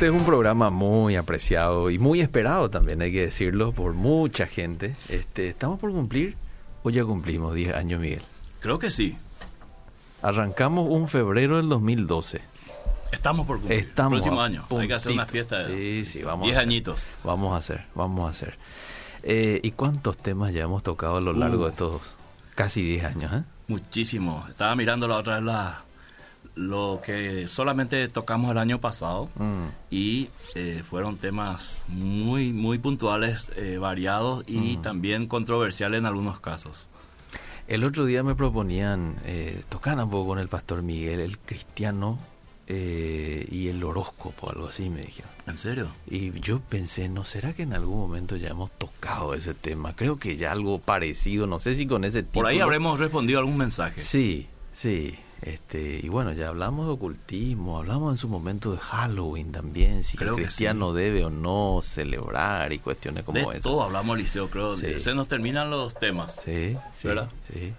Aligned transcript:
Este 0.00 0.08
es 0.08 0.18
un 0.18 0.24
programa 0.24 0.70
muy 0.70 1.14
apreciado 1.16 1.90
y 1.90 1.98
muy 1.98 2.22
esperado 2.22 2.70
también, 2.70 3.02
hay 3.02 3.12
que 3.12 3.20
decirlo, 3.20 3.72
por 3.72 3.92
mucha 3.92 4.46
gente. 4.46 4.96
Este, 5.10 5.46
¿Estamos 5.48 5.78
por 5.78 5.92
cumplir 5.92 6.36
o 6.82 6.88
ya 6.88 7.04
cumplimos 7.04 7.54
10 7.54 7.74
años, 7.74 8.00
Miguel? 8.00 8.22
Creo 8.60 8.78
que 8.78 8.88
sí. 8.88 9.18
Arrancamos 10.22 10.88
un 10.88 11.06
febrero 11.06 11.58
del 11.58 11.68
2012. 11.68 12.40
Estamos 13.12 13.46
por 13.46 13.58
cumplir. 13.58 13.78
Estamos 13.80 14.14
el 14.14 14.22
próximo 14.22 14.40
año. 14.40 14.64
Hay 14.70 14.88
que 14.88 14.94
hacer 14.94 15.12
una 15.12 15.26
fiesta 15.26 15.58
de 15.64 15.76
Sí, 16.06 16.06
sí, 16.20 16.22
vamos 16.22 16.44
a 16.44 16.46
10 16.46 16.56
hacer. 16.56 16.66
añitos. 16.66 17.06
Vamos 17.22 17.52
a 17.52 17.56
hacer, 17.58 17.84
vamos 17.94 18.26
a 18.26 18.30
hacer. 18.30 18.56
Eh, 19.22 19.60
¿Y 19.62 19.72
cuántos 19.72 20.16
temas 20.16 20.54
ya 20.54 20.62
hemos 20.62 20.82
tocado 20.82 21.18
a 21.18 21.20
lo 21.20 21.34
largo 21.34 21.64
Uh. 21.64 21.66
de 21.66 21.72
todos? 21.72 22.00
Casi 22.54 22.80
10 22.82 23.04
años, 23.04 23.32
¿eh? 23.34 23.42
Muchísimo. 23.68 24.46
Estaba 24.48 24.74
mirando 24.76 25.06
la 25.06 25.18
otra 25.18 25.34
vez 25.34 25.44
la, 25.44 25.84
lo 26.54 27.00
que 27.04 27.46
solamente 27.48 28.06
tocamos 28.08 28.50
el 28.50 28.58
año 28.58 28.80
pasado 28.80 29.28
Mm. 29.36 29.66
y 29.90 30.28
eh, 30.54 30.82
fueron 30.88 31.16
temas 31.16 31.84
muy, 31.88 32.52
muy 32.52 32.78
puntuales, 32.78 33.50
eh, 33.56 33.78
variados 33.78 34.44
y 34.46 34.76
Mm. 34.76 34.82
también 34.82 35.26
controversiales 35.26 35.98
en 35.98 36.06
algunos 36.06 36.40
casos. 36.40 36.86
El 37.68 37.84
otro 37.84 38.04
día 38.04 38.22
me 38.24 38.34
proponían 38.34 39.16
eh, 39.24 39.62
tocar 39.68 39.96
un 39.98 40.10
poco 40.10 40.28
con 40.30 40.38
el 40.40 40.48
pastor 40.48 40.82
Miguel, 40.82 41.20
el 41.20 41.38
cristiano 41.38 42.18
eh, 42.72 43.46
y 43.50 43.66
el 43.68 43.82
horóscopo, 43.82 44.48
algo 44.50 44.68
así, 44.68 44.90
me 44.90 45.00
dijeron. 45.00 45.30
¿En 45.48 45.58
serio? 45.58 45.88
Y 46.08 46.38
yo 46.40 46.60
pensé, 46.60 47.08
¿no 47.08 47.24
será 47.24 47.52
que 47.52 47.62
en 47.62 47.72
algún 47.72 47.98
momento 47.98 48.36
ya 48.36 48.48
hemos 48.50 48.70
tocado 48.72 49.34
ese 49.34 49.54
tema? 49.54 49.94
Creo 49.96 50.18
que 50.20 50.36
ya 50.36 50.52
algo 50.52 50.78
parecido, 50.78 51.48
no 51.48 51.58
sé 51.58 51.74
si 51.74 51.86
con 51.88 52.04
ese 52.04 52.22
tipo. 52.22 52.34
Por 52.34 52.46
ahí 52.46 52.60
habremos 52.60 53.00
respondido 53.00 53.40
algún 53.40 53.56
mensaje. 53.56 54.00
Sí, 54.00 54.46
sí. 54.72 55.16
Este, 55.42 56.00
y 56.02 56.08
bueno, 56.08 56.32
ya 56.32 56.48
hablamos 56.48 56.86
de 56.86 56.92
ocultismo, 56.92 57.78
hablamos 57.78 58.12
en 58.12 58.18
su 58.18 58.28
momento 58.28 58.72
de 58.72 58.78
Halloween 58.78 59.52
también, 59.52 60.02
si 60.02 60.18
Creo 60.18 60.34
el 60.34 60.36
que 60.36 60.42
cristiano 60.44 60.92
debe 60.92 61.24
o 61.24 61.30
no 61.30 61.80
celebrar 61.82 62.72
y 62.72 62.78
cuestiones 62.78 63.24
como 63.24 63.38
de 63.38 63.44
esas. 63.44 63.62
todo 63.62 63.82
hablamos, 63.82 64.18
Liceo, 64.18 64.50
creo. 64.50 64.76
Sí. 64.76 65.00
Se 65.00 65.14
nos 65.14 65.28
terminan 65.28 65.70
los 65.70 65.94
temas. 65.94 66.40
Sí, 66.44 66.76
sí, 66.94 67.08
¿Verdad? 67.08 67.30
sí. 67.50 67.72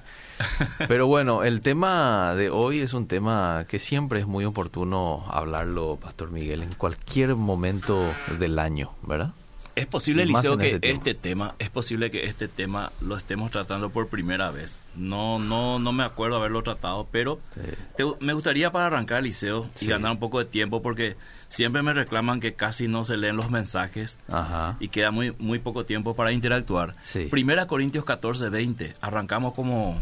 Pero 0.87 1.05
bueno, 1.05 1.43
el 1.43 1.61
tema 1.61 2.33
de 2.35 2.49
hoy 2.49 2.79
es 2.79 2.93
un 2.93 3.05
tema 3.07 3.65
que 3.67 3.77
siempre 3.77 4.19
es 4.19 4.25
muy 4.25 4.43
oportuno 4.45 5.23
hablarlo, 5.29 5.99
Pastor 6.01 6.31
Miguel, 6.31 6.63
en 6.63 6.73
cualquier 6.73 7.35
momento 7.35 8.03
del 8.39 8.57
año, 8.57 8.91
¿verdad? 9.03 9.33
Es 9.75 9.85
posible, 9.87 10.25
Liceo, 10.25 10.57
que 10.57 10.71
este 10.75 10.91
este, 10.91 11.13
tema, 11.13 11.55
es 11.57 11.69
posible 11.69 12.11
que 12.11 12.25
este 12.25 12.47
tema 12.49 12.91
lo 12.99 13.15
estemos 13.15 13.51
tratando 13.51 13.89
por 13.89 14.07
primera 14.09 14.51
vez. 14.51 14.81
No, 14.95 15.39
no, 15.39 15.79
no 15.79 15.93
me 15.93 16.03
acuerdo 16.03 16.35
haberlo 16.35 16.61
tratado, 16.61 17.07
pero 17.11 17.39
Sí. 17.55 17.61
te- 17.95 18.03
me 18.25 18.33
gustaría 18.33 18.71
para 18.71 18.87
arrancar, 18.87 19.23
Liceo, 19.23 19.69
y 19.79 19.87
ganar 19.87 20.11
un 20.11 20.19
poco 20.19 20.39
de 20.39 20.45
tiempo, 20.45 20.81
porque 20.81 21.15
siempre 21.47 21.83
me 21.83 21.93
reclaman 21.93 22.41
que 22.41 22.53
casi 22.53 22.89
no 22.89 23.05
se 23.05 23.15
leen 23.15 23.37
los 23.37 23.49
mensajes 23.49 24.17
Ajá. 24.29 24.75
y 24.81 24.89
queda 24.89 25.11
muy, 25.11 25.33
muy 25.39 25.59
poco 25.59 25.85
tiempo 25.85 26.15
para 26.15 26.33
interactuar. 26.33 26.93
Sí. 27.01 27.27
Primera 27.31 27.65
Corintios 27.67 28.03
14, 28.03 28.49
20. 28.49 28.93
Arrancamos 28.99 29.53
como, 29.53 29.97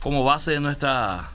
como 0.00 0.22
base 0.24 0.52
de 0.52 0.60
nuestra, 0.60 1.30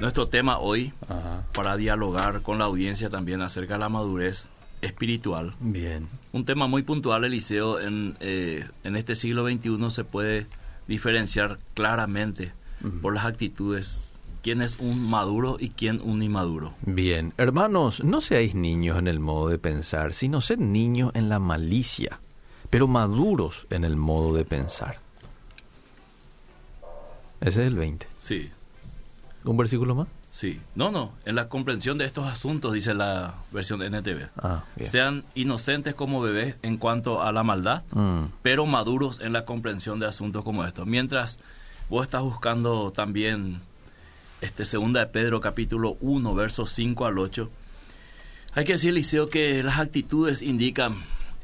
nuestro 0.00 0.26
tema 0.28 0.58
hoy 0.58 0.92
Ajá. 1.06 1.42
para 1.52 1.76
dialogar 1.76 2.40
con 2.40 2.58
la 2.58 2.64
audiencia 2.64 3.10
también 3.10 3.42
acerca 3.42 3.74
de 3.74 3.80
la 3.80 3.88
madurez 3.90 4.48
espiritual. 4.82 5.54
Bien. 5.60 6.08
Un 6.32 6.44
tema 6.44 6.66
muy 6.66 6.82
puntual, 6.82 7.24
Eliseo, 7.24 7.80
en, 7.80 8.16
eh, 8.20 8.68
en 8.84 8.96
este 8.96 9.14
siglo 9.14 9.48
XXI 9.48 9.90
se 9.90 10.04
puede 10.04 10.46
diferenciar 10.88 11.58
claramente 11.74 12.52
por 13.02 13.14
las 13.14 13.26
actitudes 13.26 14.10
quién 14.42 14.62
es 14.62 14.78
un 14.78 15.08
maduro 15.08 15.56
y 15.60 15.70
quién 15.70 16.00
un 16.00 16.22
inmaduro. 16.22 16.74
Bien. 16.82 17.34
Hermanos, 17.36 18.02
no 18.02 18.20
seáis 18.20 18.54
niños 18.54 18.98
en 18.98 19.06
el 19.06 19.20
modo 19.20 19.48
de 19.48 19.58
pensar, 19.58 20.14
sino 20.14 20.40
sed 20.40 20.58
niños 20.58 21.12
en 21.14 21.28
la 21.28 21.38
malicia, 21.38 22.20
pero 22.70 22.88
maduros 22.88 23.66
en 23.70 23.84
el 23.84 23.96
modo 23.96 24.34
de 24.34 24.44
pensar. 24.44 24.98
Ese 27.40 27.62
es 27.62 27.68
el 27.68 27.74
20. 27.74 28.06
Sí, 28.18 28.50
¿Un 29.44 29.56
versículo 29.56 29.94
más? 29.94 30.08
Sí. 30.30 30.60
No, 30.74 30.90
no, 30.90 31.12
en 31.24 31.34
la 31.34 31.48
comprensión 31.48 31.98
de 31.98 32.04
estos 32.04 32.26
asuntos, 32.26 32.72
dice 32.72 32.94
la 32.94 33.34
versión 33.52 33.80
de 33.80 33.86
NTV. 33.90 34.28
Ah, 34.36 34.64
bien. 34.76 34.90
Sean 34.90 35.24
inocentes 35.34 35.94
como 35.94 36.20
bebés 36.20 36.56
en 36.62 36.76
cuanto 36.76 37.22
a 37.22 37.32
la 37.32 37.42
maldad, 37.42 37.82
Mm, 37.92 38.24
pero 38.42 38.66
maduros 38.66 39.20
en 39.20 39.32
la 39.32 39.44
comprensión 39.44 39.98
de 40.00 40.06
asuntos 40.06 40.44
como 40.44 40.64
estos. 40.64 40.86
Mientras 40.86 41.38
vos 41.88 42.04
estás 42.04 42.22
buscando 42.22 42.90
también 42.90 43.60
este 44.40 44.64
segunda 44.64 45.00
de 45.00 45.06
Pedro 45.06 45.40
capítulo 45.40 45.96
1 46.00 46.34
versos 46.34 46.70
5 46.70 47.06
al 47.06 47.18
8, 47.18 47.50
hay 48.54 48.64
que 48.64 48.72
decir, 48.72 48.92
Liceo, 48.94 49.26
que 49.26 49.62
las 49.62 49.78
actitudes 49.78 50.42
indican 50.42 50.96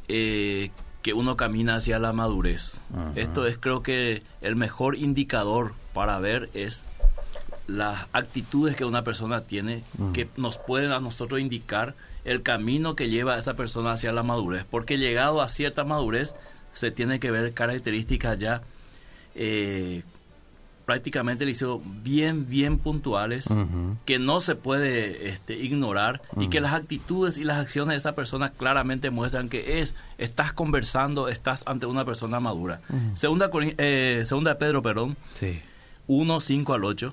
eh, 0.08 0.70
que 1.02 1.12
uno 1.12 1.36
camina 1.36 1.76
hacia 1.76 1.98
la 2.00 2.12
madurez. 2.12 2.80
Esto 3.14 3.46
es 3.46 3.58
creo 3.58 3.82
que 3.82 4.22
el 4.40 4.56
mejor 4.56 4.96
indicador 4.96 5.74
para 5.94 6.18
ver 6.18 6.50
es 6.52 6.84
las 7.66 8.06
actitudes 8.12 8.76
que 8.76 8.84
una 8.84 9.02
persona 9.02 9.42
tiene 9.42 9.82
Mm. 9.98 10.12
que 10.12 10.28
nos 10.36 10.56
pueden 10.58 10.92
a 10.92 11.00
nosotros 11.00 11.40
indicar 11.40 11.94
el 12.24 12.42
camino 12.42 12.94
que 12.96 13.08
lleva 13.08 13.34
a 13.34 13.38
esa 13.38 13.54
persona 13.54 13.92
hacia 13.92 14.12
la 14.12 14.22
madurez. 14.22 14.64
Porque 14.70 14.98
llegado 14.98 15.40
a 15.42 15.48
cierta 15.48 15.84
madurez 15.84 16.34
se 16.72 16.90
tiene 16.90 17.18
que 17.20 17.30
ver 17.30 17.52
características 17.54 18.38
ya 18.38 18.62
eh, 19.34 20.02
prácticamente 20.84 21.44
le 21.44 21.50
hizo 21.50 21.82
bien, 21.84 22.48
bien 22.48 22.78
puntuales 22.78 23.46
que 24.04 24.18
no 24.20 24.40
se 24.40 24.54
puede 24.54 25.28
este, 25.30 25.56
ignorar 25.56 26.22
y 26.38 26.48
que 26.48 26.60
las 26.60 26.74
actitudes 26.74 27.38
y 27.38 27.44
las 27.44 27.58
acciones 27.58 27.92
de 27.94 27.96
esa 27.96 28.14
persona 28.14 28.50
claramente 28.50 29.10
muestran 29.10 29.48
que 29.48 29.80
es 29.80 29.96
estás 30.18 30.52
conversando, 30.52 31.28
estás 31.28 31.64
ante 31.66 31.86
una 31.86 32.04
persona 32.04 32.38
madura. 32.38 32.80
Segunda, 33.14 33.50
eh, 33.78 34.22
segunda 34.24 34.52
de 34.52 34.56
Pedro, 34.60 34.80
perdón, 34.80 35.16
Sí. 35.34 35.60
1, 36.06 36.38
5 36.38 36.74
al 36.74 36.84
8. 36.84 37.12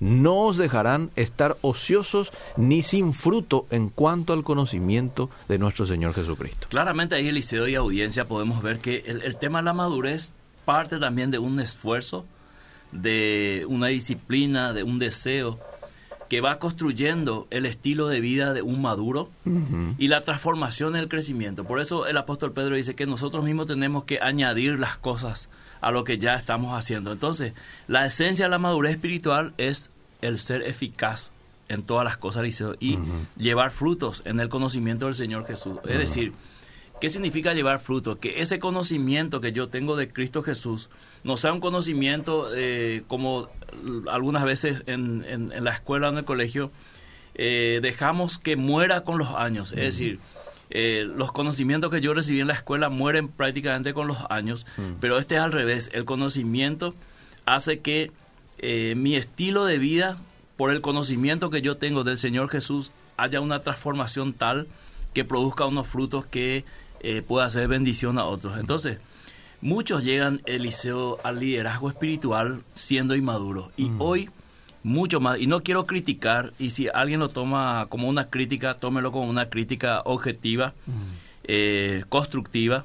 no 0.00 0.40
os 0.40 0.56
dejarán 0.56 1.10
estar 1.16 1.56
ociosos 1.62 2.32
ni 2.56 2.82
sin 2.82 3.12
fruto 3.12 3.66
en 3.70 3.88
cuanto 3.88 4.32
al 4.32 4.44
conocimiento 4.44 5.30
de 5.48 5.58
nuestro 5.58 5.86
Señor 5.86 6.14
Jesucristo. 6.14 6.66
Claramente 6.68 7.14
ahí, 7.14 7.28
Eliseo 7.28 7.68
y 7.68 7.74
audiencia, 7.74 8.26
podemos 8.26 8.62
ver 8.62 8.78
que 8.78 9.04
el, 9.06 9.22
el 9.22 9.38
tema 9.38 9.58
de 9.58 9.64
la 9.64 9.72
madurez 9.72 10.32
parte 10.64 10.98
también 10.98 11.30
de 11.30 11.38
un 11.38 11.60
esfuerzo, 11.60 12.24
de 12.92 13.66
una 13.68 13.88
disciplina, 13.88 14.72
de 14.72 14.82
un 14.82 14.98
deseo 14.98 15.58
que 16.28 16.40
va 16.40 16.58
construyendo 16.58 17.46
el 17.50 17.66
estilo 17.66 18.08
de 18.08 18.20
vida 18.20 18.52
de 18.54 18.62
un 18.62 18.80
maduro 18.80 19.30
y 19.98 20.08
la 20.08 20.20
transformación 20.20 20.96
en 20.96 21.02
el 21.02 21.08
crecimiento. 21.08 21.64
Por 21.64 21.80
eso 21.80 22.06
el 22.06 22.16
apóstol 22.16 22.52
Pedro 22.52 22.76
dice 22.76 22.94
que 22.94 23.06
nosotros 23.06 23.44
mismos 23.44 23.66
tenemos 23.66 24.04
que 24.04 24.18
añadir 24.20 24.80
las 24.80 24.96
cosas 24.96 25.48
a 25.86 25.90
lo 25.90 26.04
que 26.04 26.18
ya 26.18 26.34
estamos 26.34 26.76
haciendo. 26.76 27.12
Entonces, 27.12 27.52
la 27.88 28.06
esencia 28.06 28.46
de 28.46 28.50
la 28.50 28.58
madurez 28.58 28.92
espiritual 28.92 29.52
es 29.58 29.90
el 30.22 30.38
ser 30.38 30.62
eficaz 30.62 31.30
en 31.68 31.82
todas 31.82 32.04
las 32.04 32.16
cosas 32.16 32.44
y 32.80 32.98
llevar 33.36 33.70
frutos 33.70 34.22
en 34.24 34.38
el 34.40 34.48
conocimiento 34.48 35.06
del 35.06 35.14
Señor 35.14 35.46
Jesús. 35.46 35.78
Es 35.88 35.98
decir, 35.98 36.32
¿Qué 37.00 37.10
significa 37.10 37.52
llevar 37.52 37.80
fruto? 37.80 38.18
Que 38.20 38.40
ese 38.40 38.58
conocimiento 38.60 39.40
que 39.40 39.50
yo 39.52 39.68
tengo 39.68 39.96
de 39.96 40.10
Cristo 40.10 40.42
Jesús 40.42 40.88
no 41.24 41.36
sea 41.36 41.52
un 41.52 41.58
conocimiento 41.60 42.48
eh, 42.54 43.02
como 43.08 43.48
algunas 44.10 44.44
veces 44.44 44.84
en, 44.86 45.24
en- 45.28 45.52
en 45.52 45.64
la 45.64 45.72
escuela 45.72 46.06
o 46.08 46.12
en 46.12 46.18
el 46.18 46.24
colegio 46.24 46.70
eh, 47.34 47.80
dejamos 47.82 48.38
que 48.38 48.56
muera 48.56 49.02
con 49.02 49.18
los 49.18 49.28
años. 49.34 49.72
Es 49.72 49.80
decir, 49.80 50.20
eh, 50.76 51.06
los 51.06 51.30
conocimientos 51.30 51.88
que 51.88 52.00
yo 52.00 52.14
recibí 52.14 52.40
en 52.40 52.48
la 52.48 52.54
escuela 52.54 52.88
mueren 52.88 53.28
prácticamente 53.28 53.94
con 53.94 54.08
los 54.08 54.18
años, 54.28 54.66
pero 55.00 55.18
este 55.18 55.36
es 55.36 55.40
al 55.40 55.52
revés. 55.52 55.88
El 55.94 56.04
conocimiento 56.04 56.96
hace 57.46 57.78
que 57.78 58.10
eh, 58.58 58.94
mi 58.96 59.14
estilo 59.14 59.66
de 59.66 59.78
vida, 59.78 60.18
por 60.56 60.72
el 60.72 60.80
conocimiento 60.80 61.48
que 61.48 61.62
yo 61.62 61.76
tengo 61.76 62.02
del 62.02 62.18
Señor 62.18 62.48
Jesús, 62.48 62.90
haya 63.16 63.40
una 63.40 63.60
transformación 63.60 64.32
tal 64.32 64.66
que 65.12 65.24
produzca 65.24 65.64
unos 65.64 65.86
frutos 65.86 66.26
que 66.26 66.64
eh, 66.98 67.22
pueda 67.22 67.46
hacer 67.46 67.68
bendición 67.68 68.18
a 68.18 68.24
otros. 68.24 68.58
Entonces, 68.58 68.98
muchos 69.60 70.02
llegan, 70.02 70.42
Eliseo, 70.44 71.20
al 71.22 71.38
liderazgo 71.38 71.88
espiritual 71.88 72.64
siendo 72.72 73.14
inmaduros. 73.14 73.70
Y 73.76 73.92
hoy, 73.98 74.28
mucho 74.84 75.18
más, 75.18 75.40
y 75.40 75.48
no 75.48 75.62
quiero 75.64 75.86
criticar, 75.86 76.52
y 76.60 76.70
si 76.70 76.88
alguien 76.94 77.18
lo 77.18 77.30
toma 77.30 77.86
como 77.88 78.08
una 78.08 78.30
crítica, 78.30 78.74
tómelo 78.74 79.10
como 79.10 79.28
una 79.28 79.48
crítica 79.50 80.02
objetiva, 80.04 80.74
eh, 81.42 82.04
constructiva, 82.08 82.84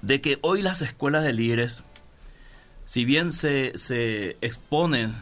de 0.00 0.20
que 0.22 0.38
hoy 0.40 0.62
las 0.62 0.80
escuelas 0.80 1.24
de 1.24 1.34
líderes 1.34 1.84
si 2.88 3.04
bien 3.04 3.32
se, 3.32 3.76
se 3.76 4.38
exponen 4.40 5.14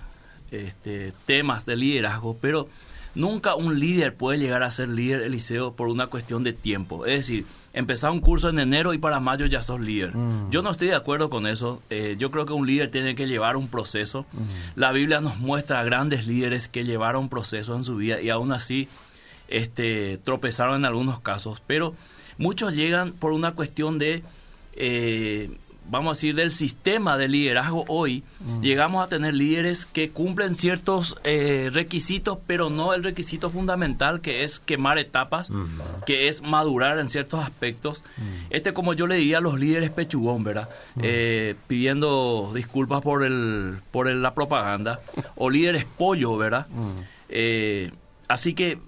este, 0.53 1.13
temas 1.27 1.67
de 1.67 1.75
liderazgo, 1.75 2.39
pero 2.41 2.69
nunca 3.17 3.57
un 3.57 3.81
líder 3.81 4.15
puede 4.15 4.39
llegar 4.39 4.63
a 4.63 4.71
ser 4.71 4.89
líder, 4.89 5.23
Eliseo, 5.23 5.75
por 5.75 5.89
una 5.89 6.07
cuestión 6.07 6.45
de 6.45 6.53
tiempo. 6.53 7.07
Es 7.07 7.27
decir, 7.27 7.45
empezar 7.77 8.11
un 8.11 8.21
curso 8.21 8.49
en 8.49 8.59
enero 8.59 8.95
y 8.95 8.99
para 8.99 9.21
mayo 9.21 9.45
ya 9.45 9.63
sos 9.63 9.81
líder. 9.81 10.17
Mm. 10.17 10.51
Yo 10.51 10.63
no 10.63 10.71
estoy 10.71 10.89
de 10.89 10.97
acuerdo 10.97 11.29
con 11.29 11.47
eso. 11.47 11.83
Eh, 11.91 12.17
yo 12.19 12.31
creo 12.31 12.47
que 12.47 12.55
un 12.55 12.67
líder 12.67 12.91
tiene 12.91 13.15
que 13.15 13.27
llevar 13.27 13.57
un 13.57 13.69
proceso. 13.69 14.25
Mm. 14.33 14.81
La 14.81 14.93
Biblia 14.93 15.21
nos 15.21 15.39
muestra 15.39 15.81
a 15.81 15.85
grandes 15.85 16.27
líderes 16.27 16.69
que 16.69 16.85
llevaron 16.85 17.25
un 17.25 17.29
proceso 17.29 17.77
en 17.77 17.85
su 17.85 17.97
vida 17.97 18.21
y 18.23 18.31
aún 18.31 18.53
así 18.53 18.89
este, 19.49 20.17
tropezaron 20.17 20.77
en 20.77 20.87
algunos 20.87 21.21
casos. 21.21 21.63
Pero 21.67 21.95
muchos 22.39 22.73
llegan 22.73 23.13
por 23.13 23.33
una 23.33 23.53
cuestión 23.53 23.99
de... 23.99 24.23
Eh, 24.73 25.51
vamos 25.89 26.11
a 26.11 26.15
decir, 26.17 26.35
del 26.35 26.53
sistema 26.53 27.17
de 27.17 27.29
liderazgo 27.29 27.85
hoy, 27.89 28.23
mm. 28.41 28.61
llegamos 28.63 29.05
a 29.05 29.09
tener 29.09 29.35
líderes 29.35 29.87
que 29.87 30.11
cumplen 30.11 30.55
ciertos 30.55 31.17
eh, 31.25 31.71
requisitos, 31.73 32.39
pero 32.47 32.71
no 32.71 32.95
el 32.95 33.05
requisito 33.05 33.51
fundamental 33.51 34.21
que 34.21 34.45
es 34.45 34.59
quemar 34.59 34.99
etapas, 34.99 35.51
mm. 35.51 35.67
que 36.07 36.29
es 36.29 36.43
madurar 36.43 36.99
en 36.99 37.09
ciertos 37.09 37.45
aspectos. 37.45 38.03
Mm. 38.17 38.23
Este, 38.51 38.73
como 38.73 38.95
yo 38.95 39.07
le 39.07 39.17
diría 39.17 39.39
a 39.39 39.41
los 39.41 39.59
líderes 39.59 39.91
pechugón, 39.91 40.45
¿verdad? 40.45 40.69
Eh, 41.03 41.55
pidiendo 41.67 42.53
disculpas 42.55 43.03
por, 43.03 43.25
el, 43.25 43.79
por 43.91 44.11
la 44.13 44.35
propaganda, 44.35 45.01
o 45.37 45.51
líderes 45.51 45.85
pollo, 45.85 46.37
¿verdad? 46.37 46.67
Eh, 47.29 47.91
así 48.29 48.55
que, 48.55 48.79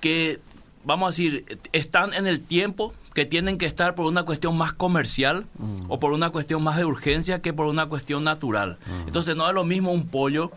que, 0.00 0.40
vamos 0.84 1.06
a 1.06 1.10
decir, 1.10 1.58
están 1.72 2.14
en 2.14 2.26
el 2.26 2.40
tiempo, 2.40 2.94
que 3.18 3.26
tienen 3.26 3.58
que 3.58 3.66
estar 3.66 3.96
por 3.96 4.06
una 4.06 4.22
cuestión 4.22 4.56
más 4.56 4.72
comercial 4.72 5.46
mm. 5.58 5.90
o 5.90 5.98
por 5.98 6.12
una 6.12 6.30
cuestión 6.30 6.62
más 6.62 6.76
de 6.76 6.84
urgencia 6.84 7.42
que 7.42 7.52
por 7.52 7.66
una 7.66 7.86
cuestión 7.86 8.22
natural. 8.22 8.78
Mm. 8.86 9.08
Entonces 9.08 9.34
no 9.34 9.48
es 9.48 9.54
lo 9.54 9.64
mismo 9.64 9.90
un 9.90 10.06
pollo 10.06 10.52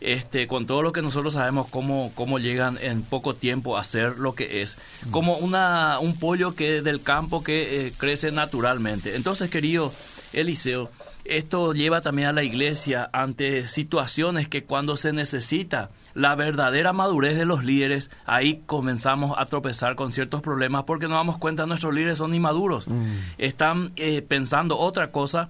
este, 0.00 0.48
con 0.48 0.66
todo 0.66 0.82
lo 0.82 0.90
que 0.90 1.02
nosotros 1.02 1.34
sabemos 1.34 1.68
cómo, 1.68 2.10
cómo 2.16 2.40
llegan 2.40 2.78
en 2.80 3.02
poco 3.02 3.34
tiempo 3.34 3.76
a 3.76 3.84
ser 3.84 4.18
lo 4.18 4.34
que 4.34 4.62
es, 4.62 4.76
mm. 5.06 5.10
como 5.12 5.36
una, 5.36 6.00
un 6.00 6.18
pollo 6.18 6.56
que 6.56 6.82
del 6.82 7.00
campo 7.00 7.44
que 7.44 7.86
eh, 7.86 7.92
crece 7.96 8.32
naturalmente. 8.32 9.14
Entonces, 9.14 9.48
querido 9.48 9.92
Eliseo, 10.32 10.90
esto 11.24 11.72
lleva 11.72 12.00
también 12.00 12.28
a 12.28 12.32
la 12.32 12.42
iglesia 12.42 13.08
ante 13.12 13.68
situaciones 13.68 14.48
que 14.48 14.64
cuando 14.64 14.96
se 14.96 15.12
necesita 15.12 15.90
la 16.14 16.34
verdadera 16.34 16.92
madurez 16.92 17.36
de 17.36 17.44
los 17.44 17.64
líderes, 17.64 18.10
ahí 18.26 18.62
comenzamos 18.66 19.34
a 19.38 19.44
tropezar 19.46 19.96
con 19.96 20.12
ciertos 20.12 20.42
problemas 20.42 20.84
porque 20.84 21.08
nos 21.08 21.18
damos 21.18 21.38
cuenta 21.38 21.64
que 21.64 21.68
nuestros 21.68 21.94
líderes 21.94 22.18
son 22.18 22.34
inmaduros. 22.34 22.88
Mm. 22.88 23.14
Están 23.38 23.92
eh, 23.96 24.22
pensando 24.22 24.78
otra 24.78 25.10
cosa, 25.10 25.48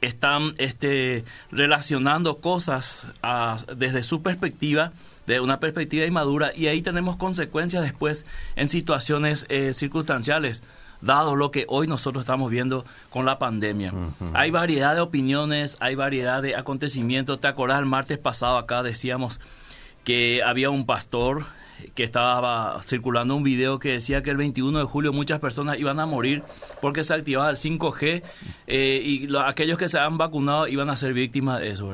están 0.00 0.54
este, 0.58 1.24
relacionando 1.50 2.38
cosas 2.38 3.06
desde 3.76 4.02
su 4.02 4.22
perspectiva, 4.22 4.92
de 5.26 5.40
una 5.40 5.60
perspectiva 5.60 6.06
inmadura, 6.06 6.52
y 6.56 6.66
ahí 6.66 6.82
tenemos 6.82 7.16
consecuencias 7.16 7.84
después 7.84 8.24
en 8.56 8.68
situaciones 8.68 9.46
eh, 9.48 9.72
circunstanciales 9.72 10.64
dado 11.00 11.36
lo 11.36 11.50
que 11.50 11.64
hoy 11.68 11.86
nosotros 11.86 12.22
estamos 12.22 12.50
viendo 12.50 12.84
con 13.10 13.26
la 13.26 13.38
pandemia. 13.38 13.92
Hay 14.34 14.50
variedad 14.50 14.94
de 14.94 15.00
opiniones, 15.00 15.76
hay 15.80 15.94
variedad 15.94 16.42
de 16.42 16.56
acontecimientos. 16.56 17.40
¿Te 17.40 17.48
acordás 17.48 17.78
el 17.78 17.86
martes 17.86 18.18
pasado 18.18 18.58
acá 18.58 18.82
decíamos 18.82 19.40
que 20.04 20.42
había 20.42 20.70
un 20.70 20.86
pastor 20.86 21.44
que 21.94 22.04
estaba 22.04 22.78
circulando 22.82 23.34
un 23.34 23.42
video 23.42 23.78
que 23.78 23.92
decía 23.92 24.22
que 24.22 24.30
el 24.30 24.36
21 24.36 24.78
de 24.78 24.84
julio 24.84 25.12
muchas 25.12 25.40
personas 25.40 25.78
iban 25.78 25.98
a 26.00 26.06
morir 26.06 26.42
porque 26.80 27.02
se 27.02 27.14
activaba 27.14 27.50
el 27.50 27.56
5G 27.56 28.22
eh, 28.66 29.00
y 29.02 29.28
aquellos 29.44 29.78
que 29.78 29.88
se 29.88 29.98
han 29.98 30.18
vacunado 30.18 30.68
iban 30.68 30.90
a 30.90 30.96
ser 30.96 31.12
víctimas 31.14 31.60
de 31.60 31.70
eso. 31.70 31.92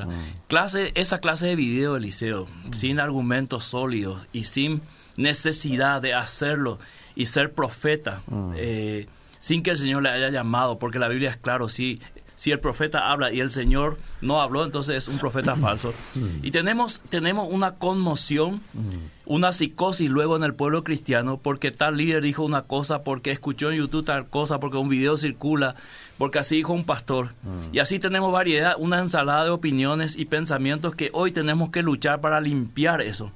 Clase, 0.49 0.93
esa 0.95 1.19
clase 1.19 1.47
de 1.47 1.57
video, 1.57 1.97
Eliseo, 1.97 2.47
sin 2.73 3.01
argumentos 3.01 3.65
sólidos 3.65 4.27
y 4.33 4.45
sin 4.45 4.83
necesidad 5.17 6.03
de 6.03 6.15
hacerlo 6.15 6.79
y 7.17 7.27
ser 7.27 7.53
profeta 7.53 8.23
mm. 8.29 8.53
eh, 8.57 9.09
sin 9.39 9.63
que 9.63 9.71
el 9.71 9.77
Señor 9.77 10.03
le 10.03 10.11
haya 10.11 10.31
llamado, 10.31 10.79
porque 10.79 10.99
la 10.99 11.09
Biblia 11.09 11.31
es 11.31 11.37
claro, 11.37 11.69
si, 11.69 12.01
si 12.35 12.53
el 12.53 12.61
profeta 12.61 13.11
habla 13.11 13.33
y 13.33 13.41
el 13.41 13.51
Señor 13.51 13.99
no 14.21 14.41
habló, 14.41 14.65
entonces 14.65 14.97
es 14.97 15.09
un 15.09 15.19
profeta 15.19 15.57
falso. 15.57 15.95
Mm. 16.15 16.45
Y 16.45 16.51
tenemos, 16.51 17.01
tenemos 17.11 17.49
una 17.51 17.77
conmoción, 17.77 18.61
mm. 18.75 19.25
una 19.27 19.53
psicosis 19.53 20.11
luego 20.11 20.37
en 20.37 20.43
el 20.43 20.55
pueblo 20.55 20.85
cristiano, 20.85 21.39
porque 21.43 21.71
tal 21.71 21.97
líder 21.97 22.23
dijo 22.23 22.45
una 22.45 22.63
cosa, 22.63 23.03
porque 23.03 23.31
escuchó 23.31 23.71
en 23.71 23.79
YouTube 23.79 24.05
tal 24.05 24.27
cosa, 24.29 24.61
porque 24.61 24.77
un 24.77 24.89
video 24.89 25.17
circula, 25.17 25.77
porque 26.19 26.39
así 26.39 26.57
dijo 26.57 26.73
un 26.73 26.85
pastor. 26.85 27.35
Y 27.73 27.79
así 27.79 27.99
tenemos 27.99 28.33
variedad, 28.33 28.75
una 28.79 28.99
ensalada 28.99 29.45
de 29.45 29.51
opiniones 29.51 30.17
y 30.17 30.25
pensamientos 30.25 30.95
que 30.95 31.11
hoy 31.13 31.31
tenemos 31.31 31.71
que 31.71 31.83
luchar 31.83 32.21
para 32.21 32.41
limpiar 32.41 33.01
eso. 33.01 33.31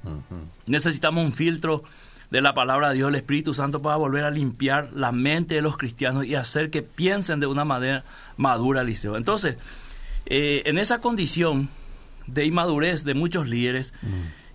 Necesitamos 0.65 1.23
un 1.23 1.33
filtro 1.33 1.83
de 2.31 2.41
la 2.41 2.53
palabra 2.53 2.89
de 2.89 2.95
Dios, 2.95 3.09
el 3.09 3.15
Espíritu 3.15 3.53
Santo 3.53 3.81
para 3.81 3.97
volver 3.97 4.23
a 4.23 4.31
limpiar 4.31 4.89
la 4.95 5.11
mente 5.11 5.55
de 5.55 5.61
los 5.61 5.77
cristianos 5.77 6.25
y 6.25 6.35
hacer 6.35 6.69
que 6.69 6.81
piensen 6.81 7.41
de 7.41 7.47
una 7.47 7.65
manera 7.65 8.03
madura, 8.37 8.83
Liceo. 8.83 9.17
Entonces, 9.17 9.57
eh, 10.25 10.63
en 10.65 10.77
esa 10.77 10.99
condición 10.99 11.69
de 12.27 12.45
inmadurez 12.45 13.03
de 13.03 13.13
muchos 13.13 13.47
líderes, 13.47 13.93
mm. 14.01 14.07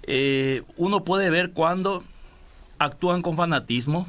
eh, 0.04 0.62
uno 0.78 1.04
puede 1.04 1.28
ver 1.28 1.52
cuando 1.52 2.02
actúan 2.78 3.20
con 3.20 3.36
fanatismo, 3.36 4.08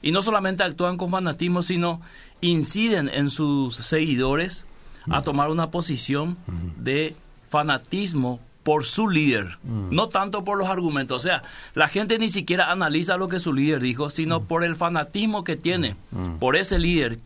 y 0.00 0.10
no 0.10 0.22
solamente 0.22 0.64
actúan 0.64 0.96
con 0.96 1.10
fanatismo, 1.10 1.62
sino 1.62 2.00
inciden 2.40 3.08
en 3.08 3.30
sus 3.30 3.76
seguidores 3.76 4.64
a 5.08 5.20
mm. 5.20 5.24
tomar 5.24 5.50
una 5.50 5.70
posición 5.70 6.38
mm. 6.46 6.82
de 6.82 7.14
fanatismo 7.50 8.40
por 8.62 8.84
su 8.84 9.08
líder, 9.08 9.58
mm. 9.64 9.94
no 9.94 10.08
tanto 10.08 10.44
por 10.44 10.58
los 10.58 10.68
argumentos. 10.68 11.16
O 11.16 11.20
sea, 11.20 11.42
la 11.74 11.88
gente 11.88 12.18
ni 12.18 12.28
siquiera 12.28 12.70
analiza 12.70 13.16
lo 13.16 13.28
que 13.28 13.40
su 13.40 13.52
líder 13.52 13.80
dijo, 13.80 14.10
sino 14.10 14.40
mm. 14.40 14.46
por 14.46 14.64
el 14.64 14.76
fanatismo 14.76 15.44
que 15.44 15.56
tiene 15.56 15.96
mm. 16.10 16.36
por 16.36 16.56
ese 16.56 16.78
líder, 16.78 17.18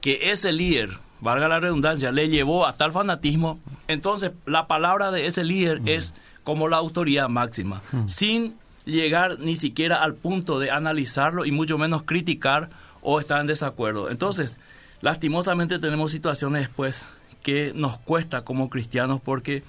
que 0.00 0.30
ese 0.32 0.52
líder, 0.52 0.90
valga 1.20 1.48
la 1.48 1.60
redundancia, 1.60 2.10
le 2.10 2.28
llevó 2.28 2.66
a 2.66 2.72
tal 2.72 2.92
fanatismo. 2.92 3.60
Entonces, 3.88 4.32
la 4.46 4.66
palabra 4.66 5.10
de 5.10 5.26
ese 5.26 5.44
líder 5.44 5.82
es 5.84 6.14
como 6.44 6.68
la 6.68 6.78
autoridad 6.78 7.28
máxima, 7.28 7.82
sin 8.06 8.54
llegar 8.84 9.38
ni 9.38 9.56
siquiera 9.56 10.02
al 10.02 10.14
punto 10.14 10.58
de 10.58 10.70
analizarlo 10.70 11.44
y 11.44 11.52
mucho 11.52 11.78
menos 11.78 12.02
criticar 12.02 12.70
o 13.00 13.20
estar 13.20 13.40
en 13.40 13.46
desacuerdo. 13.46 14.10
Entonces, 14.10 14.58
lastimosamente 15.00 15.78
tenemos 15.78 16.10
situaciones 16.10 16.62
después 16.62 17.04
que 17.42 17.72
nos 17.74 17.98
cuesta 17.98 18.42
como 18.42 18.70
cristianos 18.70 19.20
porque 19.22 19.62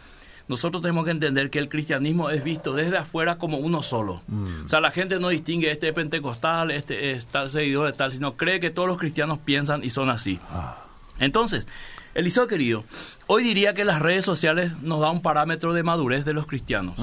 nosotros 0.47 0.81
tenemos 0.81 1.05
que 1.05 1.11
entender 1.11 1.49
que 1.49 1.59
el 1.59 1.69
cristianismo 1.69 2.29
es 2.29 2.43
visto 2.43 2.73
desde 2.73 2.97
afuera 2.97 3.37
como 3.37 3.57
uno 3.57 3.81
solo. 3.81 4.21
Mm. 4.27 4.65
O 4.65 4.67
sea, 4.67 4.81
la 4.81 4.91
gente 4.91 5.19
no 5.19 5.29
distingue 5.29 5.71
este 5.71 5.89
es 5.89 5.93
pentecostal, 5.93 6.71
este 6.71 7.11
es 7.11 7.25
tal 7.25 7.49
seguidor 7.49 7.87
de 7.87 7.93
tal, 7.93 8.11
sino 8.11 8.35
cree 8.35 8.59
que 8.59 8.69
todos 8.69 8.87
los 8.87 8.97
cristianos 8.97 9.39
piensan 9.43 9.83
y 9.83 9.89
son 9.89 10.09
así. 10.09 10.39
Ah. 10.51 10.77
Entonces, 11.19 11.67
Eliseo 12.13 12.47
querido, 12.47 12.83
hoy 13.25 13.43
diría 13.43 13.73
que 13.73 13.85
las 13.85 14.01
redes 14.01 14.23
sociales 14.23 14.79
nos 14.81 14.99
dan 14.99 15.11
un 15.11 15.21
parámetro 15.21 15.73
de 15.73 15.81
madurez 15.81 16.25
de 16.25 16.33
los 16.33 16.45
cristianos. 16.45 16.95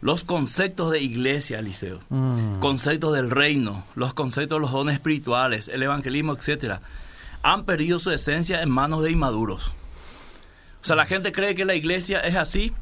Los 0.00 0.24
conceptos 0.24 0.90
de 0.90 1.00
iglesia, 1.00 1.60
Eliseo, 1.60 2.00
mm. 2.08 2.58
conceptos 2.58 3.14
del 3.14 3.30
reino, 3.30 3.84
los 3.94 4.12
conceptos 4.14 4.56
de 4.56 4.60
los 4.60 4.72
dones 4.72 4.94
espirituales, 4.94 5.68
el 5.68 5.82
evangelismo, 5.82 6.32
etcétera, 6.32 6.80
han 7.42 7.64
perdido 7.64 7.98
su 7.98 8.10
esencia 8.10 8.62
en 8.62 8.70
manos 8.70 9.02
de 9.04 9.12
inmaduros. 9.12 9.72
O 10.84 10.86
sea, 10.86 10.96
la 10.96 11.06
gente 11.06 11.32
cree 11.32 11.54
que 11.54 11.64
la 11.64 11.74
iglesia 11.74 12.20
es 12.20 12.36
así 12.36 12.74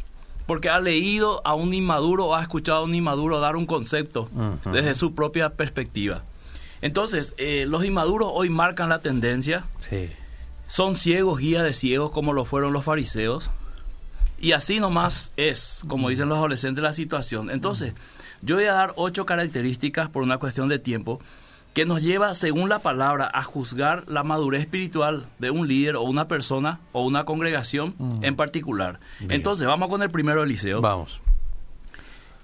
porque 0.46 0.68
ha 0.68 0.80
leído 0.80 1.40
a 1.46 1.54
un 1.54 1.72
inmaduro 1.72 2.26
o 2.26 2.34
ha 2.34 2.42
escuchado 2.42 2.78
a 2.78 2.82
un 2.82 2.92
inmaduro 2.92 3.38
dar 3.38 3.54
un 3.54 3.64
concepto 3.64 4.28
desde 4.72 4.96
su 4.96 5.14
propia 5.14 5.50
perspectiva. 5.50 6.24
Entonces, 6.80 7.32
eh, 7.36 7.64
los 7.64 7.84
inmaduros 7.84 8.28
hoy 8.32 8.50
marcan 8.50 8.88
la 8.88 8.98
tendencia. 8.98 9.66
Son 10.66 10.96
ciegos, 10.96 11.38
guía 11.38 11.62
de 11.62 11.72
ciegos, 11.72 12.10
como 12.10 12.32
lo 12.32 12.44
fueron 12.44 12.72
los 12.72 12.84
fariseos. 12.84 13.52
Y 14.40 14.50
así 14.50 14.80
nomás 14.80 15.30
es, 15.36 15.82
como 15.86 16.08
dicen 16.08 16.28
los 16.28 16.38
adolescentes, 16.38 16.82
la 16.82 16.92
situación. 16.92 17.50
Entonces, 17.50 17.94
yo 18.40 18.56
voy 18.56 18.64
a 18.64 18.72
dar 18.72 18.94
ocho 18.96 19.26
características 19.26 20.08
por 20.08 20.24
una 20.24 20.38
cuestión 20.38 20.68
de 20.68 20.80
tiempo 20.80 21.20
que 21.72 21.86
nos 21.86 22.02
lleva, 22.02 22.34
según 22.34 22.68
la 22.68 22.80
palabra, 22.80 23.30
a 23.32 23.42
juzgar 23.42 24.04
la 24.06 24.22
madurez 24.22 24.60
espiritual 24.60 25.26
de 25.38 25.50
un 25.50 25.68
líder 25.68 25.96
o 25.96 26.02
una 26.02 26.28
persona 26.28 26.80
o 26.92 27.04
una 27.06 27.24
congregación 27.24 27.94
mm. 27.98 28.24
en 28.24 28.36
particular. 28.36 29.00
Entonces, 29.28 29.66
vamos 29.66 29.88
con 29.88 30.02
el 30.02 30.10
primero, 30.10 30.42
Eliseo. 30.42 30.80
Vamos. 30.80 31.20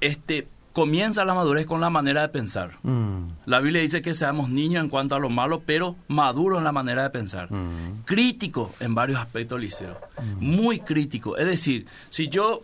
Este, 0.00 0.48
comienza 0.72 1.24
la 1.24 1.34
madurez 1.34 1.66
con 1.66 1.80
la 1.80 1.90
manera 1.90 2.22
de 2.22 2.28
pensar. 2.28 2.76
Mm. 2.82 3.30
La 3.44 3.60
Biblia 3.60 3.82
dice 3.82 4.00
que 4.00 4.14
seamos 4.14 4.48
niños 4.48 4.82
en 4.82 4.88
cuanto 4.88 5.14
a 5.14 5.18
lo 5.18 5.28
malo, 5.28 5.62
pero 5.66 5.96
maduros 6.06 6.58
en 6.58 6.64
la 6.64 6.72
manera 6.72 7.02
de 7.02 7.10
pensar. 7.10 7.52
Mm. 7.52 8.04
Crítico 8.04 8.72
en 8.80 8.94
varios 8.94 9.20
aspectos, 9.20 9.58
Eliseo. 9.58 9.98
Muy 10.40 10.78
crítico. 10.78 11.36
Es 11.36 11.46
decir, 11.46 11.86
si 12.08 12.28
yo 12.28 12.62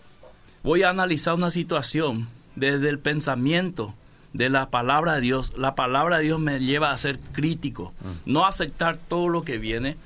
voy 0.62 0.82
a 0.82 0.90
analizar 0.90 1.34
una 1.34 1.50
situación 1.50 2.28
desde 2.56 2.88
el 2.88 2.98
pensamiento, 2.98 3.94
de 4.34 4.50
la 4.50 4.68
palabra 4.68 5.14
de 5.14 5.20
Dios, 5.20 5.52
la 5.56 5.76
palabra 5.76 6.18
de 6.18 6.24
Dios 6.24 6.40
me 6.40 6.58
lleva 6.58 6.90
a 6.90 6.96
ser 6.96 7.20
crítico, 7.20 7.94
mm. 8.00 8.32
no 8.32 8.44
aceptar 8.46 8.98
todo 8.98 9.28
lo 9.28 9.42
que 9.42 9.58
viene, 9.58 9.96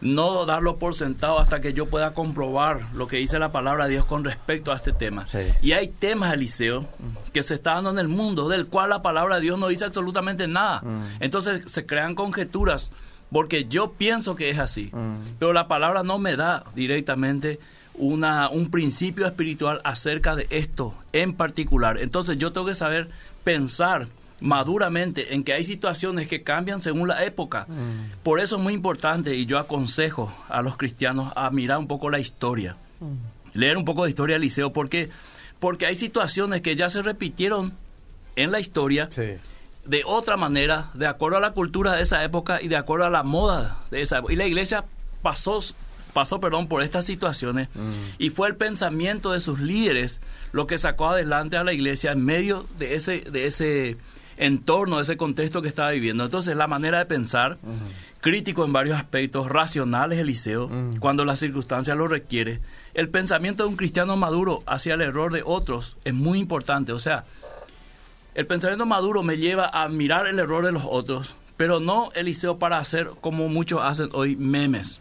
no 0.00 0.46
darlo 0.46 0.78
por 0.78 0.94
sentado 0.94 1.38
hasta 1.38 1.60
que 1.60 1.74
yo 1.74 1.86
pueda 1.86 2.14
comprobar 2.14 2.80
lo 2.94 3.06
que 3.06 3.18
dice 3.18 3.38
la 3.38 3.52
palabra 3.52 3.84
de 3.84 3.92
Dios 3.92 4.06
con 4.06 4.24
respecto 4.24 4.72
a 4.72 4.76
este 4.76 4.92
tema. 4.92 5.28
Y 5.60 5.72
hay 5.72 5.88
temas, 5.88 6.32
Eliseo, 6.32 6.80
mm. 6.80 7.32
que 7.32 7.42
se 7.42 7.54
está 7.54 7.74
dando 7.74 7.90
en 7.90 7.98
el 7.98 8.08
mundo, 8.08 8.48
del 8.48 8.66
cual 8.66 8.88
la 8.88 9.02
palabra 9.02 9.36
de 9.36 9.42
Dios 9.42 9.58
no 9.58 9.68
dice 9.68 9.84
absolutamente 9.84 10.48
nada. 10.48 10.80
Mm. 10.80 11.04
Entonces 11.20 11.70
se 11.70 11.84
crean 11.84 12.14
conjeturas, 12.14 12.90
porque 13.30 13.66
yo 13.66 13.92
pienso 13.92 14.34
que 14.34 14.48
es 14.48 14.58
así, 14.58 14.90
pero 15.38 15.52
la 15.52 15.68
palabra 15.68 16.02
no 16.02 16.18
me 16.18 16.36
da 16.36 16.64
directamente 16.74 17.58
una, 17.96 18.48
un 18.48 18.70
principio 18.70 19.26
espiritual 19.26 19.80
acerca 19.84 20.36
de 20.36 20.46
esto 20.50 20.94
en 21.12 21.34
particular. 21.34 21.98
Entonces 21.98 22.38
yo 22.38 22.52
tengo 22.52 22.66
que 22.66 22.74
saber 22.74 23.08
pensar 23.44 24.08
maduramente 24.40 25.34
en 25.34 25.44
que 25.44 25.52
hay 25.52 25.64
situaciones 25.64 26.28
que 26.28 26.42
cambian 26.42 26.82
según 26.82 27.08
la 27.08 27.24
época. 27.24 27.66
Mm. 27.68 28.22
Por 28.22 28.40
eso 28.40 28.56
es 28.56 28.62
muy 28.62 28.74
importante 28.74 29.34
y 29.34 29.46
yo 29.46 29.58
aconsejo 29.58 30.32
a 30.48 30.60
los 30.62 30.76
cristianos 30.76 31.32
a 31.36 31.50
mirar 31.50 31.78
un 31.78 31.86
poco 31.86 32.10
la 32.10 32.18
historia, 32.18 32.76
mm. 33.00 33.58
leer 33.58 33.76
un 33.76 33.84
poco 33.84 34.04
de 34.04 34.10
historia 34.10 34.34
del 34.34 34.42
liceo, 34.42 34.72
porque, 34.72 35.08
porque 35.60 35.86
hay 35.86 35.96
situaciones 35.96 36.60
que 36.62 36.76
ya 36.76 36.88
se 36.88 37.02
repitieron 37.02 37.72
en 38.36 38.50
la 38.50 38.60
historia. 38.60 39.08
De 39.84 40.02
otra 40.06 40.36
manera, 40.38 40.90
de 40.94 41.06
acuerdo 41.06 41.36
a 41.36 41.40
la 41.40 41.52
cultura 41.52 41.92
de 41.92 42.02
esa 42.02 42.24
época 42.24 42.60
y 42.62 42.68
de 42.68 42.76
acuerdo 42.76 43.04
a 43.04 43.10
la 43.10 43.22
moda 43.22 43.80
de 43.90 44.00
esa 44.00 44.18
época. 44.18 44.32
Y 44.32 44.36
la 44.36 44.46
iglesia 44.46 44.84
pasó 45.20 45.60
pasó 46.14 46.40
perdón, 46.40 46.68
por 46.68 46.82
estas 46.82 47.04
situaciones 47.04 47.68
mm. 47.74 47.90
y 48.18 48.30
fue 48.30 48.48
el 48.48 48.56
pensamiento 48.56 49.32
de 49.32 49.40
sus 49.40 49.60
líderes 49.60 50.22
lo 50.52 50.66
que 50.66 50.78
sacó 50.78 51.08
adelante 51.08 51.58
a 51.58 51.64
la 51.64 51.74
iglesia 51.74 52.12
en 52.12 52.24
medio 52.24 52.64
de 52.78 52.94
ese, 52.94 53.20
de 53.30 53.46
ese 53.46 53.98
entorno, 54.36 54.96
de 54.96 55.02
ese 55.02 55.16
contexto 55.16 55.60
que 55.60 55.68
estaba 55.68 55.90
viviendo. 55.90 56.24
Entonces, 56.24 56.56
la 56.56 56.66
manera 56.66 56.98
de 56.98 57.06
pensar, 57.06 57.58
crítico 58.20 58.64
en 58.64 58.72
varios 58.72 58.96
aspectos, 58.96 59.48
racionales, 59.48 60.18
Eliseo, 60.18 60.68
mm. 60.68 60.98
cuando 60.98 61.24
la 61.24 61.36
circunstancia 61.36 61.94
lo 61.94 62.08
requiere. 62.08 62.60
El 62.94 63.08
pensamiento 63.08 63.64
de 63.64 63.70
un 63.70 63.76
cristiano 63.76 64.16
maduro 64.16 64.62
hacia 64.66 64.94
el 64.94 65.02
error 65.02 65.32
de 65.32 65.42
otros 65.44 65.96
es 66.04 66.14
muy 66.14 66.38
importante. 66.38 66.92
O 66.92 66.98
sea, 66.98 67.24
el 68.34 68.46
pensamiento 68.46 68.86
maduro 68.86 69.22
me 69.22 69.36
lleva 69.36 69.68
a 69.68 69.88
mirar 69.88 70.26
el 70.26 70.38
error 70.38 70.64
de 70.64 70.72
los 70.72 70.84
otros, 70.86 71.34
pero 71.56 71.80
no, 71.80 72.10
Eliseo, 72.14 72.58
para 72.58 72.78
hacer 72.78 73.10
como 73.20 73.48
muchos 73.48 73.80
hacen 73.82 74.08
hoy 74.12 74.36
memes. 74.36 75.00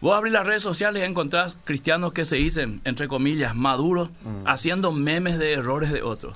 Vos 0.00 0.16
abrís 0.16 0.32
las 0.32 0.46
redes 0.46 0.62
sociales 0.62 1.02
y 1.02 1.06
encontrás 1.06 1.56
cristianos 1.64 2.12
que 2.12 2.24
se 2.24 2.36
dicen, 2.36 2.80
entre 2.84 3.08
comillas, 3.08 3.54
maduros, 3.54 4.10
mm. 4.10 4.46
haciendo 4.46 4.92
memes 4.92 5.38
de 5.38 5.54
errores 5.54 5.92
de 5.92 6.02
otros. 6.02 6.34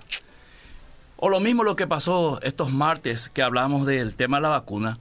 O 1.17 1.29
lo 1.29 1.41
mismo 1.41 1.65
lo 1.65 1.77
que 1.77 1.87
pasó 1.87 2.41
estos 2.43 2.73
martes 2.73 3.29
que 3.29 3.43
hablamos 3.43 3.87
del 3.87 4.15
tema 4.15 4.39
de 4.39 4.43
la 4.43 4.49
vacuna. 4.49 4.99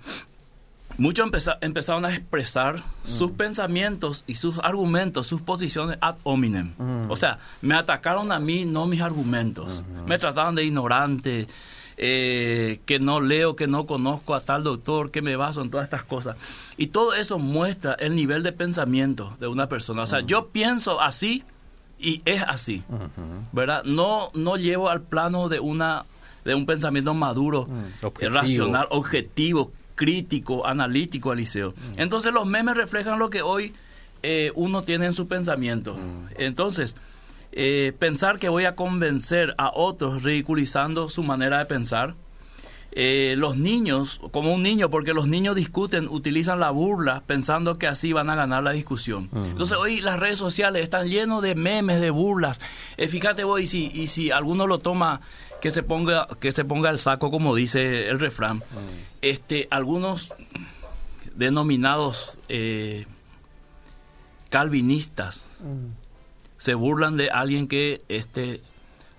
Muchos 0.98 1.30
empezaron 1.62 2.04
a 2.04 2.14
expresar 2.14 2.84
sus 3.06 3.32
mm. 3.32 3.36
pensamientos 3.36 4.26
y 4.28 4.36
sus 4.36 4.60
argumentos, 4.60 5.28
sus 5.28 5.42
posiciones 5.42 5.98
ad 6.02 6.18
hominem. 6.24 6.74
Mm. 6.78 7.10
O 7.10 7.16
sea, 7.16 7.40
me 7.62 7.76
atacaron 7.76 8.34
a 8.34 8.40
mí, 8.40 8.66
no 8.66 8.86
mis 8.86 9.00
argumentos. 9.00 9.82
Me 10.06 10.20
trataban 10.20 10.56
de 10.56 10.66
ignorante, 10.66 11.48
eh, 12.02 12.80
que 12.86 12.98
no 12.98 13.20
leo, 13.20 13.58
que 13.58 13.68
no 13.68 13.86
conozco 13.86 14.34
a 14.34 14.40
tal 14.40 14.64
doctor, 14.64 15.12
que 15.12 15.22
me 15.22 15.36
baso 15.36 15.62
en 15.62 15.70
todas 15.70 15.84
estas 15.84 16.04
cosas. 16.04 16.38
Y 16.78 16.88
todo 16.88 17.14
eso 17.14 17.40
muestra 17.40 17.94
el 17.96 18.16
nivel 18.16 18.42
de 18.42 18.54
pensamiento 18.54 19.36
de 19.42 19.48
una 19.48 19.68
persona. 19.68 20.04
O 20.04 20.08
sea, 20.08 20.22
yo 20.22 20.48
pienso 20.48 21.02
así 21.02 21.44
y 22.00 22.22
es 22.24 22.42
así, 22.42 22.84
¿verdad? 23.52 23.84
No, 23.84 24.32
no 24.34 24.56
llevo 24.56 24.90
al 24.90 25.02
plano 25.02 25.50
de 25.50 25.60
una 25.60 26.06
de 26.46 26.56
un 26.56 26.66
pensamiento 26.66 27.14
maduro, 27.14 27.68
mm, 27.68 28.26
racional, 28.32 28.88
objetivo, 28.92 29.74
crítico, 29.96 30.66
analítico, 30.66 31.34
Eliseo. 31.34 31.74
Entonces 31.98 32.32
los 32.32 32.48
memes 32.48 32.78
reflejan 32.78 33.20
lo 33.20 33.30
que 33.30 33.42
hoy 33.42 33.74
eh, 34.24 34.54
uno 34.56 34.84
tiene 34.84 35.08
en 35.08 35.14
su 35.14 35.28
pensamiento. 35.28 35.98
Entonces, 36.38 36.96
eh, 37.52 37.94
pensar 37.98 38.40
que 38.40 38.50
voy 38.50 38.66
a 38.66 38.76
convencer 38.76 39.56
a 39.58 39.72
otros 39.74 40.24
ridiculizando 40.24 41.10
su 41.10 41.24
manera 41.24 41.60
de 41.60 41.66
pensar. 41.66 42.16
Eh, 42.92 43.36
los 43.38 43.56
niños, 43.56 44.20
como 44.32 44.52
un 44.52 44.64
niño, 44.64 44.90
porque 44.90 45.14
los 45.14 45.28
niños 45.28 45.56
discuten, 45.56 46.08
utilizan 46.08 46.60
la 46.60 46.72
burla 46.72 47.22
pensando 47.26 47.78
que 47.78 47.88
así 47.88 48.14
van 48.14 48.32
a 48.32 48.36
ganar 48.36 48.64
la 48.64 48.72
discusión. 48.72 49.30
Entonces 49.32 49.78
hoy 49.78 50.02
las 50.02 50.20
redes 50.20 50.40
sociales 50.40 50.84
están 50.84 51.08
llenos 51.08 51.44
de 51.44 51.54
memes, 51.54 52.02
de 52.02 52.10
burlas. 52.10 52.60
Eh, 52.98 53.08
fíjate 53.08 53.44
vos, 53.44 53.62
y 53.62 53.68
si, 53.68 53.92
y 53.94 54.08
si 54.08 54.32
alguno 54.32 54.66
lo 54.66 54.80
toma, 54.80 55.22
que 55.62 55.70
se 55.70 55.84
ponga, 55.84 56.28
que 56.40 56.52
se 56.52 56.66
ponga 56.66 56.90
el 56.90 56.98
saco, 56.98 57.30
como 57.30 57.54
dice 57.54 58.10
el 58.10 58.20
refrán. 58.20 58.64
Este, 59.22 59.68
algunos 59.70 60.34
denominados 61.36 62.40
calvinistas 64.50 65.46
se 66.60 66.74
burlan 66.74 67.16
de 67.16 67.30
alguien 67.30 67.68
que 67.68 68.04
este, 68.10 68.62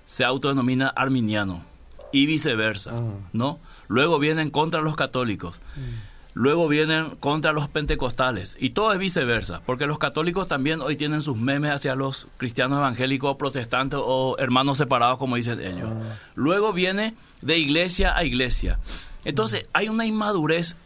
se 0.04 0.24
autodenomina 0.24 0.88
arminiano 0.88 1.64
y 2.12 2.26
viceversa, 2.26 2.92
ah. 2.94 3.14
¿no? 3.32 3.58
Luego 3.88 4.18
vienen 4.18 4.50
contra 4.50 4.82
los 4.82 4.94
católicos. 4.94 5.60
Mm. 5.74 6.10
Luego 6.34 6.68
vienen 6.68 7.16
contra 7.16 7.52
los 7.52 7.68
pentecostales. 7.68 8.56
Y 8.60 8.70
todo 8.70 8.92
es 8.92 8.98
viceversa, 8.98 9.62
porque 9.64 9.86
los 9.86 9.98
católicos 9.98 10.46
también 10.46 10.80
hoy 10.80 10.96
tienen 10.96 11.22
sus 11.22 11.36
memes 11.36 11.72
hacia 11.72 11.94
los 11.96 12.28
cristianos 12.36 12.78
evangélicos, 12.78 13.36
protestantes 13.36 13.98
o 14.00 14.36
hermanos 14.38 14.78
separados, 14.78 15.18
como 15.18 15.36
dicen 15.36 15.60
ellos. 15.60 15.88
Ah. 15.90 16.18
Luego 16.34 16.72
viene 16.72 17.14
de 17.40 17.58
iglesia 17.58 18.16
a 18.16 18.22
iglesia. 18.22 18.78
Entonces, 19.24 19.66
hay 19.72 19.88
una 19.88 20.06
inmadurez 20.06 20.76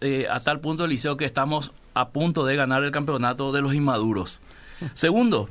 eh, 0.00 0.28
a 0.30 0.40
tal 0.40 0.60
punto, 0.60 0.84
Eliseo, 0.84 1.16
que 1.16 1.24
estamos 1.24 1.72
a 1.92 2.10
punto 2.10 2.46
de 2.46 2.54
ganar 2.54 2.84
el 2.84 2.92
campeonato 2.92 3.50
de 3.50 3.62
los 3.62 3.74
inmaduros. 3.74 4.40
Segundo, 4.94 5.48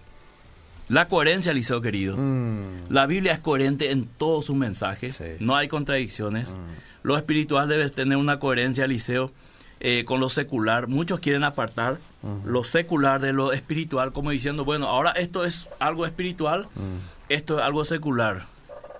la 0.89 1.07
coherencia, 1.07 1.53
Liceo 1.53 1.81
querido. 1.81 2.17
Mm. 2.17 2.89
La 2.89 3.05
Biblia 3.05 3.33
es 3.33 3.39
coherente 3.39 3.91
en 3.91 4.05
todos 4.05 4.45
sus 4.45 4.55
mensajes. 4.55 5.21
No 5.39 5.55
hay 5.55 5.67
contradicciones. 5.67 6.53
Mm. 6.53 7.07
Lo 7.07 7.17
espiritual 7.17 7.67
debe 7.67 7.89
tener 7.89 8.17
una 8.17 8.39
coherencia, 8.39 8.87
Liceo, 8.87 9.31
eh, 9.79 10.05
con 10.05 10.19
lo 10.19 10.29
secular. 10.29 10.87
Muchos 10.87 11.19
quieren 11.19 11.43
apartar 11.43 11.97
lo 12.45 12.63
secular 12.63 13.19
de 13.19 13.33
lo 13.33 13.51
espiritual, 13.51 14.13
como 14.13 14.29
diciendo, 14.29 14.63
bueno, 14.63 14.87
ahora 14.87 15.11
esto 15.11 15.43
es 15.43 15.69
algo 15.79 16.05
espiritual, 16.05 16.67
mm. 16.75 17.29
esto 17.29 17.59
es 17.59 17.65
algo 17.65 17.83
secular. 17.83 18.45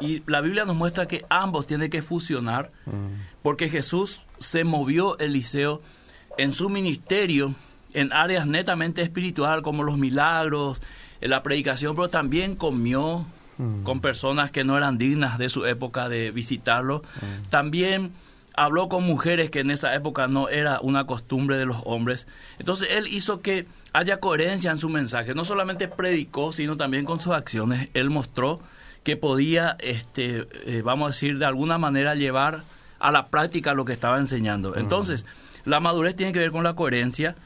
Y 0.01 0.21
la 0.29 0.41
Biblia 0.41 0.65
nos 0.65 0.75
muestra 0.75 1.07
que 1.07 1.23
ambos 1.29 1.67
tienen 1.67 1.89
que 1.89 2.01
fusionar, 2.01 2.71
porque 3.41 3.69
Jesús 3.69 4.23
se 4.37 4.65
movió, 4.65 5.17
Eliseo, 5.19 5.81
en 6.37 6.51
su 6.51 6.69
ministerio 6.69 7.55
en 7.93 8.11
áreas 8.11 8.47
netamente 8.47 9.01
espiritual, 9.01 9.61
como 9.61 9.83
los 9.83 9.97
milagros, 9.97 10.81
en 11.23 11.29
la 11.29 11.41
predicación, 11.41 11.95
pero 11.95 12.09
también 12.09 12.57
comió 12.57 13.25
mm. 13.57 13.83
con 13.83 14.01
personas 14.01 14.51
que 14.51 14.65
no 14.65 14.77
eran 14.77 14.97
dignas 14.97 15.37
de 15.37 15.47
su 15.47 15.65
época 15.65 16.09
de 16.09 16.31
visitarlo. 16.31 17.01
Mm. 17.21 17.49
También 17.49 18.11
habló 18.55 18.89
con 18.89 19.05
mujeres 19.05 19.49
que 19.49 19.61
en 19.61 19.71
esa 19.71 19.95
época 19.95 20.27
no 20.27 20.49
era 20.49 20.81
una 20.81 21.05
costumbre 21.05 21.55
de 21.55 21.65
los 21.65 21.77
hombres. 21.85 22.27
Entonces 22.59 22.89
él 22.91 23.07
hizo 23.07 23.39
que 23.39 23.65
haya 23.93 24.19
coherencia 24.19 24.69
en 24.69 24.77
su 24.77 24.89
mensaje. 24.89 25.33
No 25.33 25.45
solamente 25.45 25.87
predicó, 25.87 26.51
sino 26.51 26.75
también 26.75 27.05
con 27.05 27.21
sus 27.21 27.31
acciones. 27.31 27.87
Él 27.93 28.09
mostró 28.09 28.59
que 29.05 29.15
podía, 29.15 29.77
este, 29.79 30.45
eh, 30.65 30.81
vamos 30.83 31.05
a 31.05 31.09
decir, 31.11 31.39
de 31.39 31.45
alguna 31.45 31.77
manera 31.77 32.15
llevar 32.15 32.63
a 32.99 33.13
la 33.13 33.27
práctica 33.27 33.73
lo 33.73 33.85
que 33.85 33.93
estaba 33.93 34.19
enseñando. 34.19 34.71
Mm. 34.71 34.79
Entonces, 34.79 35.25
la 35.63 35.79
madurez 35.79 36.17
tiene 36.17 36.33
que 36.33 36.39
ver 36.39 36.51
con 36.51 36.65
la 36.65 36.75
coherencia 36.75 37.37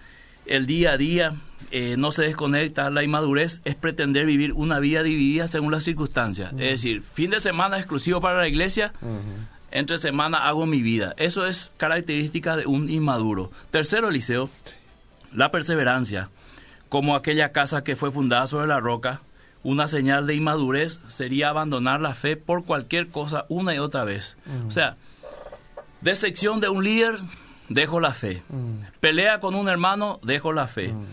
el 0.48 0.66
día 0.66 0.92
a 0.92 0.98
día 0.98 1.36
eh, 1.72 1.96
no 1.98 2.12
se 2.12 2.24
desconecta. 2.24 2.90
La 2.90 3.04
inmadurez 3.04 3.62
es 3.66 3.76
pretender 3.76 4.26
vivir 4.26 4.54
una 4.54 4.80
vida 4.80 5.04
dividida 5.04 5.48
según 5.48 5.72
las 5.72 5.84
circunstancias. 5.84 6.52
Es 6.54 6.82
decir, 6.82 7.02
fin 7.02 7.30
de 7.30 7.40
semana 7.40 7.78
exclusivo 7.78 8.22
para 8.22 8.40
la 8.40 8.48
iglesia, 8.48 8.94
entre 9.72 9.98
semana 9.98 10.48
hago 10.48 10.66
mi 10.66 10.82
vida. 10.82 11.14
Eso 11.18 11.46
es 11.46 11.72
característica 11.78 12.56
de 12.56 12.66
un 12.66 12.90
inmaduro. 12.90 13.52
Tercero, 13.72 14.10
Eliseo, 14.10 14.50
la 15.34 15.52
perseverancia. 15.52 16.30
Como 16.90 17.16
aquella 17.16 17.52
casa 17.52 17.84
que 17.84 17.98
fue 17.98 18.12
fundada 18.12 18.48
sobre 18.48 18.68
la 18.68 18.80
roca, 18.80 19.22
una 19.64 19.88
señal 19.88 20.26
de 20.26 20.36
inmadurez 20.36 21.00
sería 21.10 21.50
abandonar 21.50 22.00
la 22.00 22.14
fe 22.14 22.38
por 22.38 22.64
cualquier 22.64 23.10
cosa 23.10 23.46
una 23.50 23.76
y 23.76 23.80
otra 23.80 24.06
vez. 24.06 24.38
O 24.66 24.72
sea, 24.72 24.96
decepción 26.00 26.62
de 26.62 26.70
un 26.70 26.86
líder, 26.86 27.20
dejo 27.70 28.00
la 28.00 28.14
fe. 28.14 28.44
Mm. 28.50 29.00
Pelea 29.00 29.40
con 29.40 29.56
un 29.56 29.70
hermano, 29.70 30.20
dejo 30.24 30.54
la 30.54 30.68
fe. 30.68 30.90
Mm. 30.90 31.06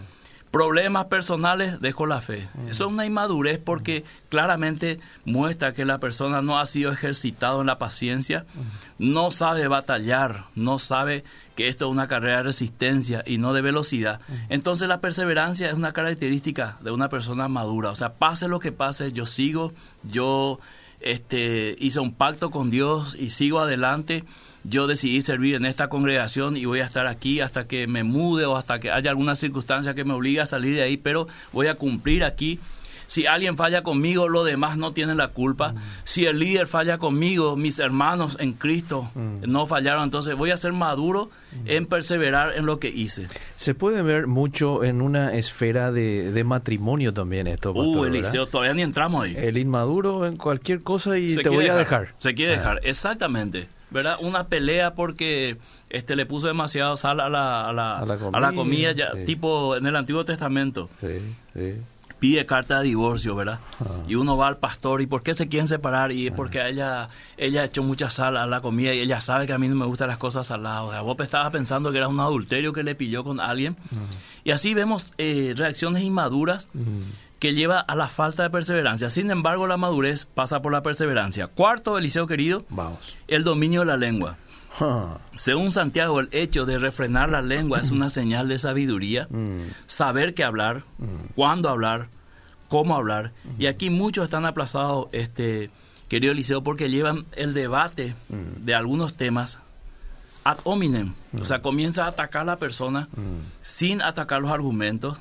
Problemas 0.51 1.07
personales, 1.07 1.81
dejo 1.81 2.07
la 2.07 2.21
fe. 2.21 2.49
Mm. 2.55 2.69
Eso 2.69 2.87
es 2.87 2.93
una 2.93 3.07
inmadurez 3.07 3.59
porque 3.59 4.05
claramente 4.29 5.01
muestra 5.25 5.73
que 5.73 5.85
la 5.85 5.99
persona 5.99 6.43
no 6.43 6.59
ha 6.59 6.67
sido 6.67 6.93
ejercitado 6.93 7.61
en 7.61 7.67
la 7.67 7.79
paciencia, 7.79 8.45
no 8.99 9.31
sabe 9.31 9.67
batallar, 9.67 10.45
no 10.55 10.79
sabe 10.79 11.25
que 11.57 11.69
esto 11.69 11.87
es 11.87 11.91
una 11.91 12.09
carrera 12.09 12.39
de 12.39 12.43
resistencia 12.45 13.23
y 13.27 13.39
no 13.39 13.53
de 13.53 13.63
velocidad. 13.63 14.21
Entonces 14.49 14.89
la 14.89 15.01
perseverancia 15.01 15.69
es 15.69 15.75
una 15.75 15.93
característica 15.93 16.79
de 16.81 16.91
una 16.93 17.09
persona 17.09 17.49
madura. 17.49 17.91
O 17.91 17.95
sea, 17.97 18.15
pase 18.15 18.47
lo 18.47 18.61
que 18.61 18.73
pase, 18.73 19.13
yo 19.13 19.27
sigo, 19.27 19.73
yo 20.05 20.61
este, 21.01 21.77
hice 21.79 22.01
un 22.01 22.15
pacto 22.15 22.51
con 22.51 22.71
Dios 22.71 23.17
y 23.19 23.31
sigo 23.31 23.61
adelante. 23.61 24.25
Yo 24.65 24.87
decidí 24.87 25.21
servir 25.21 25.57
en 25.57 25.67
esta 25.67 25.89
congregación 25.89 26.57
y 26.57 26.65
voy 26.65 26.81
a 26.81 26.87
estar 26.87 27.07
aquí 27.07 27.41
hasta 27.41 27.67
que 27.67 27.87
me 27.87 28.03
mude 28.03 28.47
o 28.47 28.57
hasta 28.57 28.79
que 28.79 28.91
haya 28.91 29.11
alguna 29.11 29.35
circunstancia 29.35 29.95
que 29.95 30.05
me 30.05 30.15
obligue 30.15 30.41
a 30.41 30.47
salir 30.47 30.75
de 30.77 30.83
ahí, 30.83 30.97
pero 30.97 31.29
voy 31.53 31.67
a 31.67 31.75
cumplir 31.75 32.25
aquí 32.25 32.59
si 33.07 33.27
alguien 33.27 33.57
falla 33.57 33.83
conmigo, 33.83 34.29
los 34.29 34.45
demás 34.45 34.77
no 34.77 34.91
tienen 34.93 35.17
la 35.17 35.29
culpa. 35.29 35.73
Mm. 35.73 35.79
Si 36.05 36.27
el 36.27 36.39
líder 36.39 36.67
falla 36.67 36.99
conmigo, 36.99 37.57
mis 37.57 37.79
hermanos 37.79 38.37
en 38.41 38.53
Cristo 38.55 39.11
mm. 39.15 39.51
no 39.51 39.67
fallaron. 39.67 40.05
Entonces 40.05 40.37
voy 40.37 40.51
a 40.51 40.57
ser 40.57 40.73
maduro 40.73 41.31
mm. 41.53 41.71
en 41.71 41.87
perseverar 41.87 42.57
en 42.57 42.67
lo 42.67 42.79
que 42.79 42.89
hice. 42.89 43.29
Se 43.57 43.75
puede 43.75 44.03
ver 44.03 44.27
mucho 44.27 44.85
en 44.85 45.03
una 45.03 45.35
esfera 45.35 45.93
de, 45.93 46.45
matrimonio 46.45 47.15
también 47.15 47.47
esto. 47.47 47.73
uh, 47.73 48.05
Eliseo, 48.05 48.47
todavía 48.47 48.75
ni 48.75 48.83
entramos 48.83 49.25
ahí. 49.25 49.35
El 49.37 49.57
inmaduro 49.57 50.27
en 50.27 50.37
cualquier 50.37 50.83
cosa 50.83 51.19
y 51.19 51.35
te 51.37 51.49
voy 51.49 51.69
a 51.69 51.75
dejar. 51.75 52.15
Se 52.19 52.35
quiere 52.35 52.55
ah. 52.55 52.59
dejar, 52.59 52.81
exactamente. 52.83 53.69
¿verdad? 53.91 54.17
Una 54.21 54.49
pelea 54.49 54.95
porque 54.95 55.57
este 55.89 56.17
le 56.17 56.27
puso 56.27 56.49
demasiado 56.49 56.97
sal 56.97 57.21
a 57.21 57.29
la, 57.29 57.69
a 57.69 57.73
la, 57.73 57.99
a 57.99 58.41
la 58.41 58.53
comida, 58.53 58.91
ya, 58.91 59.13
tipo 59.25 59.77
en 59.77 59.87
el 59.87 59.95
Antiguo 59.95 60.25
Testamento. 60.25 60.91
Sí, 61.01 61.21
sí 61.55 61.75
pide 62.25 62.47
carta 62.47 62.78
de 62.78 62.85
divorcio, 62.85 63.35
¿verdad? 63.35 63.61
Ah. 63.81 64.02
Y 64.09 64.14
uno 64.14 64.35
va 64.38 64.49
al 64.49 64.57
pastor, 64.57 65.02
¿y 65.02 65.07
por 65.07 65.23
qué 65.23 65.35
se 65.35 65.47
quieren 65.47 65.69
separar? 65.69 66.11
Y 66.11 66.28
es 66.28 66.33
ah. 66.33 66.37
porque 66.37 66.66
ella, 66.66 67.11
ella 67.37 67.61
ha 67.61 67.64
hecho 67.66 67.83
mucha 67.83 68.09
sal 68.09 68.38
a 68.38 68.47
la 68.47 68.62
comida 68.62 68.95
y 68.95 69.00
ella 69.00 69.21
sabe 69.21 69.47
que 69.47 69.52
a 69.52 69.59
mí 69.59 69.69
no 69.69 69.75
me 69.75 69.85
gustan 69.85 70.09
las 70.09 70.16
cosas 70.16 70.47
saladas. 70.47 70.85
O 70.85 70.90
sea, 70.90 71.02
vos 71.02 71.21
estabas 71.21 71.52
pensando 71.52 71.93
que 71.93 71.99
era 71.99 72.09
un 72.09 72.19
adulterio 72.19 72.73
que 72.73 72.83
le 72.83 72.95
pilló 72.95 73.25
con 73.25 73.40
alguien. 73.40 73.76
Ah. 73.93 73.97
Y 74.43 74.52
así 74.52 74.73
vemos 74.73 75.04
eh, 75.19 75.52
reacciones 75.54 76.02
inmaduras 76.02 76.66
que 77.40 77.52
lleva 77.52 77.78
a 77.78 77.95
la 77.95 78.09
falta 78.09 78.43
de 78.45 78.49
perseverancia. 78.49 79.11
Sin 79.11 79.31
embargo, 79.31 79.66
la 79.66 79.76
madurez 79.76 80.25
pasa 80.25 80.62
por 80.62 80.73
la 80.73 80.83
perseverancia. 80.83 81.49
Cuarto, 81.49 81.99
Eliseo 81.99 82.26
querido, 82.26 82.64
Vamos. 82.71 83.19
el 83.28 83.45
dominio 83.45 83.81
de 83.81 83.87
la 83.87 83.99
lengua. 83.99 84.38
Según 85.37 85.73
Santiago, 85.73 86.21
el 86.21 86.28
hecho 86.33 86.66
de 86.66 86.78
refrenar 86.78 87.31
la 87.31 87.43
lengua 87.43 87.81
es 87.81 87.90
una 87.90 88.11
señal 88.11 88.49
de 88.49 88.59
sabiduría, 88.59 89.26
mm. 89.31 89.71
saber 89.87 90.35
qué 90.35 90.45
hablar, 90.45 90.85
mm. 90.99 91.33
cuándo 91.35 91.69
hablar, 91.69 92.09
cómo 92.69 92.97
hablar. 92.97 93.33
Y 93.59 93.66
aquí 93.66 93.90
muchos 93.90 94.25
están 94.25 94.47
aplazados, 94.47 95.09
este, 95.12 95.71
querido 96.09 96.33
Eliseo, 96.33 96.62
porque 96.62 96.90
llevan 96.90 97.26
el 97.33 97.54
debate 97.54 98.14
mm. 98.28 98.62
de 98.62 98.75
algunos 98.75 99.16
temas 99.16 99.61
ad 100.45 100.59
hominem. 100.65 101.15
O 101.41 101.45
sea, 101.45 101.61
comienza 101.63 102.05
a 102.05 102.09
atacar 102.09 102.43
a 102.43 102.45
la 102.45 102.59
persona 102.59 103.09
sin 103.63 104.03
atacar 104.03 104.41
los 104.43 104.51
argumentos. 104.51 105.17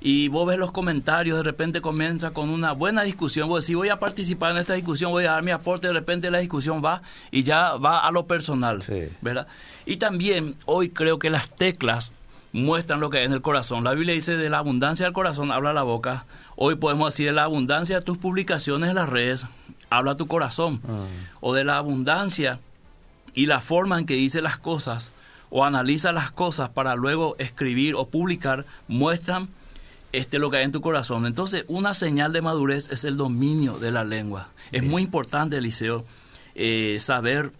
Y 0.00 0.28
vos 0.28 0.46
ves 0.46 0.58
los 0.58 0.72
comentarios, 0.72 1.38
de 1.38 1.44
repente 1.44 1.80
comienza 1.80 2.32
con 2.32 2.50
una 2.50 2.72
buena 2.72 3.02
discusión. 3.02 3.48
Vos 3.48 3.64
decís, 3.64 3.76
voy 3.76 3.88
a 3.88 3.98
participar 3.98 4.52
en 4.52 4.58
esta 4.58 4.74
discusión, 4.74 5.12
voy 5.12 5.24
a 5.24 5.32
dar 5.32 5.42
mi 5.42 5.52
aporte, 5.52 5.86
de 5.86 5.92
repente 5.92 6.30
la 6.30 6.38
discusión 6.38 6.82
va 6.84 7.00
y 7.30 7.42
ya 7.44 7.74
va 7.76 8.00
a 8.00 8.10
lo 8.10 8.26
personal. 8.26 8.82
¿verdad? 9.22 9.46
Y 9.86 9.96
también 9.96 10.56
hoy 10.66 10.90
creo 10.90 11.18
que 11.18 11.30
las 11.30 11.48
teclas 11.48 12.12
muestran 12.52 13.00
lo 13.00 13.10
que 13.10 13.18
hay 13.18 13.24
en 13.24 13.32
el 13.32 13.42
corazón. 13.42 13.84
La 13.84 13.94
Biblia 13.94 14.14
dice, 14.14 14.36
de 14.36 14.50
la 14.50 14.58
abundancia 14.58 15.06
del 15.06 15.12
corazón 15.12 15.52
habla 15.52 15.72
la 15.72 15.82
boca. 15.84 16.26
Hoy 16.56 16.74
podemos 16.74 17.12
decir, 17.12 17.26
de 17.26 17.32
la 17.32 17.44
abundancia 17.44 18.00
de 18.00 18.02
tus 18.02 18.18
publicaciones 18.18 18.90
en 18.90 18.96
las 18.96 19.08
redes, 19.08 19.46
habla 19.90 20.16
tu 20.16 20.26
corazón. 20.26 20.80
Ah. 20.88 21.04
O 21.40 21.54
de 21.54 21.64
la 21.64 21.76
abundancia 21.76 22.58
y 23.36 23.46
la 23.46 23.60
forma 23.60 24.00
en 24.00 24.06
que 24.06 24.14
dice 24.14 24.40
las 24.40 24.58
cosas 24.58 25.12
o 25.50 25.64
analiza 25.64 26.10
las 26.10 26.32
cosas 26.32 26.70
para 26.70 26.96
luego 26.96 27.36
escribir 27.38 27.94
o 27.94 28.08
publicar 28.08 28.64
muestran 28.88 29.48
este, 30.12 30.40
lo 30.40 30.50
que 30.50 30.56
hay 30.56 30.64
en 30.64 30.72
tu 30.72 30.80
corazón. 30.80 31.26
Entonces, 31.26 31.64
una 31.68 31.94
señal 31.94 32.32
de 32.32 32.40
madurez 32.40 32.88
es 32.90 33.04
el 33.04 33.16
dominio 33.16 33.78
de 33.78 33.92
la 33.92 34.02
lengua. 34.02 34.48
Es 34.72 34.82
muy 34.82 35.02
importante, 35.02 35.58
Eliseo, 35.58 36.04
eh, 36.54 36.96
saber 37.00 37.52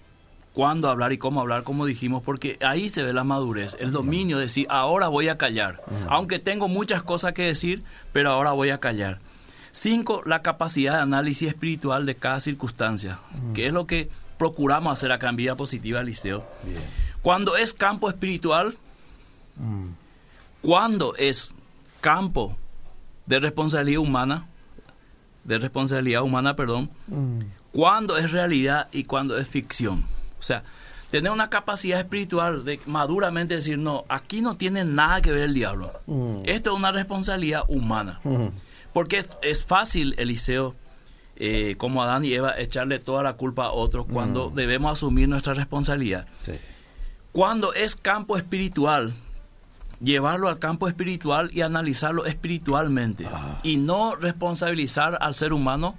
cuándo 0.55 0.89
hablar 0.89 1.13
y 1.13 1.19
cómo 1.19 1.43
hablar, 1.43 1.63
como 1.63 1.85
dijimos, 1.85 2.23
porque 2.23 2.57
ahí 2.67 2.89
se 2.89 3.03
ve 3.03 3.13
la 3.13 3.25
madurez, 3.25 3.77
el 3.79 3.93
dominio 3.93 4.39
de 4.39 4.45
decir, 4.45 4.67
ahora 4.71 5.09
voy 5.09 5.29
a 5.29 5.37
callar, 5.37 5.83
aunque 6.09 6.39
tengo 6.39 6.67
muchas 6.67 7.03
cosas 7.03 7.35
que 7.35 7.43
decir, 7.43 7.83
pero 8.15 8.33
ahora 8.33 8.53
voy 8.53 8.71
a 8.71 8.79
callar. 8.79 9.19
Cinco, 9.73 10.23
la 10.25 10.41
capacidad 10.41 10.95
de 10.95 11.03
análisis 11.03 11.49
espiritual 11.49 12.07
de 12.07 12.15
cada 12.15 12.41
circunstancia, 12.41 13.19
que 13.53 13.67
es 13.67 13.73
lo 13.75 13.87
que 13.87 14.09
procuramos 14.39 14.93
hacer 14.93 15.13
acá 15.13 15.29
en 15.29 15.37
Vida 15.37 15.55
Positiva 15.55 16.03
Liceo. 16.03 16.45
Cuando 17.23 17.57
es 17.57 17.73
campo 17.73 18.09
espiritual, 18.09 18.77
mm. 19.57 19.87
cuando 20.63 21.15
es 21.17 21.51
campo 22.01 22.57
de 23.27 23.41
responsabilidad 23.41 24.01
humana, 24.01 24.47
de 25.45 25.59
responsabilidad 25.59 26.23
humana, 26.23 26.57
perdón, 26.57 26.91
mm. 27.09 27.41
cuando 27.73 28.17
es 28.17 28.33
realidad 28.33 28.89
y 28.93 29.05
cuando 29.05 29.39
es 29.39 29.49
ficción. 29.49 30.05
O 30.39 30.43
sea, 30.43 30.63
tener 31.11 31.33
una 31.33 31.51
capacidad 31.51 32.01
espiritual 32.01 32.65
de 32.65 32.81
maduramente 32.87 33.55
decir, 33.55 33.79
no, 33.79 34.05
aquí 34.09 34.41
no 34.41 34.55
tiene 34.55 34.85
nada 34.85 35.23
que 35.23 35.33
ver 35.33 35.43
el 35.43 35.55
diablo. 35.55 35.93
Mm. 36.07 36.43
Esto 36.45 36.73
es 36.73 36.77
una 36.77 36.93
responsabilidad 36.93 37.63
humana. 37.69 38.21
Porque 38.93 39.19
es, 39.19 39.29
es 39.43 39.65
fácil, 39.65 40.15
Eliseo, 40.19 40.75
eh, 41.37 41.75
como 41.77 42.03
Adán 42.03 42.25
y 42.25 42.33
Eva, 42.33 42.59
echarle 42.59 42.99
toda 42.99 43.23
la 43.23 43.35
culpa 43.35 43.67
a 43.67 43.73
otros 43.73 44.07
cuando 44.11 44.51
mm. 44.51 44.55
debemos 44.55 44.93
asumir 44.93 45.29
nuestra 45.29 45.55
responsabilidad. 45.55 46.27
Cuando 47.33 47.75
es 47.75 47.97
campo 47.97 48.37
espiritual, 48.37 49.13
llevarlo 50.01 50.49
al 50.49 50.59
campo 50.59 50.89
espiritual 50.89 51.51
y 51.53 51.61
analizarlo 51.61 52.25
espiritualmente 52.25 53.27
ah. 53.31 53.59
y 53.63 53.77
no 53.77 54.17
responsabilizar 54.17 55.19
al 55.21 55.35
ser 55.35 55.53
humano 55.53 55.97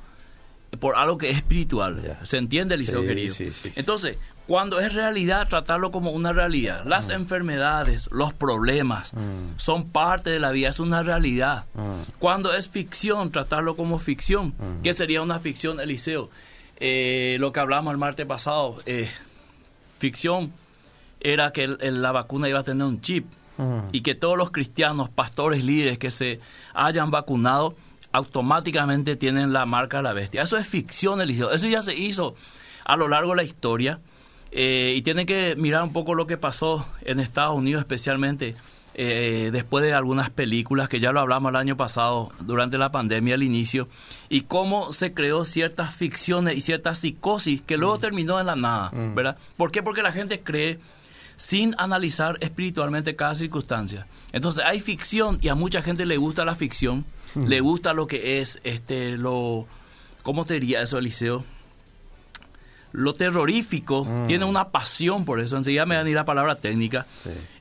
por 0.80 0.96
algo 0.96 1.18
que 1.18 1.30
es 1.30 1.38
espiritual. 1.38 2.18
¿Se 2.24 2.38
entiende, 2.38 2.76
Eliseo 2.76 3.02
querido? 3.02 3.36
Entonces, 3.76 4.18
cuando 4.48 4.80
es 4.80 4.94
realidad, 4.94 5.48
tratarlo 5.50 5.92
como 5.92 6.12
una 6.12 6.32
realidad. 6.32 6.84
Las 6.86 7.10
mm. 7.10 7.12
enfermedades, 7.12 8.10
los 8.12 8.34
problemas, 8.34 9.14
mm. 9.14 9.58
son 9.58 9.90
parte 9.90 10.30
de 10.30 10.40
la 10.40 10.52
vida, 10.52 10.70
es 10.70 10.80
una 10.80 11.04
realidad. 11.04 11.66
Mm. 11.74 12.12
Cuando 12.18 12.54
es 12.54 12.70
ficción, 12.70 13.30
tratarlo 13.30 13.76
como 13.76 14.00
ficción. 14.00 14.54
¿Qué 14.84 14.94
sería 14.94 15.22
una 15.22 15.40
ficción, 15.40 15.82
Eliseo? 15.82 16.30
Eh, 16.78 17.36
lo 17.40 17.52
que 17.52 17.60
hablamos 17.60 17.92
el 17.92 17.98
martes 17.98 18.26
pasado, 18.26 18.78
eh, 18.86 19.10
ficción 20.00 20.54
era 21.20 21.52
que 21.52 21.68
la 21.68 22.12
vacuna 22.14 22.48
iba 22.48 22.60
a 22.60 22.64
tener 22.64 22.86
un 22.86 23.02
chip 23.02 23.26
y 23.92 24.02
que 24.02 24.16
todos 24.16 24.38
los 24.38 24.52
cristianos, 24.52 25.10
pastores, 25.10 25.64
líderes 25.64 25.98
que 25.98 26.12
se 26.12 26.40
hayan 26.74 27.12
vacunado, 27.12 27.76
automáticamente 28.14 29.16
tienen 29.16 29.52
la 29.52 29.66
marca 29.66 29.98
de 29.98 30.04
la 30.04 30.14
bestia. 30.14 30.44
Eso 30.44 30.58
es 30.58 30.68
ficción, 30.68 31.20
Eliseo. 31.20 31.52
Eso 31.52 31.68
ya 31.68 31.82
se 31.82 31.96
hizo 31.96 32.36
a 32.86 32.96
lo 32.96 33.10
largo 33.10 33.32
de 33.32 33.38
la 33.38 33.44
historia 33.44 34.00
eh, 34.52 34.94
y 34.96 35.02
tienen 35.02 35.26
que 35.26 35.56
mirar 35.56 35.84
un 35.84 35.94
poco 35.94 36.16
lo 36.16 36.28
que 36.28 36.38
pasó 36.38 36.86
en 37.02 37.20
Estados 37.20 37.56
Unidos, 37.56 37.82
especialmente 37.82 38.56
eh, 39.00 39.52
después 39.54 39.84
de 39.84 39.94
algunas 39.94 40.32
películas, 40.32 40.90
que 40.90 41.00
ya 41.00 41.12
lo 41.12 41.20
hablamos 41.20 41.52
el 41.52 41.56
año 41.58 41.78
pasado, 41.78 42.32
durante 42.40 42.80
la 42.80 42.92
pandemia 42.92 43.36
al 43.36 43.44
inicio, 43.44 43.88
y 44.28 44.42
cómo 44.42 44.92
se 44.92 45.14
creó 45.14 45.46
ciertas 45.46 45.94
ficciones 45.94 46.58
y 46.58 46.62
cierta 46.62 46.96
psicosis 46.96 47.62
que 47.62 47.78
luego 47.78 47.98
mm. 47.98 48.02
terminó 48.02 48.40
en 48.40 48.48
la 48.48 48.56
nada, 48.56 48.90
mm. 48.92 49.14
¿verdad? 49.14 49.38
¿Por 49.56 49.72
qué? 49.72 49.84
Porque 49.84 50.02
la 50.02 50.12
gente 50.12 50.40
cree 50.42 50.80
sin 51.36 51.76
analizar 51.78 52.38
espiritualmente 52.42 53.16
cada 53.16 53.36
circunstancia. 53.36 54.08
Entonces 54.32 54.66
hay 54.66 54.80
ficción 54.80 55.38
y 55.42 55.50
a 55.50 55.56
mucha 55.56 55.84
gente 55.84 56.08
le 56.08 56.18
gusta 56.18 56.44
la 56.44 56.56
ficción, 56.56 57.06
mm. 57.36 57.46
le 57.46 57.60
gusta 57.62 57.94
lo 57.94 58.08
que 58.08 58.40
es 58.42 58.60
este 58.64 59.16
lo 59.16 59.68
¿cómo 60.24 60.44
te 60.44 60.56
diría 60.56 60.82
eso, 60.82 60.98
Eliseo? 60.98 61.46
Lo 62.98 63.14
terrorífico, 63.14 64.06
mm. 64.06 64.26
tiene 64.26 64.44
una 64.44 64.70
pasión 64.70 65.24
por 65.24 65.40
eso, 65.40 65.56
enseguida 65.56 65.86
me 65.86 65.94
va 65.94 66.02
a 66.02 66.04
venir 66.04 66.16
la 66.16 66.26
palabra 66.26 66.56
técnica. 66.56 67.06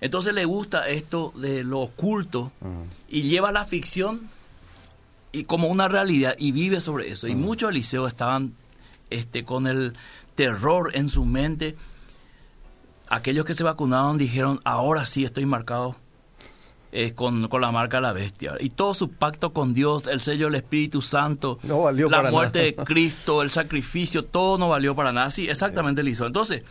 Entonces 0.00 0.32
le 0.32 0.46
gusta 0.46 0.88
esto 0.88 1.30
de 1.36 1.62
lo 1.62 1.80
oculto 1.80 2.52
mm. 2.62 2.82
y 3.10 3.22
lleva 3.24 3.52
la 3.52 3.66
ficción 3.66 4.30
y 5.32 5.44
como 5.44 5.68
una 5.68 5.88
realidad 5.88 6.36
y 6.38 6.52
vive 6.52 6.80
sobre 6.80 7.10
eso. 7.10 7.28
Y 7.28 7.34
mm. 7.34 7.38
muchos 7.38 7.70
liceos 7.70 8.08
estaban 8.08 8.54
este, 9.10 9.44
con 9.44 9.66
el 9.66 9.92
terror 10.36 10.92
en 10.94 11.10
su 11.10 11.26
mente. 11.26 11.76
Aquellos 13.08 13.44
que 13.44 13.52
se 13.52 13.62
vacunaron 13.62 14.16
dijeron, 14.16 14.62
ahora 14.64 15.04
sí 15.04 15.26
estoy 15.26 15.44
marcado 15.44 15.96
con, 17.14 17.48
la 17.60 17.70
marca 17.72 17.98
de 17.98 18.02
la 18.02 18.12
bestia. 18.12 18.54
Y 18.60 18.70
todo 18.70 18.94
su 18.94 19.10
pacto 19.10 19.52
con 19.52 19.74
Dios, 19.74 20.06
el 20.06 20.20
sello 20.20 20.46
del 20.46 20.56
Espíritu 20.56 21.02
Santo, 21.02 21.58
la 21.62 22.30
muerte 22.30 22.58
de 22.60 22.74
Cristo, 22.84 23.42
el 23.42 23.50
sacrificio, 23.50 24.24
todo 24.24 24.58
no 24.58 24.68
valió 24.68 24.94
para 24.94 25.12
nada. 25.12 25.30
Sí, 25.30 25.48
exactamente 25.48 26.02
lo 26.02 26.08
hizo. 26.08 26.26
Entonces, 26.26 26.62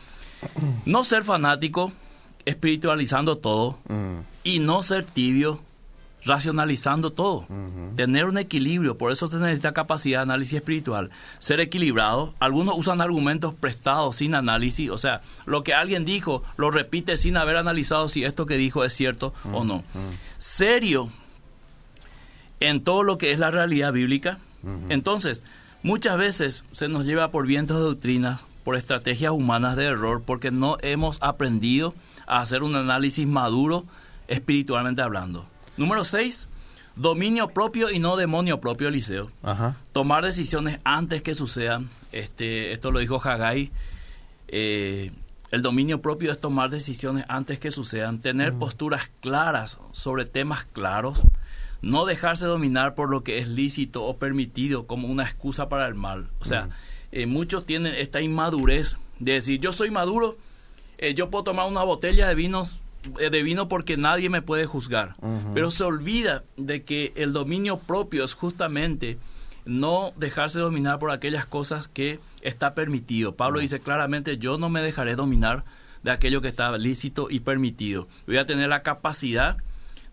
no 0.86 1.04
ser 1.04 1.24
fanático, 1.24 1.92
espiritualizando 2.46 3.38
todo, 3.38 3.78
mm. 3.88 4.20
y 4.44 4.60
no 4.60 4.82
ser 4.82 5.06
tibio, 5.06 5.60
racionalizando 6.26 7.12
todo, 7.12 7.48
tener 7.96 8.26
un 8.26 8.38
equilibrio, 8.38 8.98
por 8.98 9.12
eso 9.12 9.28
se 9.28 9.38
necesita 9.38 9.74
capacidad 9.74 10.20
de 10.20 10.24
análisis 10.24 10.56
espiritual, 10.56 11.12
ser 11.40 11.60
equilibrado, 11.60 12.34
algunos 12.40 12.78
usan 12.78 13.02
argumentos 13.02 13.54
prestados 13.54 14.18
sin 14.18 14.36
análisis, 14.36 14.90
o 14.90 14.98
sea, 14.98 15.22
lo 15.46 15.64
que 15.64 15.74
alguien 15.74 16.06
dijo 16.06 16.44
lo 16.58 16.72
repite 16.72 17.18
sin 17.18 17.38
haber 17.38 17.58
analizado 17.58 18.10
si 18.10 18.24
esto 18.24 18.46
que 18.46 18.58
dijo 18.58 18.84
es 18.84 18.94
cierto 18.94 19.34
o 19.54 19.64
no. 19.64 19.84
Serio 20.38 21.10
en 22.60 22.84
todo 22.84 23.04
lo 23.04 23.18
que 23.18 23.32
es 23.32 23.40
la 23.40 23.52
realidad 23.52 23.94
bíblica. 23.94 24.40
Entonces, 24.90 25.44
Muchas 25.86 26.18
veces 26.18 26.66
se 26.72 26.88
nos 26.88 27.06
lleva 27.06 27.30
por 27.30 27.46
vientos 27.46 27.78
de 27.78 27.84
doctrinas, 27.84 28.44
por 28.64 28.76
estrategias 28.76 29.32
humanas 29.32 29.76
de 29.76 29.86
error, 29.86 30.24
porque 30.26 30.50
no 30.50 30.78
hemos 30.82 31.22
aprendido 31.22 31.94
a 32.26 32.42
hacer 32.42 32.64
un 32.64 32.76
análisis 32.76 33.28
maduro 33.28 33.86
espiritualmente 34.28 35.04
hablando. 35.04 35.46
Número 35.78 36.04
6, 36.04 36.48
dominio 36.96 37.50
propio 37.50 37.92
y 37.92 38.00
no 38.00 38.16
demonio 38.16 38.62
propio, 38.62 38.88
Eliseo. 38.88 39.32
Tomar 39.92 40.24
decisiones 40.24 40.80
antes 40.84 41.22
que 41.22 41.36
sucedan. 41.36 41.90
Este, 42.12 42.72
esto 42.72 42.92
lo 42.92 43.00
dijo 43.00 43.22
Haggai. 43.22 43.72
Eh, 44.48 45.12
el 45.52 45.62
dominio 45.62 46.02
propio 46.02 46.32
es 46.32 46.40
tomar 46.40 46.70
decisiones 46.70 47.26
antes 47.28 47.60
que 47.60 47.72
sucedan, 47.72 48.20
tener 48.20 48.54
posturas 48.54 49.12
claras 49.22 49.80
sobre 49.92 50.26
temas 50.26 50.66
claros, 50.66 51.22
no 51.82 52.06
dejarse 52.06 52.46
dominar 52.46 52.96
por 52.96 53.10
lo 53.10 53.24
que 53.24 53.38
es 53.38 53.48
lícito 53.48 54.04
o 54.04 54.18
permitido 54.18 54.88
como 54.88 55.08
una 55.08 55.24
excusa 55.24 55.70
para 55.70 55.88
el 55.88 55.96
mal. 55.96 56.30
O 56.40 56.46
sea, 56.46 56.70
eh, 57.12 57.26
muchos 57.26 57.66
tienen 57.66 57.96
esta 57.96 58.22
inmadurez 58.22 58.98
de 59.20 59.34
decir, 59.34 59.60
yo 59.60 59.72
soy 59.72 59.92
maduro, 59.92 60.38
eh, 60.98 61.14
yo 61.14 61.30
puedo 61.30 61.44
tomar 61.44 61.68
una 61.68 61.84
botella 61.84 62.28
de 62.28 62.36
vinos 62.36 62.80
eh, 63.20 63.30
de 63.30 63.44
vino 63.44 63.68
porque 63.68 63.98
nadie 63.98 64.30
me 64.30 64.42
puede 64.42 64.66
juzgar. 64.66 65.16
Pero 65.54 65.72
se 65.72 65.84
olvida 65.84 66.44
de 66.58 66.84
que 66.84 67.14
el 67.16 67.34
dominio 67.34 67.78
propio 67.78 68.24
es 68.24 68.34
justamente 68.34 69.18
no 69.66 70.14
dejarse 70.16 70.60
dominar 70.60 71.00
por 71.00 71.12
aquellas 71.12 71.46
cosas 71.46 71.88
que 71.88 72.20
está 72.42 72.76
permitido. 72.76 73.36
Pablo 73.36 73.60
dice 73.60 73.80
claramente, 73.80 74.38
yo 74.38 74.58
no 74.58 74.70
me 74.70 74.82
dejaré 74.82 75.16
dominar 75.16 75.66
de 76.04 76.12
aquello 76.12 76.42
que 76.42 76.50
está 76.50 76.78
lícito 76.78 77.28
y 77.30 77.40
permitido. 77.40 78.08
Voy 78.28 78.38
a 78.38 78.46
tener 78.46 78.70
la 78.70 78.84
capacidad 78.84 79.58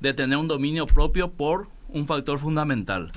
de 0.01 0.15
tener 0.15 0.39
un 0.39 0.49
dominio 0.49 0.87
propio 0.87 1.31
por 1.31 1.69
un 1.89 2.07
factor 2.07 2.39
fundamental. 2.39 3.13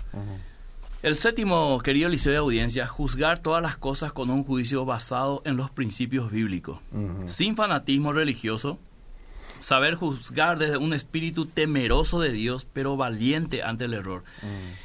El 1.01 1.17
séptimo, 1.17 1.79
querido 1.81 2.09
liceo 2.09 2.31
de 2.31 2.39
audiencia, 2.39 2.87
juzgar 2.87 3.39
todas 3.39 3.61
las 3.61 3.77
cosas 3.77 4.11
con 4.11 4.29
un 4.29 4.43
juicio 4.43 4.85
basado 4.85 5.41
en 5.45 5.55
los 5.55 5.69
principios 5.69 6.31
bíblicos, 6.31 6.79
sin 7.27 7.55
fanatismo 7.55 8.11
religioso, 8.11 8.79
saber 9.59 9.95
juzgar 9.95 10.59
desde 10.59 10.77
un 10.77 10.93
espíritu 10.93 11.45
temeroso 11.45 12.19
de 12.19 12.31
Dios, 12.31 12.65
pero 12.71 12.97
valiente 12.97 13.63
ante 13.63 13.85
el 13.85 13.93
error. 13.93 14.23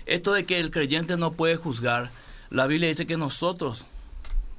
Esto 0.07 0.33
de 0.33 0.45
que 0.45 0.59
el 0.59 0.71
creyente 0.71 1.17
no 1.17 1.33
puede 1.33 1.57
juzgar, 1.57 2.11
la 2.51 2.67
Biblia 2.67 2.89
dice 2.89 3.07
que 3.07 3.17
nosotros, 3.17 3.85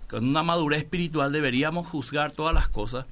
con 0.09 0.27
una 0.27 0.43
madurez 0.43 0.79
espiritual, 0.79 1.31
deberíamos 1.31 1.87
juzgar 1.87 2.31
todas 2.31 2.53
las 2.53 2.69
cosas 2.69 3.05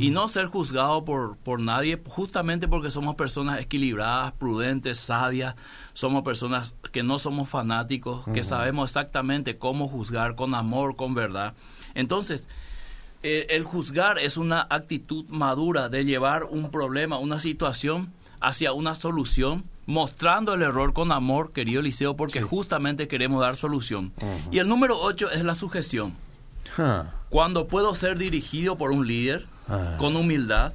y 0.00 0.10
no 0.10 0.26
ser 0.26 0.46
juzgado 0.46 1.04
por, 1.04 1.36
por 1.36 1.60
nadie, 1.60 2.00
justamente 2.08 2.66
porque 2.66 2.90
somos 2.90 3.14
personas 3.14 3.60
equilibradas, 3.60 4.32
prudentes, 4.32 4.98
sabias, 4.98 5.54
somos 5.92 6.24
personas 6.24 6.74
que 6.90 7.04
no 7.04 7.20
somos 7.20 7.48
fanáticos, 7.48 8.24
que 8.34 8.42
sabemos 8.42 8.90
exactamente 8.90 9.56
cómo 9.56 9.86
juzgar 9.86 10.34
con 10.34 10.54
amor, 10.54 10.96
con 10.96 11.14
verdad. 11.14 11.54
Entonces, 11.94 12.48
eh, 13.22 13.46
el 13.50 13.64
juzgar 13.64 14.18
es 14.18 14.36
una 14.36 14.66
actitud 14.70 15.24
madura 15.28 15.88
de 15.88 16.04
llevar 16.04 16.44
un 16.44 16.70
problema, 16.70 17.18
una 17.18 17.38
situación 17.38 18.12
hacia 18.40 18.72
una 18.72 18.94
solución, 18.94 19.64
mostrando 19.86 20.54
el 20.54 20.62
error 20.62 20.92
con 20.92 21.10
amor, 21.12 21.52
querido 21.52 21.80
Eliseo, 21.80 22.14
porque 22.16 22.42
justamente 22.42 23.08
queremos 23.08 23.40
dar 23.40 23.56
solución. 23.56 24.12
Y 24.52 24.58
el 24.58 24.68
número 24.68 24.98
ocho 25.00 25.30
es 25.30 25.42
la 25.44 25.54
sujeción. 25.54 26.14
Cuando 27.30 27.66
puedo 27.66 27.94
ser 27.94 28.18
dirigido 28.18 28.76
por 28.76 28.92
un 28.92 29.06
líder, 29.06 29.46
Ah. 29.70 29.96
con 29.98 30.16
humildad. 30.16 30.72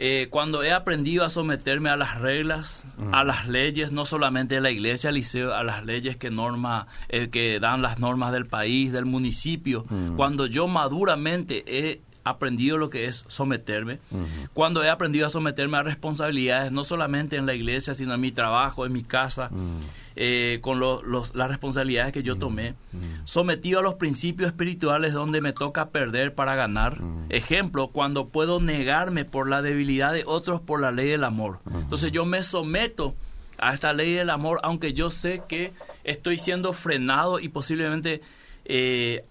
Eh, 0.00 0.28
cuando 0.30 0.62
he 0.62 0.70
aprendido 0.70 1.24
a 1.24 1.28
someterme 1.28 1.90
a 1.90 1.96
las 1.96 2.20
reglas, 2.20 2.84
mm. 2.98 3.12
a 3.12 3.24
las 3.24 3.48
leyes, 3.48 3.90
no 3.90 4.04
solamente 4.04 4.54
de 4.54 4.60
la 4.60 4.70
iglesia, 4.70 5.10
liceo, 5.10 5.52
a 5.52 5.64
las 5.64 5.84
leyes 5.84 6.16
que 6.16 6.30
norma, 6.30 6.86
eh, 7.08 7.30
que 7.30 7.58
dan 7.58 7.82
las 7.82 7.98
normas 7.98 8.30
del 8.30 8.46
país, 8.46 8.92
del 8.92 9.06
municipio, 9.06 9.84
mm. 9.90 10.14
cuando 10.14 10.46
yo 10.46 10.68
maduramente 10.68 11.64
he 11.66 12.00
aprendido 12.28 12.78
lo 12.78 12.90
que 12.90 13.06
es 13.06 13.24
someterme, 13.28 13.98
cuando 14.54 14.82
he 14.84 14.90
aprendido 14.90 15.26
a 15.26 15.30
someterme 15.30 15.78
a 15.78 15.82
responsabilidades, 15.82 16.72
no 16.72 16.84
solamente 16.84 17.36
en 17.36 17.46
la 17.46 17.54
iglesia, 17.54 17.94
sino 17.94 18.14
en 18.14 18.20
mi 18.20 18.32
trabajo, 18.32 18.86
en 18.86 18.92
mi 18.92 19.02
casa, 19.02 19.50
eh, 20.16 20.58
con 20.62 20.80
las 20.80 21.48
responsabilidades 21.48 22.12
que 22.12 22.22
yo 22.22 22.36
tomé, 22.36 22.74
sometido 23.24 23.80
a 23.80 23.82
los 23.82 23.94
principios 23.94 24.48
espirituales 24.48 25.12
donde 25.12 25.40
me 25.40 25.52
toca 25.52 25.90
perder 25.90 26.34
para 26.34 26.54
ganar. 26.54 26.98
Ejemplo, 27.28 27.88
cuando 27.88 28.28
puedo 28.28 28.60
negarme 28.60 29.24
por 29.24 29.48
la 29.48 29.62
debilidad 29.62 30.12
de 30.12 30.24
otros 30.26 30.60
por 30.60 30.80
la 30.80 30.90
ley 30.90 31.08
del 31.08 31.24
amor. 31.24 31.60
Entonces 31.72 32.12
yo 32.12 32.24
me 32.24 32.42
someto 32.42 33.14
a 33.58 33.74
esta 33.74 33.92
ley 33.92 34.14
del 34.14 34.30
amor, 34.30 34.60
aunque 34.62 34.92
yo 34.92 35.10
sé 35.10 35.42
que 35.48 35.72
estoy 36.04 36.38
siendo 36.38 36.72
frenado 36.72 37.40
y 37.40 37.48
posiblemente 37.48 38.20
eh, 38.64 39.24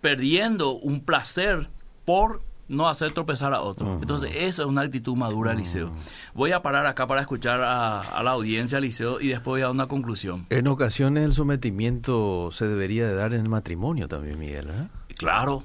perdiendo 0.00 0.72
un 0.72 1.00
placer 1.00 1.68
por 2.08 2.40
no 2.68 2.88
hacer 2.88 3.12
tropezar 3.12 3.52
a 3.52 3.60
otro. 3.60 3.98
Entonces, 4.00 4.30
eso 4.34 4.62
es 4.62 4.68
una 4.68 4.80
actitud 4.80 5.14
madura, 5.14 5.52
Liceo. 5.52 5.92
Voy 6.32 6.52
a 6.52 6.62
parar 6.62 6.86
acá 6.86 7.06
para 7.06 7.20
escuchar 7.20 7.60
a, 7.60 8.22
la 8.22 8.30
audiencia, 8.30 8.80
Liceo, 8.80 9.20
y 9.20 9.28
después 9.28 9.44
voy 9.44 9.60
a 9.60 9.64
dar 9.64 9.72
una 9.72 9.88
conclusión. 9.88 10.46
En 10.48 10.68
ocasiones 10.68 11.26
el 11.26 11.34
sometimiento 11.34 12.48
se 12.50 12.66
debería 12.66 13.06
de 13.06 13.14
dar 13.14 13.34
en 13.34 13.42
el 13.42 13.50
matrimonio 13.50 14.08
también, 14.08 14.38
Miguel. 14.38 14.70
¿eh? 14.70 14.88
Claro. 15.18 15.64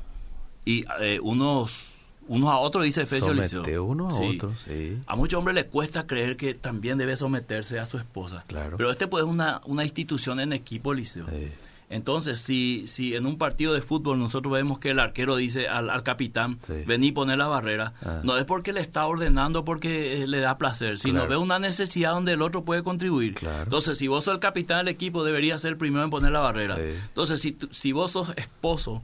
Y 0.65 0.83
eh, 0.99 1.21
unos, 1.21 1.91
unos 2.27 2.49
a 2.49 2.57
otros, 2.57 2.83
dice 2.83 3.03
Efesio 3.03 3.33
Liceo. 3.33 3.85
uno 3.85 4.09
a 4.09 4.13
otros, 4.13 4.65
sí. 4.65 4.97
A 5.07 5.15
muchos 5.15 5.37
hombres 5.37 5.55
les 5.55 5.65
cuesta 5.67 6.07
creer 6.07 6.35
que 6.35 6.55
también 6.55 6.97
debe 6.97 7.15
someterse 7.15 7.79
a 7.79 7.85
su 7.85 7.97
esposa. 7.97 8.43
Claro. 8.47 8.75
Pero 8.75 8.91
este 8.91 9.07
pues 9.07 9.23
es 9.23 9.29
una, 9.29 9.61
una 9.63 9.85
institución 9.85 10.41
en 10.41 10.51
equipo, 10.51 10.93
Liceo. 10.93 11.25
Sí. 11.29 11.51
Entonces, 11.93 12.39
si, 12.39 12.85
si 12.87 13.15
en 13.15 13.27
un 13.27 13.37
partido 13.37 13.73
de 13.73 13.81
fútbol 13.81 14.17
nosotros 14.17 14.51
vemos 14.51 14.79
que 14.79 14.89
el 14.89 14.99
arquero 14.99 15.35
dice 15.35 15.67
al, 15.67 16.03
capitán, 16.03 16.57
vení 16.87 17.07
y 17.07 17.11
poner 17.11 17.37
la 17.37 17.47
barrera, 17.47 17.93
ah. 18.01 18.21
no 18.23 18.37
es 18.37 18.45
porque 18.45 18.73
le 18.73 18.81
está 18.81 19.05
ordenando 19.05 19.63
porque 19.63 20.23
eh, 20.23 20.27
le 20.27 20.39
da 20.39 20.57
placer, 20.57 20.97
sino 20.97 21.27
ve 21.27 21.37
una 21.37 21.59
necesidad 21.59 22.11
donde 22.13 22.33
el 22.33 22.41
otro 22.41 22.63
puede 22.63 22.81
contribuir. 22.81 23.35
Entonces, 23.63 23.99
si 23.99 24.07
vos 24.07 24.23
sos 24.23 24.33
el 24.33 24.39
capitán 24.39 24.79
del 24.79 24.87
equipo, 24.87 25.23
debería 25.23 25.57
ser 25.59 25.71
el 25.71 25.77
primero 25.77 26.03
en 26.03 26.09
poner 26.09 26.31
la 26.31 26.39
barrera. 26.39 26.77
Entonces, 26.79 27.39
si, 27.39 27.57
si 27.71 27.91
vos 27.91 28.11
sos 28.11 28.29
esposo 28.37 29.03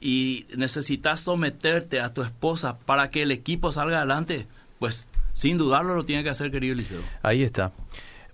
y 0.00 0.46
necesitas 0.56 1.20
someterte 1.20 2.00
a 2.00 2.14
tu 2.14 2.22
esposa 2.22 2.78
para 2.78 3.10
que 3.10 3.22
el 3.22 3.32
equipo 3.32 3.72
salga 3.72 3.98
adelante, 3.98 4.46
pues 4.78 5.08
sin 5.32 5.58
dudarlo 5.58 5.96
lo 5.96 6.04
tiene 6.04 6.22
que 6.22 6.30
hacer, 6.30 6.50
querido 6.50 6.74
Eliseo. 6.74 7.00
Ahí 7.22 7.42
está. 7.42 7.72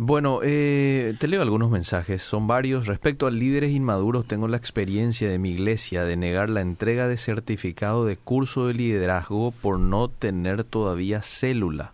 Bueno, 0.02 0.40
eh, 0.42 1.14
te 1.18 1.28
leo 1.28 1.42
algunos 1.42 1.70
mensajes, 1.70 2.22
son 2.22 2.46
varios. 2.46 2.86
Respecto 2.86 3.26
a 3.26 3.30
líderes 3.30 3.72
inmaduros, 3.72 4.24
tengo 4.24 4.48
la 4.48 4.56
experiencia 4.56 5.28
de 5.28 5.38
mi 5.38 5.50
iglesia 5.50 6.04
de 6.04 6.16
negar 6.16 6.48
la 6.48 6.62
entrega 6.62 7.06
de 7.06 7.18
certificado 7.18 8.06
de 8.06 8.16
curso 8.16 8.66
de 8.66 8.72
liderazgo 8.72 9.50
por 9.50 9.78
no 9.78 10.08
tener 10.08 10.64
todavía 10.64 11.20
célula. 11.20 11.92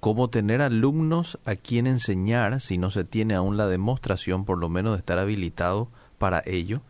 ¿Cómo 0.00 0.28
tener 0.28 0.60
alumnos 0.60 1.38
a 1.46 1.56
quien 1.56 1.86
enseñar 1.86 2.60
si 2.60 2.76
no 2.76 2.90
se 2.90 3.04
tiene 3.04 3.36
aún 3.36 3.56
la 3.56 3.68
demostración, 3.68 4.44
por 4.44 4.58
lo 4.58 4.68
menos, 4.68 4.92
de 4.92 4.98
estar 4.98 5.18
habilitado 5.18 5.88
para 6.18 6.42
ello? 6.44 6.82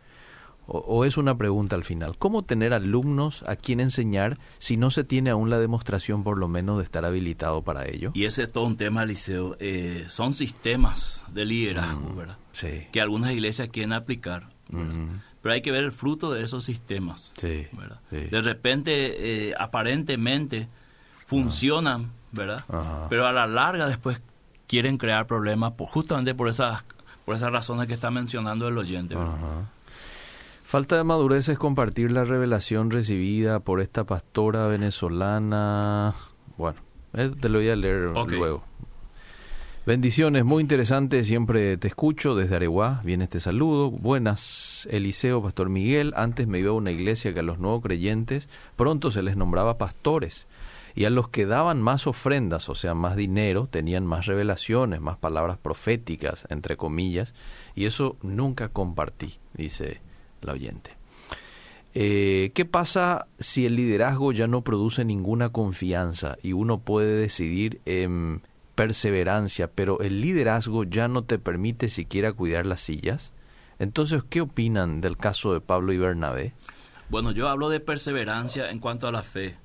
O, 0.65 1.03
es 1.05 1.17
una 1.17 1.37
pregunta 1.37 1.75
al 1.75 1.83
final. 1.83 2.17
¿Cómo 2.17 2.43
tener 2.43 2.73
alumnos 2.73 3.43
a 3.47 3.55
quien 3.55 3.79
enseñar 3.79 4.37
si 4.59 4.77
no 4.77 4.91
se 4.91 5.03
tiene 5.03 5.29
aún 5.29 5.49
la 5.49 5.59
demostración 5.59 6.23
por 6.23 6.37
lo 6.37 6.47
menos 6.47 6.77
de 6.77 6.83
estar 6.85 7.03
habilitado 7.03 7.63
para 7.63 7.87
ello? 7.87 8.11
Y 8.13 8.25
ese 8.25 8.43
es 8.43 8.51
todo 8.51 8.65
un 8.65 8.77
tema, 8.77 9.05
Liceo. 9.05 9.57
Eh, 9.59 10.05
son 10.07 10.33
sistemas 10.33 11.23
de 11.31 11.45
liderazgo, 11.45 12.15
¿verdad? 12.15 12.37
Sí. 12.53 12.87
Que 12.91 13.01
algunas 13.01 13.31
iglesias 13.31 13.69
quieren 13.69 13.93
aplicar. 13.93 14.49
Pero 15.41 15.53
hay 15.53 15.61
que 15.61 15.71
ver 15.71 15.83
el 15.83 15.91
fruto 15.91 16.31
de 16.31 16.43
esos 16.43 16.63
sistemas. 16.63 17.33
Sí. 17.35 17.67
De 18.09 18.41
repente, 18.41 19.49
eh, 19.49 19.53
aparentemente, 19.59 20.69
funcionan, 21.25 22.11
¿verdad? 22.31 22.63
Pero 23.09 23.27
a 23.27 23.33
la 23.33 23.47
larga 23.47 23.87
después 23.87 24.21
quieren 24.67 24.97
crear 24.97 25.27
problemas 25.27 25.73
por, 25.73 25.87
justamente 25.87 26.33
por 26.33 26.47
esas, 26.47 26.85
por 27.25 27.35
esas 27.35 27.51
razones 27.51 27.87
que 27.87 27.93
está 27.93 28.09
mencionando 28.09 28.67
el 28.67 28.77
oyente, 28.77 29.15
¿verdad? 29.15 29.67
Falta 30.73 30.97
de 30.97 31.03
madurez 31.03 31.49
es 31.49 31.59
compartir 31.59 32.11
la 32.11 32.23
revelación 32.23 32.89
recibida 32.89 33.59
por 33.59 33.79
esta 33.79 34.05
pastora 34.05 34.65
venezolana. 34.65 36.15
Bueno, 36.57 36.79
eh, 37.13 37.29
te 37.39 37.47
lo 37.47 37.59
voy 37.59 37.69
a 37.69 37.75
leer 37.75 38.09
luego. 38.09 38.63
Bendiciones, 39.85 40.43
muy 40.43 40.61
interesante, 40.61 41.23
siempre 41.25 41.77
te 41.77 41.89
escucho 41.89 42.33
desde 42.33 42.55
Areguá, 42.55 43.01
viene 43.03 43.25
este 43.25 43.39
saludo. 43.39 43.91
Buenas, 43.91 44.87
Eliseo, 44.89 45.43
Pastor 45.43 45.69
Miguel. 45.69 46.11
Antes 46.15 46.47
me 46.47 46.57
iba 46.57 46.71
a 46.71 46.73
una 46.73 46.89
iglesia 46.89 47.35
que 47.35 47.41
a 47.41 47.43
los 47.43 47.59
nuevos 47.59 47.83
creyentes 47.83 48.49
pronto 48.75 49.11
se 49.11 49.21
les 49.21 49.37
nombraba 49.37 49.77
pastores 49.77 50.47
y 50.95 51.05
a 51.05 51.11
los 51.11 51.29
que 51.29 51.45
daban 51.45 51.83
más 51.83 52.07
ofrendas, 52.07 52.67
o 52.69 52.73
sea, 52.73 52.95
más 52.95 53.15
dinero, 53.15 53.67
tenían 53.69 54.07
más 54.07 54.25
revelaciones, 54.25 55.01
más 55.01 55.17
palabras 55.17 55.59
proféticas, 55.59 56.47
entre 56.49 56.77
comillas, 56.77 57.35
y 57.75 57.85
eso 57.85 58.17
nunca 58.23 58.69
compartí, 58.69 59.35
dice 59.53 60.01
la 60.45 60.53
oyente. 60.53 60.91
Eh, 61.95 62.51
¿Qué 62.55 62.65
pasa 62.65 63.27
si 63.39 63.65
el 63.65 63.75
liderazgo 63.75 64.31
ya 64.31 64.47
no 64.47 64.63
produce 64.63 65.05
ninguna 65.05 65.49
confianza 65.49 66.37
y 66.41 66.53
uno 66.53 66.79
puede 66.79 67.15
decidir 67.15 67.81
en 67.85 68.41
perseverancia, 68.73 69.69
pero 69.69 69.99
el 70.01 70.19
liderazgo 70.19 70.85
ya 70.85 71.07
no 71.07 71.23
te 71.23 71.37
permite 71.37 71.89
siquiera 71.89 72.33
cuidar 72.33 72.65
las 72.65 72.81
sillas? 72.81 73.31
Entonces, 73.77 74.23
¿qué 74.27 74.41
opinan 74.41 75.01
del 75.01 75.17
caso 75.17 75.53
de 75.53 75.61
Pablo 75.61 75.93
y 75.93 75.97
Bernabé? 75.97 76.53
Bueno, 77.09 77.31
yo 77.31 77.47
hablo 77.47 77.69
de 77.69 77.79
perseverancia 77.79 78.71
en 78.71 78.79
cuanto 78.79 79.07
a 79.07 79.11
la 79.11 79.21
fe. 79.21 79.55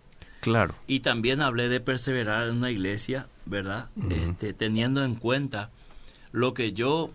Claro. 0.41 0.75
Y 0.87 1.01
también 1.01 1.41
hablé 1.41 1.69
de 1.69 1.81
perseverar 1.81 2.49
en 2.49 2.57
una 2.57 2.71
iglesia, 2.71 3.27
¿verdad? 3.47 3.89
este, 4.11 4.53
teniendo 4.53 5.03
en 5.05 5.15
cuenta 5.15 5.71
lo 6.31 6.53
que 6.53 6.73
yo 6.73 7.11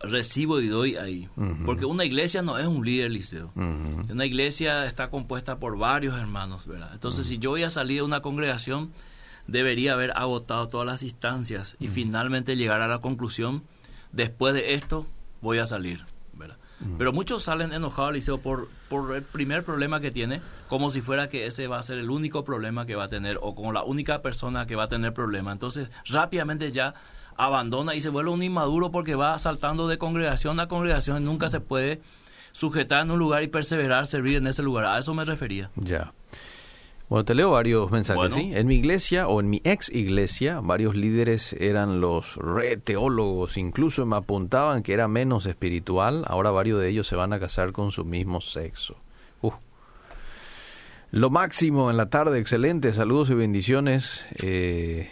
recibo 0.00 0.60
y 0.60 0.68
doy 0.68 0.96
ahí. 0.96 1.28
Porque 1.64 1.84
una 1.84 2.04
iglesia 2.04 2.42
no 2.42 2.58
es 2.58 2.66
un 2.66 2.84
líder 2.84 3.10
liceo. 3.10 3.52
Una 3.54 4.26
iglesia 4.26 4.86
está 4.86 5.10
compuesta 5.10 5.58
por 5.58 5.78
varios 5.78 6.18
hermanos, 6.18 6.66
¿verdad? 6.66 6.90
Entonces, 6.92 7.26
si 7.26 7.38
yo 7.38 7.50
voy 7.50 7.62
a 7.62 7.70
salir 7.70 7.98
de 7.98 8.02
una 8.02 8.20
congregación, 8.20 8.90
debería 9.46 9.92
haber 9.92 10.12
agotado 10.16 10.68
todas 10.68 10.86
las 10.86 11.02
instancias 11.02 11.76
y 11.78 11.88
finalmente 11.88 12.56
llegar 12.56 12.80
a 12.82 12.88
la 12.88 12.98
conclusión, 13.00 13.62
después 14.12 14.54
de 14.54 14.74
esto 14.74 15.06
voy 15.40 15.58
a 15.58 15.66
salir. 15.66 16.04
¿verdad? 16.32 16.56
Pero 16.96 17.12
muchos 17.12 17.42
salen 17.42 17.74
enojados 17.74 18.08
al 18.08 18.14
liceo 18.14 18.38
por, 18.38 18.68
por 18.88 19.14
el 19.14 19.22
primer 19.22 19.64
problema 19.64 20.00
que 20.00 20.10
tiene, 20.10 20.40
como 20.68 20.90
si 20.90 21.02
fuera 21.02 21.28
que 21.28 21.46
ese 21.46 21.66
va 21.66 21.78
a 21.78 21.82
ser 21.82 21.98
el 21.98 22.08
único 22.08 22.42
problema 22.42 22.86
que 22.86 22.94
va 22.94 23.04
a 23.04 23.08
tener 23.08 23.38
o 23.42 23.54
como 23.54 23.72
la 23.72 23.82
única 23.82 24.22
persona 24.22 24.66
que 24.66 24.76
va 24.76 24.84
a 24.84 24.88
tener 24.88 25.12
problema. 25.12 25.52
Entonces, 25.52 25.90
rápidamente 26.06 26.72
ya 26.72 26.94
abandona 27.44 27.94
y 27.94 28.00
se 28.00 28.10
vuelve 28.10 28.30
un 28.30 28.42
inmaduro 28.42 28.90
porque 28.90 29.14
va 29.14 29.38
saltando 29.38 29.88
de 29.88 29.98
congregación 29.98 30.60
a 30.60 30.68
congregación 30.68 31.22
y 31.22 31.24
nunca 31.24 31.48
se 31.48 31.60
puede 31.60 32.00
sujetar 32.52 33.02
en 33.02 33.10
un 33.10 33.18
lugar 33.18 33.42
y 33.42 33.48
perseverar, 33.48 34.06
servir 34.06 34.36
en 34.36 34.46
ese 34.46 34.62
lugar. 34.62 34.84
A 34.84 34.98
eso 34.98 35.14
me 35.14 35.24
refería. 35.24 35.70
Ya. 35.76 36.12
Bueno, 37.08 37.24
te 37.24 37.34
leo 37.34 37.50
varios 37.50 37.90
mensajes, 37.90 38.16
Bueno. 38.16 38.36
¿sí? 38.36 38.52
En 38.54 38.68
mi 38.68 38.76
iglesia 38.76 39.26
o 39.26 39.40
en 39.40 39.50
mi 39.50 39.60
ex 39.64 39.88
iglesia, 39.88 40.60
varios 40.60 40.94
líderes 40.94 41.54
eran 41.54 42.00
los 42.00 42.36
re 42.36 42.76
teólogos, 42.76 43.56
incluso 43.56 44.06
me 44.06 44.14
apuntaban 44.14 44.84
que 44.84 44.92
era 44.92 45.08
menos 45.08 45.46
espiritual, 45.46 46.22
ahora 46.28 46.52
varios 46.52 46.80
de 46.80 46.88
ellos 46.88 47.08
se 47.08 47.16
van 47.16 47.32
a 47.32 47.40
casar 47.40 47.72
con 47.72 47.90
su 47.90 48.04
mismo 48.04 48.40
sexo. 48.40 48.96
Uh. 49.42 49.50
Lo 51.10 51.30
máximo 51.30 51.90
en 51.90 51.96
la 51.96 52.10
tarde, 52.10 52.38
excelente, 52.38 52.92
saludos 52.92 53.30
y 53.30 53.34
bendiciones. 53.34 54.24
Eh, 54.40 55.10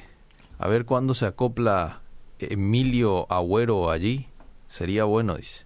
a 0.60 0.68
ver 0.68 0.84
cuándo 0.84 1.14
se 1.14 1.26
acopla 1.26 2.00
Emilio 2.40 3.26
Agüero 3.30 3.90
allí, 3.90 4.28
sería 4.68 5.04
bueno, 5.04 5.36
dice. 5.36 5.64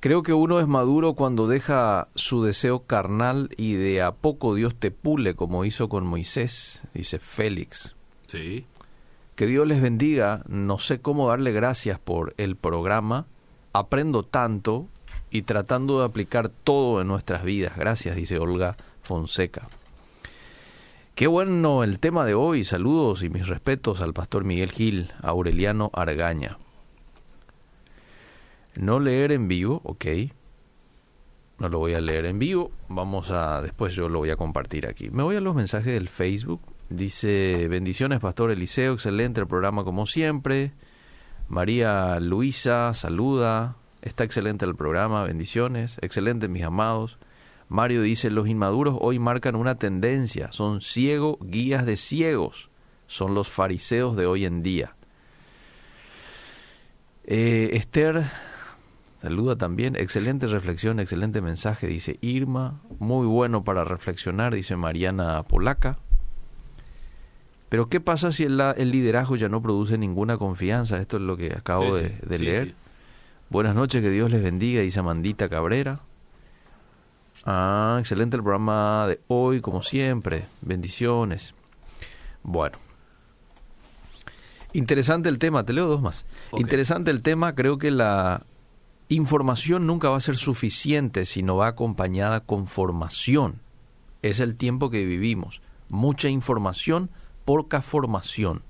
Creo 0.00 0.24
que 0.24 0.32
uno 0.32 0.58
es 0.58 0.66
maduro 0.66 1.14
cuando 1.14 1.46
deja 1.46 2.08
su 2.16 2.42
deseo 2.42 2.86
carnal 2.86 3.50
y 3.56 3.74
de 3.74 4.02
a 4.02 4.10
poco 4.10 4.54
Dios 4.54 4.74
te 4.74 4.90
pule 4.90 5.34
como 5.34 5.64
hizo 5.64 5.88
con 5.88 6.04
Moisés, 6.06 6.82
dice 6.92 7.20
Félix. 7.20 7.94
Sí. 8.26 8.66
Que 9.36 9.46
Dios 9.46 9.64
les 9.66 9.80
bendiga, 9.80 10.42
no 10.48 10.80
sé 10.80 11.00
cómo 11.00 11.28
darle 11.28 11.52
gracias 11.52 12.00
por 12.00 12.34
el 12.36 12.56
programa, 12.56 13.26
aprendo 13.72 14.24
tanto 14.24 14.88
y 15.30 15.42
tratando 15.42 16.00
de 16.00 16.06
aplicar 16.06 16.48
todo 16.48 17.00
en 17.00 17.06
nuestras 17.06 17.44
vidas. 17.44 17.76
Gracias, 17.76 18.16
dice 18.16 18.38
Olga 18.38 18.76
Fonseca. 19.02 19.68
Qué 21.22 21.28
bueno 21.28 21.84
el 21.84 22.00
tema 22.00 22.26
de 22.26 22.34
hoy, 22.34 22.64
saludos 22.64 23.22
y 23.22 23.30
mis 23.30 23.46
respetos 23.46 24.00
al 24.00 24.12
pastor 24.12 24.42
Miguel 24.42 24.72
Gil, 24.72 25.12
Aureliano 25.22 25.92
Argaña. 25.94 26.58
No 28.74 28.98
leer 28.98 29.30
en 29.30 29.46
vivo, 29.46 29.82
ok. 29.84 30.04
No 31.60 31.68
lo 31.68 31.78
voy 31.78 31.94
a 31.94 32.00
leer 32.00 32.26
en 32.26 32.40
vivo. 32.40 32.72
Vamos 32.88 33.30
a, 33.30 33.62
después 33.62 33.94
yo 33.94 34.08
lo 34.08 34.18
voy 34.18 34.30
a 34.30 34.36
compartir 34.36 34.84
aquí. 34.84 35.10
Me 35.10 35.22
voy 35.22 35.36
a 35.36 35.40
los 35.40 35.54
mensajes 35.54 35.94
del 35.94 36.08
Facebook. 36.08 36.60
Dice, 36.88 37.68
bendiciones, 37.70 38.18
Pastor 38.18 38.50
Eliseo, 38.50 38.94
excelente 38.94 39.40
el 39.40 39.46
programa 39.46 39.84
como 39.84 40.08
siempre. 40.08 40.72
María 41.48 42.18
Luisa, 42.18 42.94
saluda. 42.94 43.76
Está 44.00 44.24
excelente 44.24 44.64
el 44.64 44.74
programa, 44.74 45.22
bendiciones. 45.22 45.98
Excelente, 46.00 46.48
mis 46.48 46.64
amados. 46.64 47.16
Mario 47.72 48.02
dice, 48.02 48.30
los 48.30 48.48
inmaduros 48.48 48.98
hoy 49.00 49.18
marcan 49.18 49.56
una 49.56 49.76
tendencia. 49.76 50.52
Son 50.52 50.82
ciegos, 50.82 51.38
guías 51.40 51.86
de 51.86 51.96
ciegos. 51.96 52.68
Son 53.06 53.34
los 53.34 53.48
fariseos 53.48 54.14
de 54.14 54.26
hoy 54.26 54.44
en 54.44 54.62
día. 54.62 54.94
Eh, 57.24 57.70
Esther 57.72 58.24
saluda 59.16 59.56
también. 59.56 59.96
Excelente 59.96 60.46
reflexión, 60.48 61.00
excelente 61.00 61.40
mensaje, 61.40 61.86
dice 61.86 62.18
Irma. 62.20 62.80
Muy 62.98 63.26
bueno 63.26 63.64
para 63.64 63.84
reflexionar, 63.84 64.54
dice 64.54 64.76
Mariana 64.76 65.42
Polaca. 65.44 65.98
Pero 67.70 67.88
¿qué 67.88 68.00
pasa 68.00 68.32
si 68.32 68.44
el, 68.44 68.58
liderazgo 68.90 69.36
ya 69.36 69.48
no 69.48 69.62
produce 69.62 69.96
ninguna 69.96 70.36
confianza? 70.36 71.00
Esto 71.00 71.16
es 71.16 71.22
lo 71.22 71.38
que 71.38 71.54
acabo 71.56 71.96
Sí, 71.96 72.02
de, 72.02 72.08
sí, 72.10 72.16
de 72.26 72.38
sí, 72.38 72.44
leer. 72.44 72.66
sí. 72.66 72.74
Buenas 73.48 73.74
noches, 73.74 74.02
que 74.02 74.10
Dios 74.10 74.30
les 74.30 74.42
bendiga, 74.42 74.82
dice 74.82 75.00
Amandita 75.00 75.48
Cabrera. 75.48 76.00
Ah, 77.44 77.96
excelente 77.98 78.36
el 78.36 78.42
programa 78.42 79.06
de 79.08 79.20
hoy, 79.28 79.60
como 79.60 79.82
siempre. 79.82 80.46
Bendiciones. 80.60 81.54
Bueno. 82.42 82.78
Interesante 84.72 85.28
el 85.28 85.38
tema, 85.38 85.64
te 85.64 85.72
leo 85.72 85.86
dos 85.86 86.00
más. 86.00 86.24
Interesante 86.52 87.10
el 87.10 87.22
tema, 87.22 87.54
creo 87.54 87.78
que 87.78 87.90
la 87.90 88.46
información 89.08 89.86
nunca 89.86 90.08
va 90.08 90.16
a 90.16 90.20
ser 90.20 90.36
suficiente 90.36 91.26
si 91.26 91.42
no 91.42 91.56
va 91.56 91.66
acompañada 91.68 92.40
con 92.40 92.66
formación. 92.66 93.60
Es 94.22 94.40
el 94.40 94.56
tiempo 94.56 94.88
que 94.88 95.04
vivimos. 95.04 95.60
Mucha 95.90 96.28
información, 96.28 97.10
poca 97.44 97.82
formación. 97.82 98.62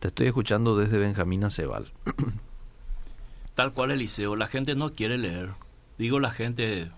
Te 0.00 0.08
estoy 0.08 0.26
escuchando 0.26 0.76
desde 0.76 0.98
Benjamín 0.98 1.44
Acebal. 1.44 1.92
Tal 3.54 3.72
cual 3.72 3.92
Eliseo, 3.92 4.34
la 4.34 4.48
gente 4.48 4.74
no 4.74 4.92
quiere 4.92 5.18
leer. 5.18 5.50
Digo 5.98 6.18
la 6.18 6.30
gente 6.30 6.90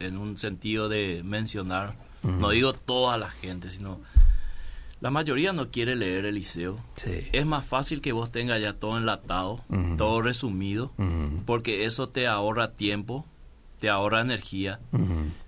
en 0.00 0.16
un 0.16 0.38
sentido 0.38 0.88
de 0.88 1.22
mencionar, 1.24 1.94
no 2.22 2.50
digo 2.50 2.72
toda 2.72 3.16
la 3.16 3.30
gente, 3.30 3.70
sino 3.70 4.00
la 5.00 5.10
mayoría 5.10 5.52
no 5.52 5.70
quiere 5.70 5.96
leer 5.96 6.26
Eliseo. 6.26 6.78
Sí. 6.96 7.28
Es 7.32 7.46
más 7.46 7.64
fácil 7.64 8.02
que 8.02 8.12
vos 8.12 8.30
tengas 8.30 8.60
ya 8.60 8.74
todo 8.74 8.98
enlatado, 8.98 9.64
todo 9.96 10.20
resumido, 10.20 10.92
porque 11.46 11.84
eso 11.84 12.06
te 12.06 12.26
ahorra 12.26 12.72
tiempo, 12.72 13.24
te 13.78 13.88
ahorra 13.88 14.20
energía. 14.20 14.80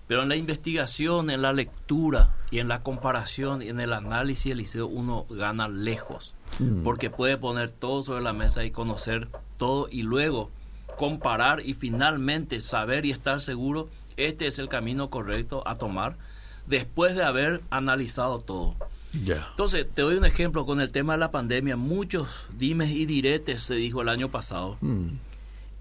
Pero 0.08 0.22
en 0.22 0.28
la 0.28 0.36
investigación, 0.36 1.30
en 1.30 1.42
la 1.42 1.52
lectura 1.52 2.34
y 2.50 2.58
en 2.58 2.68
la 2.68 2.82
comparación 2.82 3.62
y 3.62 3.68
en 3.68 3.80
el 3.80 3.92
análisis 3.92 4.52
Eliseo 4.52 4.86
uno 4.86 5.26
gana 5.28 5.68
lejos. 5.68 6.34
Porque 6.84 7.10
puede 7.10 7.36
poner 7.36 7.70
todo 7.70 8.02
sobre 8.02 8.22
la 8.22 8.32
mesa 8.32 8.64
y 8.64 8.70
conocer 8.70 9.28
todo 9.58 9.88
y 9.90 10.02
luego 10.02 10.50
comparar 10.96 11.60
y 11.64 11.74
finalmente 11.74 12.60
saber 12.60 13.06
y 13.06 13.10
estar 13.10 13.40
seguro 13.40 13.88
este 14.16 14.46
es 14.46 14.58
el 14.58 14.68
camino 14.68 15.10
correcto 15.10 15.62
a 15.66 15.76
tomar 15.76 16.16
después 16.66 17.14
de 17.14 17.24
haber 17.24 17.60
analizado 17.70 18.40
todo. 18.40 18.74
Entonces, 19.50 19.86
te 19.92 20.02
doy 20.02 20.16
un 20.16 20.24
ejemplo 20.24 20.64
con 20.64 20.80
el 20.80 20.90
tema 20.90 21.12
de 21.14 21.18
la 21.18 21.30
pandemia. 21.30 21.76
Muchos 21.76 22.28
dimes 22.56 22.90
y 22.90 23.04
diretes 23.04 23.62
se 23.62 23.74
dijo 23.74 24.00
el 24.02 24.08
año 24.08 24.30
pasado 24.30 24.76
Mm. 24.80 25.08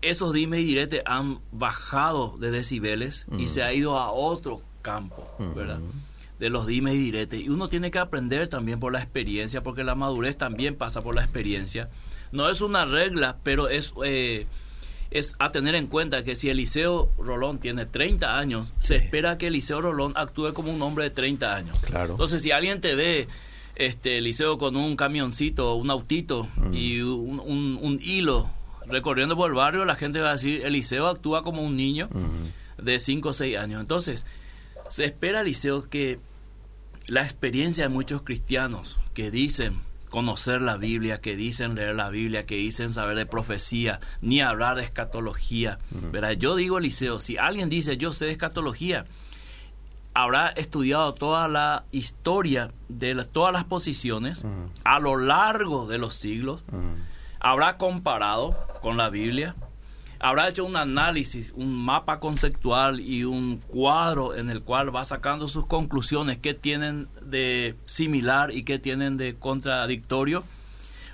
esos 0.01 0.33
dimes 0.33 0.59
y 0.61 0.65
diretes 0.65 1.01
han 1.05 1.39
bajado 1.51 2.35
de 2.39 2.51
decibeles 2.51 3.25
y 3.37 3.47
se 3.47 3.63
ha 3.63 3.71
ido 3.73 3.97
a 3.99 4.11
otro 4.11 4.61
campo, 4.81 5.29
¿verdad? 5.55 5.79
De 6.39 6.49
los 6.49 6.65
dimes 6.65 6.95
y 6.95 6.97
diretes. 7.05 7.39
Y 7.41 7.49
uno 7.49 7.67
tiene 7.69 7.91
que 7.91 7.99
aprender 7.99 8.47
también 8.47 8.79
por 8.79 8.91
la 8.91 8.99
experiencia, 9.01 9.61
porque 9.61 9.83
la 9.83 9.93
madurez 9.95 10.35
también 10.37 10.75
pasa 10.75 11.01
por 11.03 11.13
la 11.15 11.21
experiencia. 11.23 11.89
No 12.31 12.49
es 12.49 12.61
una 12.61 12.83
regla, 12.85 13.37
pero 13.43 13.69
es, 13.69 13.93
eh, 14.03 14.47
es 15.11 15.35
a 15.39 15.51
tener 15.51 15.75
en 15.75 15.87
cuenta 15.87 16.23
que 16.23 16.35
si 16.35 16.49
Eliseo 16.49 17.11
Rolón 17.17 17.59
tiene 17.59 17.85
30 17.85 18.37
años, 18.37 18.73
se 18.79 18.95
espera 18.95 19.37
que 19.37 19.47
Eliseo 19.47 19.81
Rolón 19.81 20.13
actúe 20.15 20.53
como 20.53 20.71
un 20.71 20.81
hombre 20.81 21.03
de 21.05 21.09
30 21.11 21.53
años. 21.55 21.77
Claro. 21.81 22.11
Entonces, 22.13 22.41
si 22.41 22.51
alguien 22.51 22.79
te 22.81 22.95
ve, 22.95 23.27
este, 23.75 24.17
Eliseo, 24.19 24.57
con 24.57 24.75
un 24.75 24.95
camioncito, 24.95 25.75
un 25.75 25.91
autito 25.91 26.47
y 26.71 27.01
un, 27.01 27.39
un- 27.39 27.77
un 27.81 27.99
hilo 28.01 28.49
recorriendo 28.87 29.35
por 29.35 29.51
el 29.51 29.55
barrio, 29.57 29.85
la 29.85 29.95
gente 29.95 30.19
va 30.21 30.29
a 30.29 30.33
decir, 30.33 30.65
Eliseo 30.65 31.07
actúa 31.07 31.43
como 31.43 31.61
un 31.61 31.75
niño 31.75 32.09
de 32.81 32.97
5 32.99 33.29
o 33.29 33.33
6 33.33 33.57
años. 33.57 33.81
Entonces, 33.81 34.25
se 34.89 35.05
espera, 35.05 35.41
Eliseo, 35.41 35.89
que 35.89 36.19
la 37.07 37.21
experiencia 37.21 37.83
de 37.85 37.89
muchos 37.89 38.21
cristianos 38.21 38.97
que 39.13 39.29
dicen 39.31 39.81
conocer 40.11 40.61
la 40.61 40.77
Biblia, 40.77 41.19
que 41.21 41.35
dicen 41.35 41.73
leer 41.73 41.95
la 41.95 42.09
Biblia, 42.11 42.45
que 42.45 42.55
dicen 42.55 42.93
saber 42.93 43.15
de 43.17 43.25
profecía, 43.25 43.99
ni 44.21 44.41
hablar 44.41 44.75
de 44.77 44.83
escatología. 44.83 45.79
¿verdad? 46.11 46.33
Yo 46.33 46.55
digo, 46.55 46.77
Eliseo, 46.77 47.19
si 47.19 47.37
alguien 47.37 47.69
dice 47.69 47.97
yo 47.97 48.11
sé 48.13 48.25
de 48.25 48.31
escatología, 48.31 49.05
habrá 50.13 50.49
estudiado 50.49 51.13
toda 51.13 51.47
la 51.47 51.85
historia 51.91 52.71
de 52.89 53.15
la- 53.15 53.23
todas 53.23 53.53
las 53.53 53.63
posiciones 53.63 54.43
a 54.83 54.99
lo 54.99 55.15
largo 55.17 55.87
de 55.87 55.97
los 55.97 56.13
siglos, 56.15 56.63
habrá 57.39 57.77
comparado 57.77 58.55
con 58.81 58.97
la 58.97 59.09
Biblia, 59.09 59.55
habrá 60.21 60.47
hecho 60.47 60.63
un 60.65 60.75
análisis, 60.75 61.53
un 61.55 61.83
mapa 61.83 62.19
conceptual 62.19 62.99
y 62.99 63.23
un 63.23 63.57
cuadro 63.57 64.35
en 64.35 64.49
el 64.49 64.61
cual 64.61 64.95
va 64.95 65.03
sacando 65.05 65.47
sus 65.47 65.65
conclusiones, 65.65 66.37
qué 66.37 66.53
tienen 66.53 67.07
de 67.21 67.75
similar 67.85 68.51
y 68.51 68.63
qué 68.63 68.79
tienen 68.79 69.17
de 69.17 69.35
contradictorio, 69.35 70.43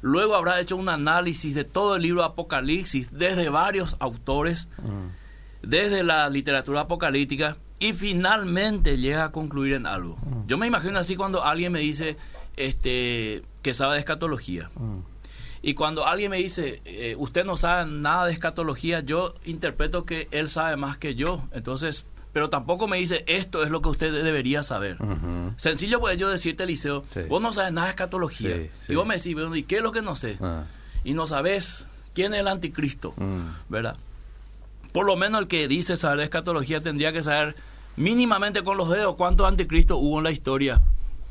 Luego 0.01 0.35
habrá 0.35 0.59
hecho 0.59 0.75
un 0.75 0.89
análisis 0.89 1.55
de 1.55 1.63
todo 1.63 1.95
el 1.95 2.03
libro 2.03 2.23
Apocalipsis 2.23 3.09
desde 3.11 3.49
varios 3.49 3.95
autores, 3.99 4.69
desde 5.61 6.03
la 6.03 6.29
literatura 6.29 6.81
apocalíptica, 6.81 7.57
y 7.79 7.93
finalmente 7.93 8.97
llega 8.97 9.25
a 9.25 9.31
concluir 9.31 9.73
en 9.73 9.85
algo. 9.85 10.17
Yo 10.47 10.57
me 10.57 10.67
imagino 10.67 10.99
así 10.99 11.15
cuando 11.15 11.43
alguien 11.43 11.71
me 11.71 11.79
dice 11.79 12.17
este, 12.55 13.43
que 13.61 13.73
sabe 13.73 13.95
de 13.95 13.99
escatología. 13.99 14.69
Y 15.61 15.73
cuando 15.73 16.05
alguien 16.05 16.31
me 16.31 16.37
dice, 16.37 16.81
eh, 16.85 17.15
usted 17.17 17.45
no 17.45 17.57
sabe 17.57 17.89
nada 17.89 18.25
de 18.25 18.33
escatología, 18.33 19.01
yo 19.01 19.35
interpreto 19.45 20.05
que 20.05 20.27
él 20.31 20.49
sabe 20.49 20.77
más 20.77 20.97
que 20.97 21.15
yo. 21.15 21.43
Entonces, 21.51 22.05
pero 22.33 22.49
tampoco 22.49 22.87
me 22.87 22.97
dice, 22.97 23.23
esto 23.27 23.63
es 23.63 23.71
lo 23.71 23.81
que 23.81 23.89
usted 23.89 24.11
debería 24.23 24.61
saber. 24.63 24.97
Sencillo 25.55 25.99
puede 25.99 26.17
yo 26.17 26.29
decirte, 26.29 26.63
Eliseo, 26.63 27.03
vos 27.29 27.41
no 27.41 27.51
sabes 27.51 27.73
nada 27.73 27.87
de 27.87 27.91
escatología. 27.91 28.69
Y 28.87 28.95
vos 28.95 29.07
me 29.07 29.17
decís, 29.17 29.35
¿y 29.55 29.63
qué 29.63 29.77
es 29.77 29.81
lo 29.81 29.91
que 29.91 30.01
no 30.01 30.15
sé? 30.15 30.37
Ah. 30.41 30.65
Y 31.03 31.13
no 31.13 31.25
sabes 31.25 31.85
quién 32.13 32.33
es 32.33 32.41
el 32.41 32.47
anticristo, 32.47 33.13
mm. 33.17 33.69
¿verdad? 33.69 33.95
Por 34.91 35.05
lo 35.05 35.15
menos 35.15 35.41
el 35.41 35.47
que 35.47 35.67
dice 35.67 35.97
saber 35.97 36.19
de 36.19 36.23
escatología 36.25 36.81
tendría 36.81 37.11
que 37.11 37.23
saber 37.23 37.55
mínimamente 37.95 38.63
con 38.63 38.77
los 38.77 38.89
dedos 38.89 39.15
cuántos 39.15 39.47
anticristos 39.47 39.97
hubo 39.99 40.19
en 40.19 40.23
la 40.25 40.31
historia 40.31 40.81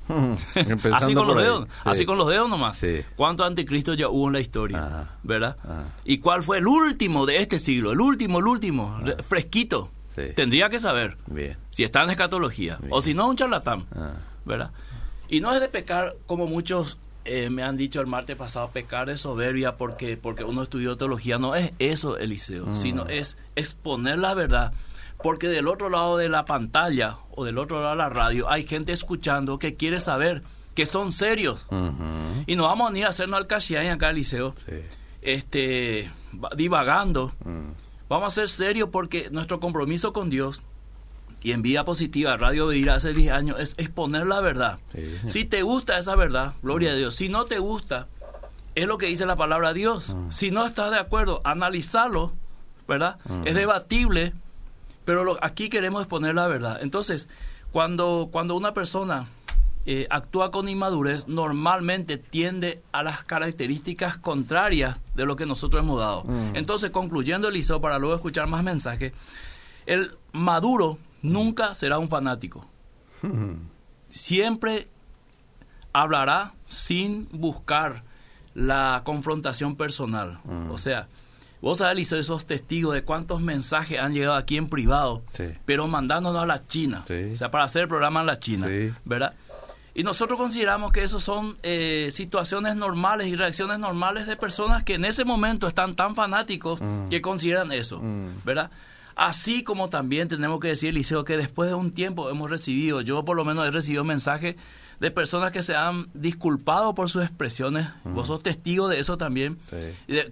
así 0.92 1.14
con 1.14 1.26
los 1.26 1.36
dedos, 1.36 1.68
así 1.84 2.06
con 2.06 2.18
los 2.18 2.28
dedos 2.28 2.48
nomás. 2.48 2.84
¿Cuántos 3.16 3.46
anticristos 3.46 3.96
ya 3.96 4.08
hubo 4.08 4.26
en 4.28 4.34
la 4.34 4.40
historia? 4.40 5.08
¿Verdad? 5.22 5.56
¿Y 6.04 6.18
cuál 6.18 6.42
fue 6.42 6.58
el 6.58 6.66
último 6.66 7.26
de 7.26 7.40
este 7.40 7.58
siglo? 7.58 7.92
El 7.92 8.00
último, 8.00 8.38
el 8.38 8.46
último, 8.46 9.00
fresquito. 9.22 9.90
Tendría 10.34 10.70
que 10.70 10.80
saber 10.80 11.16
si 11.70 11.84
está 11.84 12.02
en 12.02 12.10
escatología 12.10 12.78
o 12.90 13.02
si 13.02 13.14
no 13.14 13.28
un 13.28 13.36
charlatán, 13.36 13.84
ah. 13.94 14.14
¿verdad? 14.44 14.70
Y 15.28 15.40
no 15.40 15.52
es 15.52 15.60
de 15.60 15.68
pecar 15.68 16.14
como 16.26 16.46
muchos 16.46 16.98
eh, 17.26 17.50
me 17.50 17.64
han 17.64 17.76
dicho 17.76 18.00
el 18.00 18.06
martes 18.06 18.36
pasado, 18.36 18.70
pecar 18.70 19.08
de 19.08 19.16
soberbia 19.16 19.76
porque 19.76 20.16
porque 20.16 20.44
uno 20.44 20.62
estudió 20.62 20.96
teología, 20.96 21.38
no 21.38 21.56
es 21.56 21.72
eso, 21.80 22.16
Eliseo, 22.16 22.66
mm. 22.66 22.76
sino 22.76 23.06
es 23.06 23.36
exponer 23.56 24.18
la 24.18 24.32
verdad 24.34 24.72
porque 25.22 25.48
del 25.48 25.68
otro 25.68 25.88
lado 25.88 26.16
de 26.16 26.28
la 26.28 26.44
pantalla 26.44 27.18
o 27.30 27.44
del 27.44 27.58
otro 27.58 27.80
lado 27.80 27.90
de 27.90 27.96
la 27.96 28.08
radio 28.08 28.50
hay 28.50 28.66
gente 28.66 28.92
escuchando 28.92 29.58
que 29.58 29.74
quiere 29.74 30.00
saber, 30.00 30.42
que 30.74 30.86
son 30.86 31.12
serios. 31.12 31.66
Y 32.46 32.56
nos 32.56 32.68
vamos 32.68 32.92
a 32.92 32.98
ir 32.98 33.04
a 33.04 33.08
hacernos 33.08 33.38
al 33.38 33.46
Cachián 33.46 33.86
acá 33.88 34.08
al 34.08 34.16
liceo, 34.16 34.54
este, 35.22 36.10
divagando. 36.56 37.32
Mm. 37.44 37.70
Vamos 38.08 38.32
a 38.32 38.34
ser 38.34 38.48
serios 38.48 38.90
porque 38.90 39.30
nuestro 39.30 39.58
compromiso 39.58 40.12
con 40.12 40.30
Dios 40.30 40.62
y 41.42 41.52
en 41.52 41.62
vida 41.62 41.84
positiva, 41.84 42.36
Radio 42.36 42.68
Vida 42.68 42.94
hace 42.94 43.12
10 43.12 43.32
años, 43.32 43.60
es 43.60 43.74
exponer 43.78 44.26
la 44.26 44.40
verdad. 44.40 44.78
Si 45.26 45.44
te 45.44 45.62
gusta 45.62 45.98
esa 45.98 46.16
verdad, 46.16 46.54
gloria 46.62 46.92
a 46.92 46.94
mm. 46.94 46.98
Dios. 46.98 47.14
Si 47.14 47.28
no 47.28 47.44
te 47.44 47.58
gusta, 47.58 48.08
es 48.74 48.86
lo 48.86 48.98
que 48.98 49.06
dice 49.06 49.26
la 49.26 49.36
palabra 49.36 49.68
de 49.68 49.80
Dios. 49.80 50.14
Mm. 50.14 50.30
Si 50.30 50.50
no 50.50 50.64
estás 50.66 50.90
de 50.90 50.98
acuerdo, 50.98 51.40
analizarlo, 51.44 52.32
¿verdad? 52.86 53.18
Es 53.44 53.54
debatible, 53.54 54.34
pero 55.06 55.38
aquí 55.40 55.70
queremos 55.70 56.02
exponer 56.02 56.34
la 56.34 56.48
verdad. 56.48 56.80
Entonces, 56.82 57.30
cuando, 57.72 58.28
cuando 58.30 58.56
una 58.56 58.74
persona 58.74 59.28
eh, 59.86 60.06
actúa 60.10 60.50
con 60.50 60.68
inmadurez, 60.68 61.28
normalmente 61.28 62.18
tiende 62.18 62.82
a 62.90 63.04
las 63.04 63.22
características 63.22 64.18
contrarias 64.18 65.00
de 65.14 65.24
lo 65.24 65.36
que 65.36 65.46
nosotros 65.46 65.82
hemos 65.82 66.00
dado. 66.00 66.24
Mm. 66.24 66.56
Entonces, 66.56 66.90
concluyendo, 66.90 67.48
Eliseo, 67.48 67.80
para 67.80 68.00
luego 68.00 68.16
escuchar 68.16 68.48
más 68.48 68.64
mensajes, 68.64 69.12
el 69.86 70.16
maduro 70.32 70.98
nunca 71.22 71.72
será 71.72 71.98
un 71.98 72.08
fanático. 72.08 72.66
Siempre 74.08 74.88
hablará 75.92 76.54
sin 76.66 77.28
buscar 77.30 78.02
la 78.54 79.02
confrontación 79.04 79.76
personal. 79.76 80.40
Mm. 80.42 80.70
O 80.72 80.78
sea, 80.78 81.06
Vos 81.60 81.78
sabés, 81.78 82.12
esos 82.12 82.44
testigos 82.44 82.94
de 82.94 83.02
cuántos 83.02 83.40
mensajes 83.40 83.98
han 83.98 84.12
llegado 84.12 84.34
aquí 84.34 84.56
en 84.56 84.68
privado, 84.68 85.22
pero 85.64 85.86
mandándonos 85.88 86.42
a 86.42 86.46
la 86.46 86.66
China. 86.66 87.04
O 87.04 87.36
sea, 87.36 87.50
para 87.50 87.64
hacer 87.64 87.82
el 87.82 87.88
programa 87.88 88.20
en 88.20 88.26
la 88.26 88.38
China, 88.38 88.68
¿verdad? 89.04 89.34
Y 89.96 90.02
nosotros 90.02 90.38
consideramos 90.38 90.92
que 90.92 91.02
eso 91.02 91.20
son 91.20 91.56
eh, 91.62 92.10
situaciones 92.12 92.76
normales 92.76 93.28
y 93.28 93.34
reacciones 93.34 93.78
normales 93.78 94.26
de 94.26 94.36
personas 94.36 94.82
que 94.82 94.96
en 94.96 95.06
ese 95.06 95.24
momento 95.24 95.66
están 95.66 95.96
tan 95.96 96.14
fanáticos 96.14 96.82
mm. 96.82 97.06
que 97.08 97.22
consideran 97.22 97.72
eso, 97.72 97.98
mm. 98.02 98.44
¿verdad? 98.44 98.70
Así 99.14 99.64
como 99.64 99.88
también 99.88 100.28
tenemos 100.28 100.60
que 100.60 100.68
decir, 100.68 100.92
Liceo, 100.92 101.24
que 101.24 101.38
después 101.38 101.70
de 101.70 101.74
un 101.74 101.92
tiempo 101.92 102.28
hemos 102.28 102.50
recibido, 102.50 103.00
yo 103.00 103.24
por 103.24 103.38
lo 103.38 103.46
menos 103.46 103.66
he 103.66 103.70
recibido 103.70 104.04
mensajes 104.04 104.56
de 105.00 105.10
personas 105.10 105.52
que 105.52 105.62
se 105.62 105.74
han 105.74 106.08
disculpado 106.14 106.94
por 106.94 107.10
sus 107.10 107.22
expresiones. 107.22 107.88
Vos 108.04 108.28
sos 108.28 108.42
testigo 108.42 108.88
de 108.88 109.00
eso 109.00 109.18
también. 109.18 109.58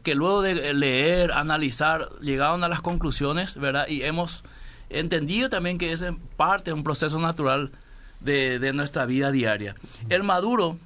que 0.02 0.14
luego 0.14 0.42
de 0.42 0.74
leer, 0.74 1.32
analizar, 1.32 2.10
llegaron 2.20 2.64
a 2.64 2.68
las 2.68 2.80
conclusiones, 2.80 3.56
¿verdad? 3.56 3.86
Y 3.88 4.02
hemos 4.02 4.44
entendido 4.90 5.48
también 5.48 5.78
que 5.78 5.92
es 5.92 6.04
parte 6.36 6.70
de 6.70 6.74
un 6.74 6.84
proceso 6.84 7.18
natural 7.18 7.72
de, 8.20 8.72
nuestra 8.72 9.06
vida 9.06 9.30
diaria. 9.30 9.74
El 10.08 10.22
maduro 10.22 10.78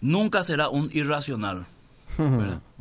nunca 0.00 0.42
será 0.42 0.68
un 0.68 0.90
irracional. 0.92 1.66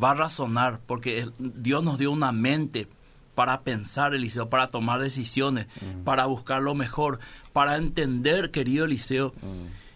Va 0.01 0.11
a 0.11 0.15
razonar 0.15 0.79
porque 0.85 1.29
Dios 1.37 1.83
nos 1.83 1.97
dio 1.97 2.11
una 2.11 2.31
mente 2.31 2.87
para 3.35 3.61
pensar, 3.61 4.13
Eliseo, 4.13 4.49
para 4.49 4.67
tomar 4.67 4.99
decisiones, 4.99 5.67
para 6.03 6.25
buscar 6.25 6.61
lo 6.61 6.75
mejor, 6.75 7.19
para 7.53 7.77
entender, 7.77 8.51
querido 8.51 8.85
Eliseo, 8.85 9.33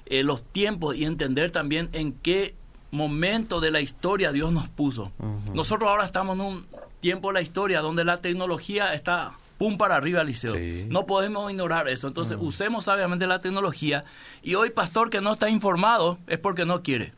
eh, 0.05 0.23
los 0.23 0.43
tiempos 0.43 0.95
y 0.95 1.05
entender 1.05 1.51
también 1.51 1.89
en 1.93 2.13
qué 2.13 2.55
momento 2.91 3.59
de 3.59 3.71
la 3.71 3.81
historia 3.81 4.31
Dios 4.31 4.51
nos 4.51 4.69
puso. 4.69 5.11
Nosotros 5.53 5.89
ahora 5.89 6.05
estamos 6.05 6.35
en 6.37 6.45
un 6.45 6.65
tiempo 6.99 7.29
de 7.29 7.33
la 7.35 7.41
historia 7.41 7.81
donde 7.81 8.05
la 8.05 8.21
tecnología 8.21 8.93
está 8.93 9.33
pum 9.57 9.77
para 9.77 9.95
arriba, 9.95 10.23
Liceo. 10.23 10.55
No 10.89 11.05
podemos 11.05 11.51
ignorar 11.51 11.87
eso. 11.87 12.07
Entonces, 12.07 12.37
usemos 12.39 12.85
sabiamente 12.85 13.27
la 13.27 13.41
tecnología. 13.41 14.03
Y 14.41 14.55
hoy, 14.55 14.69
pastor 14.69 15.09
que 15.09 15.21
no 15.21 15.33
está 15.33 15.49
informado 15.49 16.19
es 16.27 16.37
porque 16.37 16.65
no 16.65 16.83
quiere. 16.83 17.13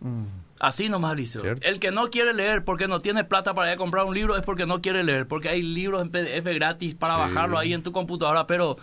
Así 0.60 0.88
nomás, 0.88 1.16
Liceo. 1.16 1.44
El 1.62 1.80
que 1.80 1.92
no 1.92 2.10
quiere 2.10 2.34
leer 2.34 2.64
porque 2.64 2.88
no 2.88 3.02
tiene 3.02 3.24
plata 3.24 3.54
para 3.54 3.70
ir 3.70 3.76
a 3.76 3.78
comprar 3.78 4.06
un 4.06 4.16
libro 4.16 4.38
es 4.38 4.44
porque 4.44 4.66
no 4.66 4.82
quiere 4.82 5.04
leer. 5.04 5.28
Porque 5.28 5.50
hay 5.50 5.62
libros 5.62 6.02
en 6.02 6.10
PDF 6.10 6.46
gratis 6.56 6.96
para 6.96 7.18
bajarlo 7.18 7.58
ahí 7.58 7.74
en 7.74 7.84
tu 7.84 7.92
computadora, 7.92 8.48
pero 8.48 8.78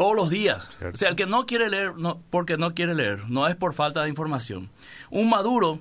todos 0.00 0.16
los 0.16 0.30
días. 0.30 0.66
O 0.94 0.96
sea, 0.96 1.10
el 1.10 1.14
que 1.14 1.26
no 1.26 1.44
quiere 1.44 1.68
leer, 1.68 1.94
no, 1.94 2.22
porque 2.30 2.56
no 2.56 2.72
quiere 2.72 2.94
leer, 2.94 3.28
no 3.28 3.46
es 3.46 3.54
por 3.54 3.74
falta 3.74 4.02
de 4.02 4.08
información. 4.08 4.70
Un 5.10 5.28
maduro 5.28 5.78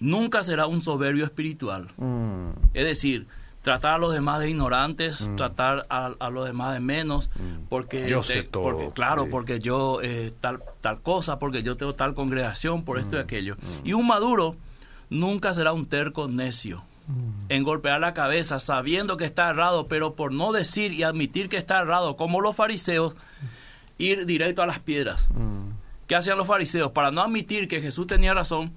nunca 0.00 0.42
será 0.42 0.66
un 0.66 0.82
soberbio 0.82 1.24
espiritual. 1.24 1.86
Mm. 1.96 2.48
Es 2.74 2.84
decir, 2.84 3.28
tratar 3.62 3.94
a 3.94 3.98
los 3.98 4.12
demás 4.12 4.40
de 4.40 4.50
ignorantes, 4.50 5.28
mm. 5.28 5.36
tratar 5.36 5.86
a, 5.90 6.28
los 6.28 6.44
demás 6.44 6.74
de 6.74 6.80
menos, 6.80 7.30
mm. 7.36 7.68
porque 7.68 8.08
yo 8.08 8.24
sé 8.24 8.42
todo. 8.42 8.64
Porque, 8.64 8.88
claro, 8.90 9.28
porque 9.30 9.60
yo 9.60 10.00
eh, 10.02 10.32
tal, 10.40 10.58
tal 10.80 11.00
cosa, 11.00 11.38
porque 11.38 11.62
yo 11.62 11.76
tengo 11.76 11.94
tal 11.94 12.14
congregación, 12.14 12.84
por 12.84 12.98
esto 12.98 13.14
y 13.16 13.20
aquello. 13.20 13.54
Y 13.84 13.92
un 13.92 14.08
maduro 14.08 14.56
nunca 15.08 15.54
será 15.54 15.72
un 15.72 15.86
terco 15.86 16.26
necio 16.26 16.82
en 17.48 17.62
golpear 17.62 18.00
la 18.00 18.14
cabeza 18.14 18.58
sabiendo 18.58 19.16
que 19.16 19.24
está 19.24 19.48
errado, 19.48 19.86
pero 19.86 20.14
por 20.14 20.32
no 20.32 20.52
decir 20.52 20.92
y 20.92 21.02
admitir 21.02 21.48
que 21.48 21.56
está 21.56 21.80
errado, 21.80 22.16
como 22.16 22.40
los 22.40 22.56
fariseos, 22.56 23.14
ir 23.98 24.26
directo 24.26 24.62
a 24.62 24.66
las 24.66 24.80
piedras. 24.80 25.28
¿Qué 26.06 26.16
hacían 26.16 26.38
los 26.38 26.46
fariseos? 26.46 26.92
Para 26.92 27.10
no 27.10 27.22
admitir 27.22 27.68
que 27.68 27.80
Jesús 27.80 28.06
tenía 28.06 28.34
razón, 28.34 28.72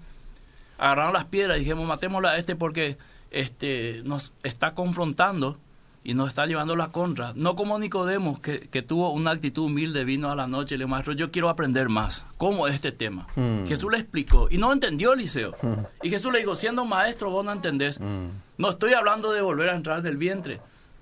agarraron 0.77 1.13
las 1.13 1.25
piedras 1.25 1.57
y 1.57 1.61
dijimos, 1.61 1.87
matémosle 1.87 2.29
a 2.29 2.37
este 2.37 2.55
porque 2.55 2.97
este, 3.31 4.01
nos 4.03 4.33
está 4.43 4.73
confrontando 4.73 5.57
y 6.03 6.13
nos 6.13 6.29
está 6.29 6.45
llevando 6.45 6.75
la 6.75 6.91
contra. 6.91 7.33
No 7.35 7.55
como 7.55 7.77
Nicodemo, 7.77 8.41
que, 8.41 8.69
que, 8.69 8.81
tuvo 8.81 9.11
una 9.11 9.31
actitud 9.31 9.65
humilde, 9.65 10.03
vino 10.05 10.31
a 10.31 10.35
la 10.35 10.47
noche 10.47 10.75
y 10.75 10.77
le 10.77 10.85
dijo, 10.85 10.89
maestro, 10.89 11.13
yo 11.13 11.31
quiero 11.31 11.49
aprender 11.49 11.89
más. 11.89 12.25
¿Cómo 12.37 12.67
es 12.67 12.75
este 12.75 12.91
tema? 12.91 13.27
Hmm. 13.35 13.65
Jesús 13.67 13.91
le 13.91 13.97
explicó 13.97 14.47
y 14.49 14.57
no 14.57 14.71
entendió 14.71 15.13
Eliseo. 15.13 15.55
Hmm. 15.61 15.83
Y 16.01 16.09
Jesús 16.09 16.31
le 16.31 16.39
dijo, 16.39 16.55
siendo 16.55 16.85
maestro, 16.85 17.29
vos 17.29 17.43
no 17.43 17.51
entendés. 17.51 17.99
Hmm. 17.99 18.27
No 18.57 18.69
estoy 18.69 18.93
hablando 18.93 19.31
de 19.31 19.41
volver 19.41 19.69
a 19.69 19.75
entrar 19.75 20.01
del 20.01 20.17
vientre. 20.17 20.59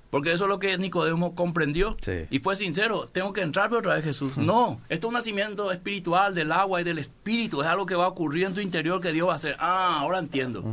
Porque 0.09 0.31
eso 0.31 0.45
es 0.45 0.49
lo 0.49 0.59
que 0.59 0.77
Nicodemo 0.77 1.35
comprendió. 1.35 1.97
Y 2.29 2.39
fue 2.39 2.55
sincero, 2.55 3.09
tengo 3.11 3.33
que 3.33 3.41
entrar 3.41 3.73
otra 3.73 3.95
vez 3.95 4.05
Jesús. 4.05 4.37
No, 4.37 4.79
esto 4.87 5.07
es 5.07 5.09
un 5.09 5.13
nacimiento 5.15 5.69
espiritual 5.71 6.33
del 6.33 6.53
agua 6.53 6.79
y 6.79 6.85
del 6.85 6.97
espíritu. 6.97 7.61
Es 7.61 7.67
algo 7.67 7.85
que 7.85 7.95
va 7.95 8.05
a 8.05 8.07
ocurrir 8.07 8.45
en 8.45 8.53
tu 8.53 8.61
interior 8.61 9.01
que 9.01 9.11
Dios 9.11 9.27
va 9.27 9.33
a 9.33 9.35
hacer. 9.35 9.57
Ah, 9.59 9.97
ahora 9.99 10.19
entiendo. 10.19 10.63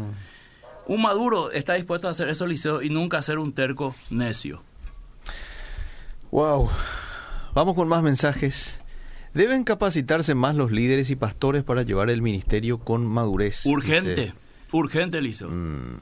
Un 0.87 1.03
maduro 1.03 1.51
está 1.51 1.74
dispuesto 1.74 2.09
a 2.09 2.11
hacer 2.11 2.28
eso, 2.28 2.47
Liceo, 2.47 2.82
y 2.82 2.91
nunca 2.91 3.22
ser 3.22 3.39
un 3.39 3.53
terco 3.53 3.95
necio. 4.11 4.62
Wow. 6.30 6.68
Vamos 7.55 7.74
con 7.74 7.89
más 7.89 8.03
mensajes. 8.03 8.80
Deben 9.32 9.64
capacitarse 9.64 10.35
más 10.35 10.55
los 10.55 10.70
líderes 10.70 11.11
y 11.11 11.16
pastores 11.16 11.62
para 11.62 11.82
llevar 11.82 12.11
el 12.11 12.22
ministerio 12.22 12.78
con 12.78 13.07
madurez. 13.07 13.64
Urgente, 13.64 14.35
urgente, 14.72 15.20
Liceo. 15.20 15.49
Mm. 15.49 16.01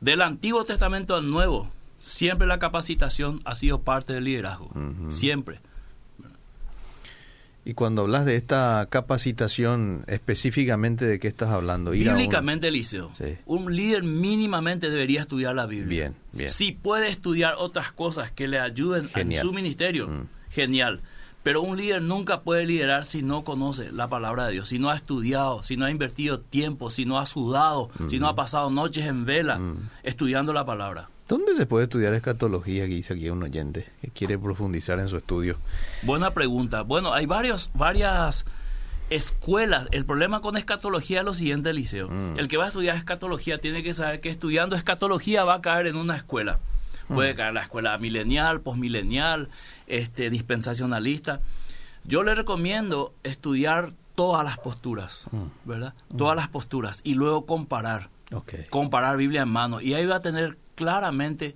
Del 0.00 0.22
Antiguo 0.22 0.64
Testamento 0.64 1.14
al 1.14 1.30
Nuevo, 1.30 1.70
siempre 1.98 2.46
la 2.46 2.58
capacitación 2.58 3.40
ha 3.44 3.54
sido 3.54 3.80
parte 3.80 4.12
del 4.12 4.24
liderazgo. 4.24 4.70
Siempre. 5.08 5.60
Y 7.66 7.74
cuando 7.74 8.02
hablas 8.02 8.24
de 8.24 8.36
esta 8.36 8.86
capacitación, 8.88 10.04
específicamente 10.06 11.04
de 11.04 11.18
qué 11.18 11.26
estás 11.26 11.50
hablando? 11.50 11.94
Ir 11.94 12.08
Bíblicamente, 12.08 12.68
Eliseo. 12.68 13.10
Un 13.44 13.74
líder 13.74 14.04
mínimamente 14.04 14.88
debería 14.88 15.22
estudiar 15.22 15.56
la 15.56 15.66
Biblia. 15.66 15.88
Bien, 15.88 16.14
bien. 16.32 16.48
Si 16.48 16.70
puede 16.70 17.08
estudiar 17.08 17.54
otras 17.58 17.90
cosas 17.90 18.30
que 18.30 18.46
le 18.46 18.60
ayuden 18.60 19.10
en 19.16 19.34
su 19.34 19.52
ministerio, 19.52 20.06
mm. 20.06 20.28
genial. 20.48 21.00
Pero 21.42 21.60
un 21.60 21.76
líder 21.76 22.02
nunca 22.02 22.42
puede 22.42 22.66
liderar 22.66 23.04
si 23.04 23.22
no 23.22 23.42
conoce 23.42 23.90
la 23.90 24.08
palabra 24.08 24.46
de 24.46 24.52
Dios, 24.52 24.68
si 24.68 24.78
no 24.78 24.90
ha 24.90 24.94
estudiado, 24.94 25.64
si 25.64 25.76
no 25.76 25.86
ha 25.86 25.90
invertido 25.90 26.38
tiempo, 26.38 26.90
si 26.90 27.04
no 27.04 27.18
ha 27.18 27.26
sudado, 27.26 27.90
si 28.08 28.20
no 28.20 28.28
ha 28.28 28.32
mm. 28.32 28.36
pasado 28.36 28.70
noches 28.70 29.06
en 29.06 29.24
vela 29.24 29.58
mm. 29.58 29.90
estudiando 30.04 30.52
la 30.52 30.64
palabra. 30.64 31.08
¿Dónde 31.28 31.56
se 31.56 31.66
puede 31.66 31.84
estudiar 31.84 32.14
escatología? 32.14 32.84
Que 32.84 32.94
dice 32.94 33.14
aquí 33.14 33.28
un 33.30 33.42
oyente 33.42 33.86
que 34.00 34.10
quiere 34.10 34.38
profundizar 34.38 35.00
en 35.00 35.08
su 35.08 35.16
estudio. 35.16 35.56
Buena 36.02 36.32
pregunta. 36.32 36.82
Bueno, 36.82 37.12
hay 37.12 37.26
varios, 37.26 37.70
varias 37.74 38.46
escuelas. 39.10 39.88
El 39.90 40.04
problema 40.04 40.40
con 40.40 40.56
escatología 40.56 41.20
es 41.20 41.24
lo 41.24 41.34
siguiente, 41.34 41.70
Eliseo. 41.70 42.08
Mm. 42.08 42.38
El 42.38 42.46
que 42.46 42.56
va 42.56 42.64
a 42.64 42.68
estudiar 42.68 42.96
escatología 42.96 43.58
tiene 43.58 43.82
que 43.82 43.92
saber 43.92 44.20
que 44.20 44.28
estudiando 44.28 44.76
escatología 44.76 45.44
va 45.44 45.54
a 45.54 45.60
caer 45.62 45.88
en 45.88 45.96
una 45.96 46.16
escuela. 46.16 46.60
Puede 47.08 47.34
mm. 47.34 47.36
caer 47.36 47.48
en 47.48 47.54
la 47.54 47.62
escuela 47.62 47.98
milenial, 47.98 48.60
posmilenial, 48.60 49.48
este, 49.88 50.30
dispensacionalista. 50.30 51.40
Yo 52.04 52.22
le 52.22 52.36
recomiendo 52.36 53.12
estudiar 53.24 53.92
todas 54.14 54.44
las 54.44 54.58
posturas, 54.58 55.24
mm. 55.32 55.68
¿verdad? 55.68 55.94
Todas 56.16 56.36
las 56.36 56.48
posturas 56.48 57.00
y 57.02 57.14
luego 57.14 57.46
comparar. 57.46 58.10
Comparar 58.70 59.16
Biblia 59.16 59.42
en 59.42 59.48
mano. 59.48 59.80
Y 59.80 59.94
ahí 59.94 60.06
va 60.06 60.16
a 60.16 60.22
tener 60.22 60.58
claramente 60.74 61.54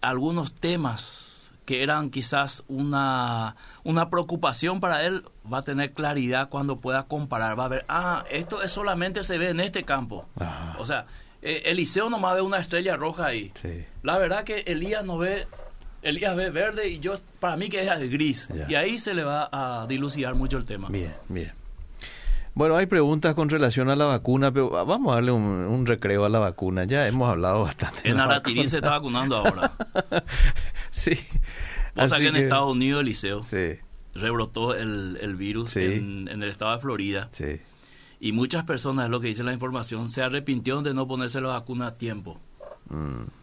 algunos 0.00 0.54
temas 0.54 1.50
que 1.66 1.82
eran 1.82 2.08
quizás 2.08 2.62
una, 2.66 3.56
una 3.84 4.08
preocupación 4.08 4.80
para 4.80 5.04
él, 5.04 5.24
va 5.52 5.58
a 5.58 5.62
tener 5.62 5.92
claridad 5.92 6.48
cuando 6.48 6.80
pueda 6.80 7.04
comparar. 7.04 7.58
Va 7.58 7.66
a 7.66 7.68
ver, 7.68 7.84
ah, 7.90 8.24
esto 8.30 8.62
es 8.62 8.70
solamente 8.70 9.22
se 9.22 9.36
ve 9.36 9.50
en 9.50 9.60
este 9.60 9.82
campo. 9.82 10.26
O 10.78 10.86
sea, 10.86 11.04
eh, 11.42 11.64
Eliseo 11.66 12.08
nomás 12.08 12.36
ve 12.36 12.40
una 12.40 12.58
estrella 12.58 12.96
roja 12.96 13.26
ahí. 13.26 13.52
La 14.02 14.16
verdad 14.16 14.44
que 14.44 14.60
Elías 14.60 15.04
no 15.04 15.18
ve 15.18 15.46
Elías 16.00 16.36
ve 16.36 16.50
verde 16.50 16.88
y 16.88 17.00
yo 17.00 17.14
para 17.40 17.56
mí 17.56 17.68
que 17.68 17.82
es 17.82 18.10
gris. 18.10 18.48
Y 18.68 18.74
ahí 18.74 18.98
se 18.98 19.12
le 19.14 19.24
va 19.24 19.48
a 19.52 19.86
dilucidar 19.86 20.34
mucho 20.34 20.56
el 20.56 20.64
tema. 20.64 20.88
Bien, 20.88 21.12
bien. 21.28 21.52
Bueno, 22.58 22.76
hay 22.76 22.86
preguntas 22.86 23.36
con 23.36 23.48
relación 23.48 23.88
a 23.88 23.94
la 23.94 24.06
vacuna, 24.06 24.50
pero 24.50 24.70
vamos 24.84 25.12
a 25.12 25.14
darle 25.14 25.30
un, 25.30 25.86
recreo 25.86 26.24
a 26.24 26.28
la 26.28 26.40
vacuna. 26.40 26.86
Ya 26.86 27.06
hemos 27.06 27.30
hablado 27.30 27.62
bastante. 27.62 28.10
En 28.10 28.18
Aratirí 28.18 28.66
se 28.66 28.78
está 28.78 28.90
vacunando 28.90 29.36
ahora. 29.36 29.70
sí. 30.90 31.16
O 31.94 32.08
sea 32.08 32.18
que 32.18 32.26
en 32.26 32.34
Estados 32.34 32.72
Unidos, 32.72 33.02
Eliseo, 33.02 33.44
sí. 33.44 33.78
rebrotó 34.12 34.74
el, 34.74 35.36
virus 35.36 35.76
en, 35.76 36.26
el 36.26 36.42
estado 36.42 36.72
de 36.72 36.78
Florida. 36.80 37.28
Sí. 37.30 37.60
Y 38.18 38.32
muchas 38.32 38.64
personas, 38.64 39.04
es 39.04 39.12
lo 39.12 39.20
que 39.20 39.28
dice 39.28 39.44
la 39.44 39.52
información, 39.52 40.10
se 40.10 40.24
arrepintieron 40.24 40.82
de 40.82 40.94
no 40.94 41.06
ponerse 41.06 41.40
la 41.40 41.50
vacuna 41.50 41.86
a 41.86 41.94
tiempo. 41.94 42.40
Mm 42.90 43.37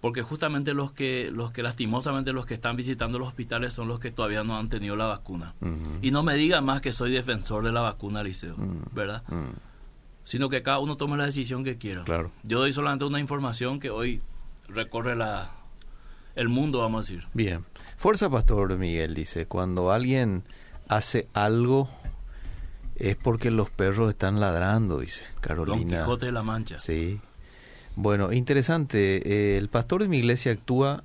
porque 0.00 0.22
justamente 0.22 0.72
los 0.74 0.92
que 0.92 1.30
los 1.32 1.52
que 1.52 1.62
lastimosamente 1.62 2.32
los 2.32 2.46
que 2.46 2.54
están 2.54 2.76
visitando 2.76 3.18
los 3.18 3.28
hospitales 3.28 3.74
son 3.74 3.88
los 3.88 4.00
que 4.00 4.10
todavía 4.10 4.44
no 4.44 4.56
han 4.56 4.68
tenido 4.68 4.96
la 4.96 5.06
vacuna. 5.06 5.54
Y 6.02 6.10
no 6.10 6.22
me 6.22 6.34
diga 6.34 6.60
más 6.60 6.80
que 6.80 6.92
soy 6.92 7.12
defensor 7.12 7.64
de 7.64 7.72
la 7.72 7.80
vacuna, 7.80 8.22
Liceo, 8.22 8.56
¿verdad? 8.92 9.22
Sino 10.24 10.48
que 10.48 10.62
cada 10.62 10.78
uno 10.78 10.96
tome 10.96 11.16
la 11.16 11.26
decisión 11.26 11.64
que 11.64 11.76
quiera. 11.76 12.04
Claro. 12.04 12.30
Yo 12.42 12.60
doy 12.60 12.72
solamente 12.72 13.04
una 13.04 13.20
información 13.20 13.80
que 13.80 13.90
hoy 13.90 14.22
recorre 14.68 15.16
la 15.16 15.50
el 16.36 16.48
mundo, 16.48 16.78
vamos 16.78 16.98
a 16.98 17.12
decir. 17.12 17.26
Bien. 17.34 17.64
Fuerza 17.96 18.30
Pastor 18.30 18.78
Miguel 18.78 19.14
dice, 19.14 19.46
cuando 19.46 19.90
alguien 19.90 20.44
hace 20.88 21.28
algo 21.34 21.88
es 22.96 23.16
porque 23.16 23.50
los 23.50 23.70
perros 23.70 24.10
están 24.10 24.40
ladrando, 24.40 25.00
dice 25.00 25.22
Carolina. 25.40 25.98
Don 25.98 26.04
Quijote 26.04 26.26
de 26.26 26.32
la 26.32 26.42
Mancha. 26.42 26.78
Sí. 26.80 27.20
Bueno, 28.02 28.32
interesante. 28.32 29.20
Eh, 29.28 29.58
el 29.58 29.68
pastor 29.68 30.00
de 30.00 30.08
mi 30.08 30.16
iglesia 30.16 30.52
actúa 30.52 31.04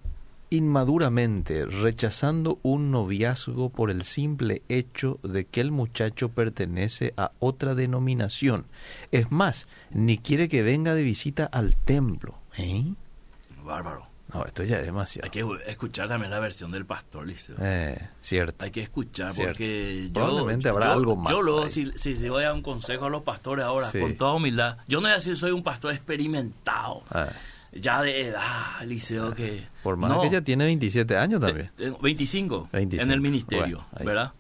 inmaduramente, 0.50 1.66
rechazando 1.66 2.58
un 2.64 2.90
noviazgo 2.90 3.70
por 3.70 3.92
el 3.92 4.04
simple 4.04 4.62
hecho 4.70 5.20
de 5.22 5.44
que 5.44 5.60
el 5.60 5.74
muchacho 5.74 6.30
pertenece 6.30 7.14
a 7.18 7.34
otra 7.40 7.76
denominación. 7.76 8.66
Es 9.12 9.30
más, 9.30 9.68
ni 9.92 10.20
quiere 10.20 10.48
que 10.48 10.64
venga 10.64 10.96
de 10.96 11.04
visita 11.04 11.44
al 11.44 11.76
templo. 11.76 12.36
¿Eh? 12.58 12.86
Bárbaro. 13.66 14.15
No, 14.36 14.44
esto 14.44 14.64
ya 14.66 14.80
es 14.80 14.86
demasiado. 14.86 15.26
Hay 15.26 15.32
que 15.32 15.72
escuchar 15.72 16.10
también 16.10 16.30
la 16.30 16.40
versión 16.40 16.70
del 16.70 16.86
pastor, 16.86 17.26
Liceo. 17.26 17.56
Eh, 17.62 17.98
cierto. 18.20 18.66
Hay 18.66 18.72
que 18.72 18.82
escuchar 18.82 19.32
porque 19.34 20.10
Probablemente 20.14 20.68
habrá 20.68 20.92
algo 20.92 21.16
más. 21.16 21.32
Yo 21.32 21.42
lo, 21.42 21.70
si, 21.70 21.92
si 21.96 22.16
le 22.16 22.30
voy 22.30 22.44
a 22.44 22.48
dar 22.48 22.56
un 22.56 22.62
consejo 22.62 23.06
a 23.06 23.10
los 23.10 23.24
pastores 23.24 23.64
ahora, 23.64 23.90
con 23.98 24.16
toda 24.16 24.34
humildad, 24.34 24.78
yo 24.90 25.00
no 25.00 25.04
voy 25.04 25.12
a 25.12 25.16
decir 25.16 25.38
soy 25.38 25.52
un 25.52 25.64
pastor 25.64 25.94
experimentado. 25.94 27.04
Ah. 27.12 27.30
Ya 27.72 28.02
de 28.02 28.28
edad, 28.28 28.82
Liceo, 28.86 29.30
ah. 29.30 29.36
que... 29.36 29.68
Por 29.84 29.96
más 29.96 30.18
que 30.20 30.28
ella 30.28 30.42
tiene 30.42 30.66
27 30.66 31.18
años 31.18 31.40
también. 31.40 31.72
25, 32.02 32.70
en 32.74 33.12
el 33.12 33.22
ministerio, 33.22 33.86
¿verdad? 34.04 34.34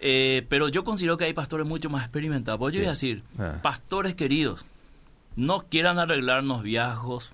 Eh, 0.00 0.46
pero 0.48 0.68
yo 0.68 0.84
considero 0.84 1.18
que 1.18 1.24
hay 1.24 1.34
pastores 1.34 1.66
mucho 1.66 1.90
más 1.90 2.04
experimentados. 2.04 2.58
Pues 2.58 2.74
yo 2.74 2.80
voy 2.80 2.86
a 2.86 2.90
decir, 2.90 3.22
ah. 3.38 3.58
pastores 3.62 4.14
queridos, 4.14 4.64
no 5.36 5.66
quieran 5.68 5.98
arreglarnos 5.98 6.62
viejos, 6.62 7.32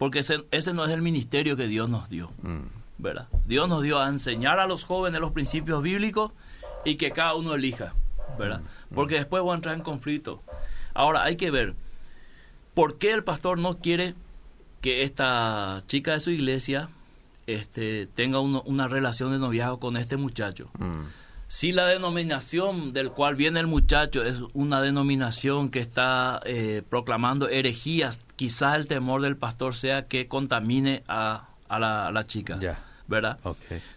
porque 0.00 0.20
ese, 0.20 0.46
ese, 0.50 0.72
no 0.72 0.86
es 0.86 0.90
el 0.92 1.02
ministerio 1.02 1.58
que 1.58 1.68
Dios 1.68 1.90
nos 1.90 2.08
dio. 2.08 2.32
Mm. 2.40 2.62
¿verdad? 2.96 3.28
Dios 3.44 3.68
nos 3.68 3.82
dio 3.82 3.98
a 3.98 4.08
enseñar 4.08 4.58
a 4.58 4.66
los 4.66 4.84
jóvenes 4.84 5.20
los 5.20 5.32
principios 5.32 5.82
bíblicos 5.82 6.32
y 6.86 6.96
que 6.96 7.10
cada 7.10 7.34
uno 7.34 7.54
elija. 7.54 7.92
¿verdad? 8.38 8.60
Mm. 8.60 8.94
Porque 8.94 9.16
después 9.16 9.44
va 9.44 9.52
a 9.52 9.56
entrar 9.56 9.74
en 9.74 9.82
conflicto. 9.82 10.40
Ahora 10.94 11.22
hay 11.22 11.36
que 11.36 11.50
ver 11.50 11.74
por 12.72 12.96
qué 12.96 13.12
el 13.12 13.24
pastor 13.24 13.58
no 13.58 13.76
quiere 13.76 14.14
que 14.80 15.02
esta 15.02 15.82
chica 15.86 16.12
de 16.12 16.20
su 16.20 16.30
iglesia 16.30 16.88
este, 17.46 18.06
tenga 18.06 18.40
una 18.40 18.88
relación 18.88 19.32
de 19.32 19.38
noviazgo 19.38 19.80
con 19.80 19.98
este 19.98 20.16
muchacho. 20.16 20.70
Mm. 20.78 21.02
Si 21.48 21.72
la 21.72 21.84
denominación 21.84 22.94
del 22.94 23.10
cual 23.10 23.34
viene 23.34 23.60
el 23.60 23.66
muchacho 23.66 24.24
es 24.24 24.40
una 24.54 24.80
denominación 24.80 25.68
que 25.68 25.80
está 25.80 26.40
eh, 26.46 26.82
proclamando 26.88 27.50
herejías, 27.50 28.20
quizás 28.40 28.76
el 28.76 28.86
temor 28.86 29.20
del 29.20 29.36
pastor 29.36 29.74
sea 29.74 30.06
que 30.06 30.26
contamine 30.26 31.02
a, 31.06 31.50
la, 31.68 32.24
chica. 32.26 32.58
¿Verdad? 33.06 33.38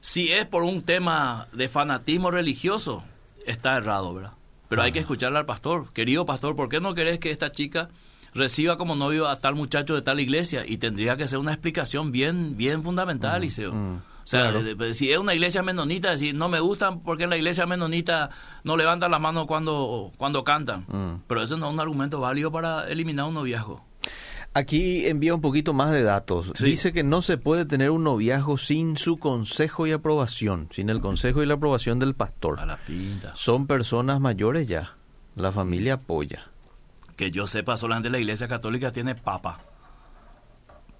Si 0.01 0.33
es 0.33 0.45
por 0.45 0.63
un 0.63 0.81
tema 0.81 1.47
de 1.53 1.69
fanatismo 1.69 2.29
religioso, 2.29 3.05
está 3.45 3.77
errado, 3.77 4.13
¿verdad? 4.13 4.33
Pero 4.67 4.81
hay 4.81 4.91
que 4.91 4.99
escucharle 4.99 5.39
al 5.39 5.45
pastor. 5.45 5.93
Querido 5.93 6.25
pastor, 6.25 6.57
¿por 6.57 6.67
qué 6.67 6.81
no 6.81 6.93
querés 6.93 7.19
que 7.19 7.31
esta 7.31 7.53
chica 7.53 7.87
reciba 8.33 8.77
como 8.77 8.97
novio 8.97 9.29
a 9.29 9.37
tal 9.37 9.55
muchacho 9.55 9.95
de 9.95 10.01
tal 10.01 10.19
iglesia? 10.19 10.65
Y 10.67 10.75
tendría 10.75 11.15
que 11.15 11.25
ser 11.25 11.39
una 11.39 11.53
explicación 11.53 12.11
bien, 12.11 12.57
bien 12.57 12.83
fundamental, 12.83 13.39
Liceo. 13.39 13.71
Mm. 13.71 13.95
O 13.95 14.01
sea, 14.25 14.51
si 14.91 15.09
es 15.09 15.17
una 15.17 15.33
iglesia 15.33 15.63
menonita, 15.63 16.17
si 16.17 16.33
no 16.33 16.49
me 16.49 16.59
gustan 16.59 16.99
porque 16.99 17.23
en 17.23 17.29
la 17.29 17.37
iglesia 17.37 17.65
menonita 17.65 18.29
no 18.65 18.75
levantan 18.75 19.09
las 19.09 19.21
manos 19.21 19.47
cuando, 19.47 20.11
cuando 20.17 20.43
cantan. 20.43 20.83
Mm. 20.89 21.21
Pero 21.27 21.41
eso 21.41 21.55
no 21.55 21.67
es 21.67 21.73
un 21.73 21.79
argumento 21.79 22.19
válido 22.19 22.51
para 22.51 22.89
eliminar 22.89 23.23
un 23.23 23.35
noviazgo. 23.35 23.92
Aquí 24.53 25.07
envía 25.07 25.33
un 25.33 25.41
poquito 25.41 25.73
más 25.73 25.91
de 25.91 26.03
datos. 26.03 26.53
Dice 26.59 26.93
que 26.93 27.03
no 27.03 27.21
se 27.21 27.37
puede 27.37 27.65
tener 27.65 27.89
un 27.89 28.03
noviazgo 28.03 28.57
sin 28.57 28.97
su 28.97 29.17
consejo 29.17 29.87
y 29.87 29.91
aprobación, 29.91 30.69
sin 30.71 30.89
el 30.89 31.01
consejo 31.01 31.41
y 31.41 31.45
la 31.45 31.55
aprobación 31.55 31.99
del 31.99 32.13
pastor. 32.13 32.59
A 32.59 32.65
la 32.65 32.77
pinta. 32.77 33.31
Son 33.35 33.65
personas 33.65 34.19
mayores 34.19 34.67
ya. 34.67 34.95
La 35.35 35.51
familia 35.51 35.95
apoya. 35.95 36.49
Que 37.15 37.31
yo 37.31 37.47
sepa, 37.47 37.77
solamente 37.77 38.09
la 38.09 38.19
iglesia 38.19 38.47
católica 38.47 38.91
tiene 38.91 39.15
papa. 39.15 39.59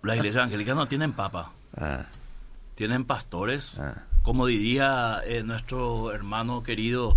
La 0.01 0.16
iglesia 0.16 0.39
evangélica 0.39 0.74
no 0.74 0.88
tienen 0.88 1.14
papa. 1.14 1.51
Ah 1.78 2.06
tienen 2.76 3.06
pastores, 3.06 3.78
ah. 3.80 4.04
como 4.22 4.47
diría 4.47 5.22
eh, 5.26 5.43
nuestro 5.43 6.12
hermano 6.12 6.64
querido, 6.64 7.16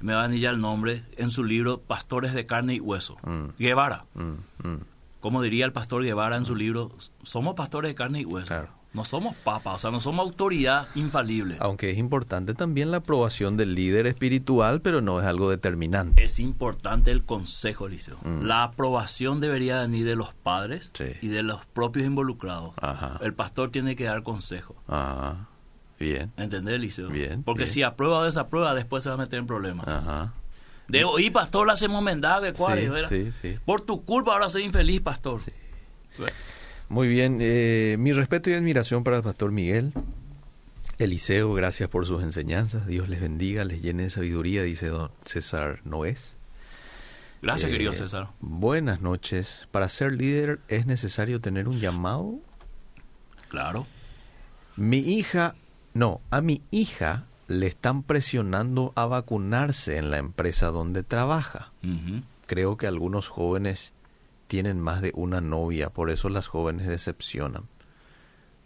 me 0.00 0.14
va 0.14 0.22
a 0.22 0.24
anillar 0.24 0.54
el 0.54 0.60
nombre, 0.60 1.04
en 1.16 1.30
su 1.30 1.44
libro 1.44 1.80
Pastores 1.80 2.34
de 2.34 2.46
carne 2.46 2.74
y 2.74 2.80
hueso, 2.80 3.16
mm. 3.22 3.58
Guevara. 3.58 4.04
Mm, 4.14 4.68
mm. 4.68 4.80
Como 5.22 5.40
diría 5.40 5.64
el 5.64 5.72
pastor 5.72 6.02
Guevara 6.02 6.36
en 6.36 6.44
su 6.44 6.56
libro, 6.56 6.90
somos 7.22 7.54
pastores 7.54 7.88
de 7.90 7.94
carne 7.94 8.22
y 8.22 8.24
hueso. 8.24 8.66
No 8.92 9.04
somos 9.04 9.36
papas, 9.36 9.76
o 9.76 9.78
sea, 9.78 9.90
no 9.92 10.00
somos 10.00 10.26
autoridad 10.26 10.88
infalible. 10.96 11.58
Aunque 11.60 11.90
es 11.90 11.96
importante 11.96 12.54
también 12.54 12.90
la 12.90 12.96
aprobación 12.98 13.56
del 13.56 13.76
líder 13.76 14.08
espiritual, 14.08 14.80
pero 14.80 15.00
no 15.00 15.20
es 15.20 15.24
algo 15.24 15.48
determinante. 15.48 16.24
Es 16.24 16.40
importante 16.40 17.12
el 17.12 17.22
consejo, 17.24 17.86
Liceo. 17.86 18.18
Mm. 18.24 18.42
La 18.42 18.64
aprobación 18.64 19.38
debería 19.38 19.80
venir 19.80 20.04
de 20.04 20.16
los 20.16 20.34
padres 20.34 20.90
y 21.20 21.28
de 21.28 21.44
los 21.44 21.64
propios 21.66 22.04
involucrados. 22.04 22.74
El 23.20 23.32
pastor 23.32 23.70
tiene 23.70 23.94
que 23.94 24.04
dar 24.04 24.24
consejo. 24.24 24.74
Ajá. 24.88 25.46
Bien. 26.00 26.32
¿Entendés, 26.36 26.80
Liceo? 26.80 27.10
Bien. 27.10 27.44
Porque 27.44 27.68
si 27.68 27.84
aprueba 27.84 28.18
o 28.18 28.24
desaprueba, 28.24 28.74
después 28.74 29.04
se 29.04 29.08
va 29.08 29.14
a 29.14 29.18
meter 29.18 29.38
en 29.38 29.46
problemas. 29.46 29.86
Ajá. 29.86 30.34
De 30.92 31.06
y 31.20 31.30
pastor, 31.30 31.66
la 31.66 31.72
hacemos 31.72 32.02
mendague, 32.02 32.52
¿cuál 32.52 33.06
sí, 33.08 33.32
sí, 33.40 33.58
Por 33.64 33.80
tu 33.80 34.04
culpa 34.04 34.34
ahora 34.34 34.50
soy 34.50 34.64
infeliz, 34.64 35.00
pastor. 35.00 35.40
Sí. 35.40 35.50
Muy 36.90 37.08
bien, 37.08 37.38
eh, 37.40 37.96
mi 37.98 38.12
respeto 38.12 38.50
y 38.50 38.52
admiración 38.52 39.02
para 39.02 39.16
el 39.16 39.22
pastor 39.22 39.52
Miguel. 39.52 39.94
Eliseo, 40.98 41.54
gracias 41.54 41.88
por 41.88 42.04
sus 42.04 42.22
enseñanzas. 42.22 42.86
Dios 42.86 43.08
les 43.08 43.22
bendiga, 43.22 43.64
les 43.64 43.80
llene 43.80 44.02
de 44.02 44.10
sabiduría, 44.10 44.64
dice 44.64 44.88
don 44.88 45.10
César 45.24 45.80
Noés. 45.84 46.36
Gracias, 47.40 47.70
Eh, 47.70 47.72
querido 47.72 47.94
César. 47.94 48.28
Buenas 48.40 49.00
noches. 49.00 49.66
Para 49.70 49.88
ser 49.88 50.12
líder 50.12 50.60
es 50.68 50.84
necesario 50.84 51.40
tener 51.40 51.68
un 51.68 51.80
llamado. 51.80 52.34
Claro. 53.48 53.86
Mi 54.76 54.98
hija, 54.98 55.54
no, 55.94 56.20
a 56.28 56.42
mi 56.42 56.60
hija 56.70 57.24
le 57.52 57.66
están 57.66 58.02
presionando 58.02 58.92
a 58.96 59.06
vacunarse 59.06 59.98
en 59.98 60.10
la 60.10 60.18
empresa 60.18 60.70
donde 60.70 61.02
trabaja. 61.02 61.72
Creo 62.46 62.76
que 62.76 62.86
algunos 62.86 63.28
jóvenes 63.28 63.92
tienen 64.46 64.80
más 64.80 65.00
de 65.00 65.12
una 65.14 65.40
novia, 65.40 65.90
por 65.90 66.10
eso 66.10 66.28
las 66.28 66.46
jóvenes 66.46 66.86
decepcionan. 66.86 67.64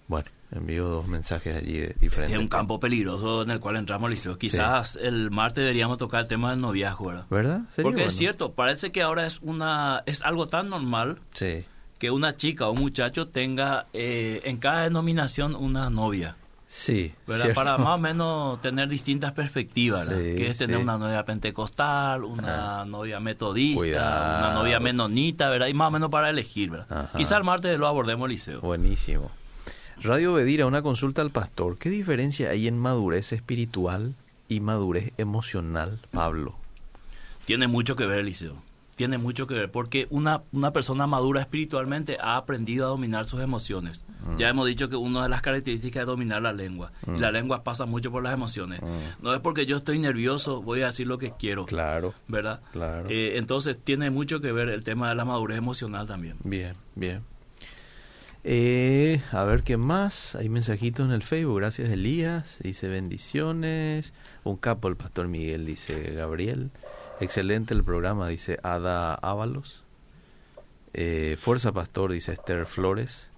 Bueno, 0.09 0.29
envío 0.53 0.89
dos 0.89 1.07
mensajes 1.07 1.57
allí 1.57 1.79
de 1.79 1.97
diferentes. 2.01 2.37
Es 2.37 2.43
un 2.43 2.49
campo 2.49 2.81
peligroso 2.81 3.43
en 3.43 3.51
el 3.51 3.61
cual 3.61 3.77
entramos, 3.77 4.11
Liceo. 4.11 4.39
Quizás 4.39 4.97
el 4.97 5.31
martes 5.31 5.63
deberíamos 5.63 5.99
tocar 5.99 6.23
el 6.23 6.29
tema 6.29 6.51
del 6.51 6.61
noviazgo, 6.61 7.25
¿verdad? 7.31 7.63
Porque 7.83 8.05
es 8.05 8.17
cierto, 8.17 8.53
parece 8.53 8.93
que 8.93 9.03
ahora 9.03 9.27
es 9.27 9.41
una 9.43 10.03
es 10.07 10.23
algo 10.23 10.49
tan 10.49 10.71
normal 10.71 11.21
Sí, 11.33 11.65
que 11.99 12.11
una 12.11 12.37
chica 12.37 12.67
o 12.69 12.73
un 12.73 12.81
muchacho 12.81 13.29
tenga 13.29 13.87
eh, 13.93 14.41
en 14.45 14.59
cada 14.59 14.83
denominación 14.83 15.55
una 15.55 15.91
novia, 15.91 16.37
sí. 16.77 17.15
Para 17.55 17.79
más 17.79 17.95
o 17.95 17.99
menos 17.99 18.61
tener 18.61 18.89
distintas 18.89 19.33
perspectivas. 19.33 20.07
Sí, 20.07 20.35
que 20.37 20.49
es 20.49 20.59
tener 20.59 20.77
sí. 20.77 20.83
una 20.83 20.99
novia 20.99 21.25
pentecostal, 21.25 22.25
una 22.25 22.85
novia 22.85 23.19
metodista, 23.21 23.79
Cuidado. 23.79 24.39
una 24.47 24.55
novia 24.55 24.81
menonita, 24.81 25.49
¿verdad? 25.49 25.69
Y 25.69 25.75
más 25.75 25.89
o 25.89 25.91
menos 25.91 26.11
para 26.11 26.31
elegir, 26.31 26.71
¿verdad? 26.71 27.11
Quizá 27.17 27.37
el 27.37 27.45
martes 27.45 27.79
lo 27.79 27.87
abordemos, 27.87 28.29
Liceo. 28.29 28.61
Buenísimo. 28.61 29.31
Radio 30.03 30.35
Bedira, 30.35 30.67
una 30.67 30.83
consulta 30.83 31.23
al 31.23 31.31
pastor. 31.31 31.79
¿Qué 31.79 31.89
diferencia 31.89 32.51
hay 32.51 32.69
en 32.69 32.79
madurez 32.79 33.33
espiritual 33.33 34.15
y 34.49 34.61
madurez 34.61 35.13
emocional, 35.17 36.01
Pablo? 36.13 36.55
Tiene 37.47 37.67
mucho 37.67 37.97
que 37.97 38.07
ver, 38.07 38.21
Eliseo. 38.21 38.66
Tiene 38.97 39.19
mucho 39.19 39.47
que 39.47 39.55
ver, 39.55 39.71
porque 39.71 40.07
una, 40.11 40.43
una 40.53 40.73
persona 40.73 41.07
madura 41.07 41.41
espiritualmente 41.43 42.17
ha 42.19 42.37
aprendido 42.37 42.87
a 42.87 42.89
dominar 42.89 43.27
sus 43.27 43.41
emociones. 43.41 44.03
Mm. 44.27 44.39
Ya 44.39 44.49
hemos 44.49 44.67
dicho 44.67 44.89
que 44.89 44.97
una 44.97 45.23
de 45.23 45.29
las 45.29 45.43
características 45.43 46.01
es 46.01 46.07
dominar 46.07 46.41
la 46.41 46.55
lengua. 46.55 46.93
Y 47.07 47.19
la 47.21 47.31
lengua 47.31 47.63
pasa 47.63 47.85
mucho 47.85 48.11
por 48.11 48.23
las 48.23 48.33
emociones. 48.33 48.81
No 49.21 49.35
es 49.35 49.41
porque 49.41 49.67
yo 49.67 49.77
estoy 49.77 49.99
nervioso, 49.99 50.63
voy 50.63 50.81
a 50.81 50.87
decir 50.87 51.07
lo 51.07 51.19
que 51.19 51.33
quiero. 51.39 51.65
Mm. 51.65 51.67
Claro. 51.67 52.15
¿Verdad? 52.27 52.63
Claro. 52.73 53.09
Eh, 53.11 53.37
entonces 53.37 53.79
tiene 53.79 54.11
mucho 54.11 54.41
que 54.41 54.51
ver 54.51 54.71
el 54.71 54.83
tema 54.83 55.11
de 55.11 55.15
la 55.15 55.25
madurez 55.27 55.59
emocional 55.59 56.07
también. 56.07 56.37
Bien, 56.43 56.73
bien. 56.95 57.23
Eh, 58.49 59.21
a 59.33 59.43
ver 59.43 59.65
qué 59.65 59.77
más. 59.77 60.37
Hay 60.37 60.49
mensajitos 60.49 61.05
en 61.05 61.13
el 61.13 61.25
Facebook. 61.25 61.59
Gracias, 61.59 61.91
Elías. 61.91 62.59
Dice 62.63 62.87
bendiciones. 62.87 64.13
Un 64.45 64.57
capo, 64.57 64.87
el 64.87 64.97
pastor 64.97 65.27
Miguel, 65.27 65.67
dice 65.67 66.13
Gabriel. 66.15 66.71
Excelente 67.21 67.75
el 67.75 67.83
programa, 67.83 68.29
dice 68.29 68.59
Ada 68.63 69.15
Ábalos. 69.15 69.83
Eh, 70.93 71.37
Fuerza 71.41 71.73
Pastor, 71.73 72.13
dice 72.13 72.33
Esther 72.33 72.67
Flores. 72.67 73.29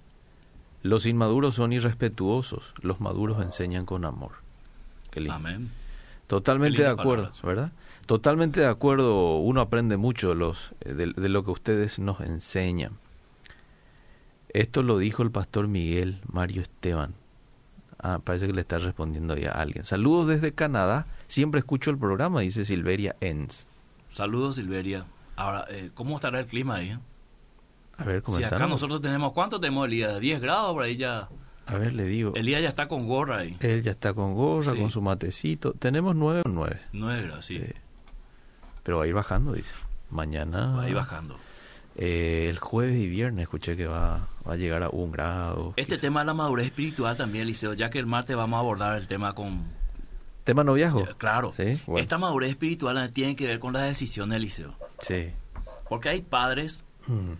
Los 0.82 1.06
inmaduros 1.06 1.54
son 1.54 1.72
irrespetuosos. 1.72 2.72
Los 2.82 3.00
maduros 3.00 3.42
enseñan 3.42 3.84
con 3.86 4.04
amor. 4.04 4.32
Amén. 5.30 5.70
Totalmente 6.26 6.82
de 6.82 6.88
acuerdo, 6.88 7.24
palabras. 7.24 7.42
¿verdad? 7.42 7.72
Totalmente 8.06 8.60
de 8.60 8.66
acuerdo. 8.66 9.38
Uno 9.38 9.60
aprende 9.60 9.96
mucho 9.96 10.34
los, 10.34 10.70
eh, 10.80 10.92
de, 10.92 11.12
de 11.12 11.28
lo 11.28 11.44
que 11.44 11.50
ustedes 11.50 11.98
nos 11.98 12.20
enseñan. 12.20 12.92
Esto 14.50 14.82
lo 14.82 14.98
dijo 14.98 15.22
el 15.22 15.30
pastor 15.30 15.68
Miguel 15.68 16.20
Mario 16.30 16.62
Esteban. 16.62 17.14
Ah, 18.00 18.20
parece 18.22 18.46
que 18.46 18.52
le 18.52 18.60
está 18.60 18.78
respondiendo 18.78 19.34
ahí 19.34 19.44
a 19.44 19.50
alguien. 19.52 19.84
Saludos 19.84 20.28
desde 20.28 20.52
Canadá. 20.52 21.06
Siempre 21.26 21.58
escucho 21.58 21.90
el 21.90 21.98
programa, 21.98 22.40
dice 22.42 22.64
Silveria 22.64 23.16
Enz. 23.20 23.66
Saludos, 24.10 24.56
Silveria. 24.56 25.04
Ahora, 25.36 25.64
eh, 25.68 25.90
¿cómo 25.94 26.14
estará 26.16 26.40
el 26.40 26.46
clima 26.46 26.76
ahí? 26.76 26.98
A 27.96 28.04
ver, 28.04 28.16
Si 28.20 28.22
comentanos. 28.22 28.56
acá 28.56 28.66
nosotros 28.68 29.02
tenemos, 29.02 29.32
¿cuánto 29.32 29.58
tenemos, 29.60 29.86
Elías? 29.86 30.20
¿10 30.20 30.40
grados? 30.40 30.72
Por 30.74 30.84
ahí 30.84 30.96
ya. 30.96 31.28
A 31.66 31.74
ver, 31.76 31.92
le 31.92 32.04
digo. 32.06 32.32
Elías 32.36 32.62
ya 32.62 32.68
está 32.68 32.86
con 32.88 33.06
gorra 33.08 33.38
ahí. 33.38 33.56
Él 33.60 33.82
ya 33.82 33.90
está 33.90 34.14
con 34.14 34.34
gorra, 34.34 34.72
Sí. 34.72 34.78
con 34.78 34.90
su 34.90 35.02
matecito. 35.02 35.72
Tenemos 35.72 36.14
nueve 36.14 36.42
o 36.44 36.48
nueve. 36.48 36.80
9 36.92 37.22
grados, 37.22 37.44
sí. 37.46 37.58
Sí. 37.58 37.72
Pero 38.84 38.98
va 38.98 39.04
a 39.04 39.06
ir 39.08 39.14
bajando, 39.14 39.52
dice. 39.52 39.74
Mañana. 40.10 40.76
Va 40.76 40.82
ahí 40.84 40.94
bajando. 40.94 41.36
Eh, 42.00 42.46
el 42.48 42.58
jueves 42.58 42.96
y 42.96 43.08
viernes 43.08 43.42
escuché 43.42 43.76
que 43.76 43.86
va, 43.86 44.28
va 44.48 44.52
a 44.52 44.56
llegar 44.56 44.82
a 44.84 44.88
un 44.90 45.10
grado. 45.10 45.74
Este 45.76 45.94
quizá. 45.94 46.02
tema 46.02 46.20
de 46.20 46.26
la 46.26 46.34
madurez 46.34 46.66
espiritual 46.66 47.16
también, 47.16 47.46
Liceo, 47.46 47.74
ya 47.74 47.90
que 47.90 47.98
el 47.98 48.06
martes 48.06 48.36
vamos 48.36 48.56
a 48.56 48.60
abordar 48.60 48.96
el 48.96 49.08
tema 49.08 49.34
con... 49.34 49.64
¿Tema 50.44 50.62
noviazgo? 50.64 51.04
Claro, 51.18 51.52
Sí, 51.56 51.78
bueno. 51.86 52.00
esta 52.02 52.16
madurez 52.16 52.50
espiritual 52.50 53.12
tiene 53.12 53.34
que 53.36 53.46
ver 53.46 53.58
con 53.58 53.72
las 53.74 53.82
decisiones, 53.82 54.40
Liceo. 54.40 54.74
Sí. 55.02 55.30
Porque 55.88 56.08
hay 56.10 56.22
padres 56.22 56.84
Mm, 57.08 57.32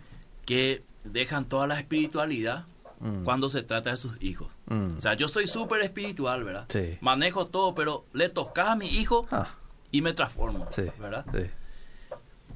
que 0.46 0.82
dejan 1.04 1.44
toda 1.44 1.66
la 1.66 1.78
espiritualidad 1.78 2.64
Mm. 3.00 3.22
cuando 3.22 3.48
se 3.48 3.62
trata 3.62 3.90
de 3.90 3.96
sus 3.96 4.20
hijos. 4.22 4.48
mm. 4.66 4.96
O 4.98 5.00
sea, 5.00 5.14
yo 5.14 5.28
soy 5.28 5.46
súper 5.46 5.82
espiritual, 5.82 6.42
¿verdad? 6.42 6.64
Sí. 6.68 6.98
Manejo 7.00 7.46
todo, 7.46 7.74
pero 7.76 8.04
le 8.12 8.28
toca 8.28 8.72
a 8.72 8.76
mi 8.76 8.88
hijo 8.88 9.26
Ah, 9.30 9.50
y 9.92 10.02
me 10.02 10.14
transformo, 10.14 10.66
sí. 10.70 10.82
¿verdad? 10.98 11.24
Sí. 11.32 11.48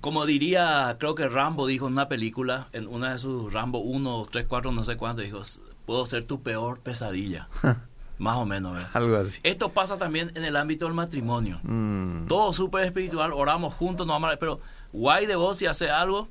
Como 0.03 0.27
diría, 0.27 0.97
creo 0.99 1.15
que 1.15 1.29
Rambo 1.29 1.69
dijo 1.69 1.87
en 1.87 1.93
una 1.93 2.09
película, 2.09 2.67
en 2.73 2.89
una 2.89 3.13
de 3.13 3.19
sus 3.21 3.53
Rambo 3.53 3.79
1, 3.79 4.25
3, 4.33 4.47
4, 4.49 4.73
no 4.73 4.83
sé 4.83 4.97
cuánto, 4.97 5.23
dijo, 5.23 5.41
puedo 5.87 6.05
ser 6.07 6.25
tu 6.25 6.43
peor 6.43 6.81
pesadilla. 6.81 7.49
Más 8.19 8.37
o 8.37 8.45
menos, 8.45 8.75
¿verdad? 8.75 8.91
Algo 8.95 9.17
así. 9.17 9.39
Esto 9.45 9.69
pasa 9.69 9.97
también 9.97 10.33
en 10.35 10.43
el 10.45 10.57
ámbito 10.57 10.87
del 10.87 10.95
matrimonio. 10.95 11.61
Mm, 11.63 12.27
Todo 12.27 12.53
súper 12.53 12.85
espiritual, 12.85 13.33
oramos 13.33 13.75
juntos, 13.75 14.05
no 14.05 14.15
amamos, 14.15 14.39
pero 14.41 14.59
guay 14.93 15.27
de 15.27 15.37
vos 15.37 15.59
si 15.59 15.67
hace 15.67 15.89
algo, 15.89 16.27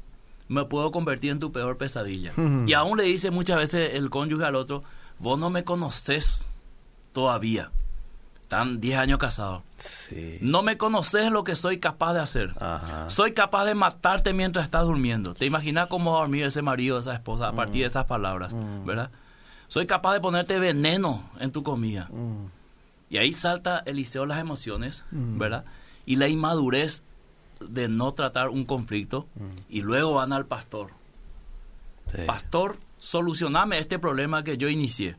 me 0.49 0.65
puedo 0.65 0.91
convertir 0.91 1.31
en 1.31 1.39
tu 1.39 1.53
peor 1.53 1.77
pesadilla. 1.77 2.33
Mm. 2.35 2.67
Y 2.67 2.73
aún 2.73 2.97
le 2.97 3.05
dice 3.05 3.31
muchas 3.31 3.55
veces 3.55 3.95
el 3.95 4.09
cónyuge 4.09 4.43
al 4.43 4.55
otro, 4.55 4.83
vos 5.17 5.39
no 5.39 5.49
me 5.49 5.63
conoces 5.63 6.45
todavía. 7.13 7.71
Están 8.51 8.81
10 8.81 8.97
años 8.99 9.17
casados. 9.17 9.63
sí. 9.77 10.37
No 10.41 10.61
me 10.61 10.77
conoces 10.77 11.31
lo 11.31 11.45
que 11.45 11.55
soy 11.55 11.79
capaz 11.79 12.13
de 12.15 12.19
hacer. 12.19 12.53
Ajá. 12.59 13.09
Soy 13.09 13.31
capaz 13.31 13.63
de 13.63 13.75
matarte 13.75 14.33
mientras 14.33 14.65
estás 14.65 14.83
durmiendo. 14.83 15.33
¿Te 15.33 15.45
imaginas 15.45 15.87
cómo 15.87 16.11
va 16.11 16.17
a 16.17 16.19
dormir 16.23 16.43
ese 16.43 16.61
marido, 16.61 16.99
esa 16.99 17.13
esposa, 17.13 17.47
a 17.47 17.53
partir 17.53 17.83
de 17.83 17.87
esas 17.87 18.03
palabras? 18.07 18.53
¿Verdad? 18.85 19.09
Soy 19.69 19.85
capaz 19.87 20.11
de 20.15 20.19
ponerte 20.19 20.59
veneno 20.59 21.23
en 21.39 21.53
tu 21.53 21.63
comida. 21.63 22.09
Mm, 22.11 22.47
Y 23.09 23.17
ahí 23.19 23.31
salta 23.31 23.83
Eliseo 23.85 24.25
las 24.25 24.39
emociones, 24.39 25.05
Mm. 25.11 25.37
¿verdad? 25.37 25.63
Y 26.05 26.17
la 26.17 26.27
inmadurez 26.27 27.03
de 27.61 27.87
no 27.87 28.11
tratar 28.11 28.49
un 28.49 28.65
conflicto. 28.65 29.27
Y 29.69 29.81
luego 29.81 30.15
van 30.15 30.33
al 30.33 30.45
pastor. 30.45 30.89
sí. 32.13 32.23
Pastor, 32.27 32.75
solucioname 32.99 33.79
este 33.79 33.97
problema 33.97 34.43
que 34.43 34.57
yo 34.57 34.67
inicié. 34.67 35.15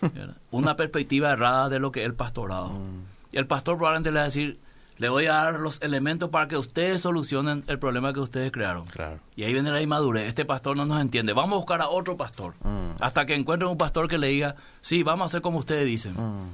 Una 0.50 0.76
perspectiva 0.76 1.32
errada 1.32 1.68
de 1.68 1.78
lo 1.78 1.92
que 1.92 2.00
es 2.00 2.06
el 2.06 2.14
pastorado. 2.14 2.70
mm. 2.70 3.12
Y 3.32 3.38
el 3.38 3.46
pastor 3.46 3.76
probablemente 3.78 4.10
le 4.10 4.16
va 4.16 4.22
a 4.22 4.24
decir, 4.26 4.58
le 4.98 5.08
voy 5.08 5.26
a 5.26 5.32
dar 5.32 5.58
los 5.58 5.80
elementos 5.80 6.28
para 6.28 6.48
que 6.48 6.56
ustedes 6.56 7.00
solucionen 7.00 7.64
el 7.66 7.78
problema 7.78 8.12
que 8.12 8.20
ustedes 8.20 8.52
crearon. 8.52 8.84
Claro. 8.86 9.20
Y 9.34 9.44
ahí 9.44 9.52
viene 9.52 9.70
la 9.70 9.80
inmadurez. 9.80 10.28
Este 10.28 10.44
pastor 10.44 10.76
no 10.76 10.84
nos 10.84 11.00
entiende. 11.00 11.32
Vamos 11.32 11.54
a 11.54 11.56
buscar 11.56 11.80
a 11.80 11.88
otro 11.88 12.16
pastor. 12.16 12.54
Mm. 12.62 12.90
Hasta 13.00 13.24
que 13.24 13.34
encuentren 13.34 13.70
un 13.70 13.78
pastor 13.78 14.06
que 14.06 14.18
le 14.18 14.28
diga, 14.28 14.54
sí, 14.82 15.02
vamos 15.02 15.24
a 15.24 15.26
hacer 15.26 15.40
como 15.40 15.58
ustedes 15.58 15.86
dicen. 15.86 16.12
Mm. 16.12 16.50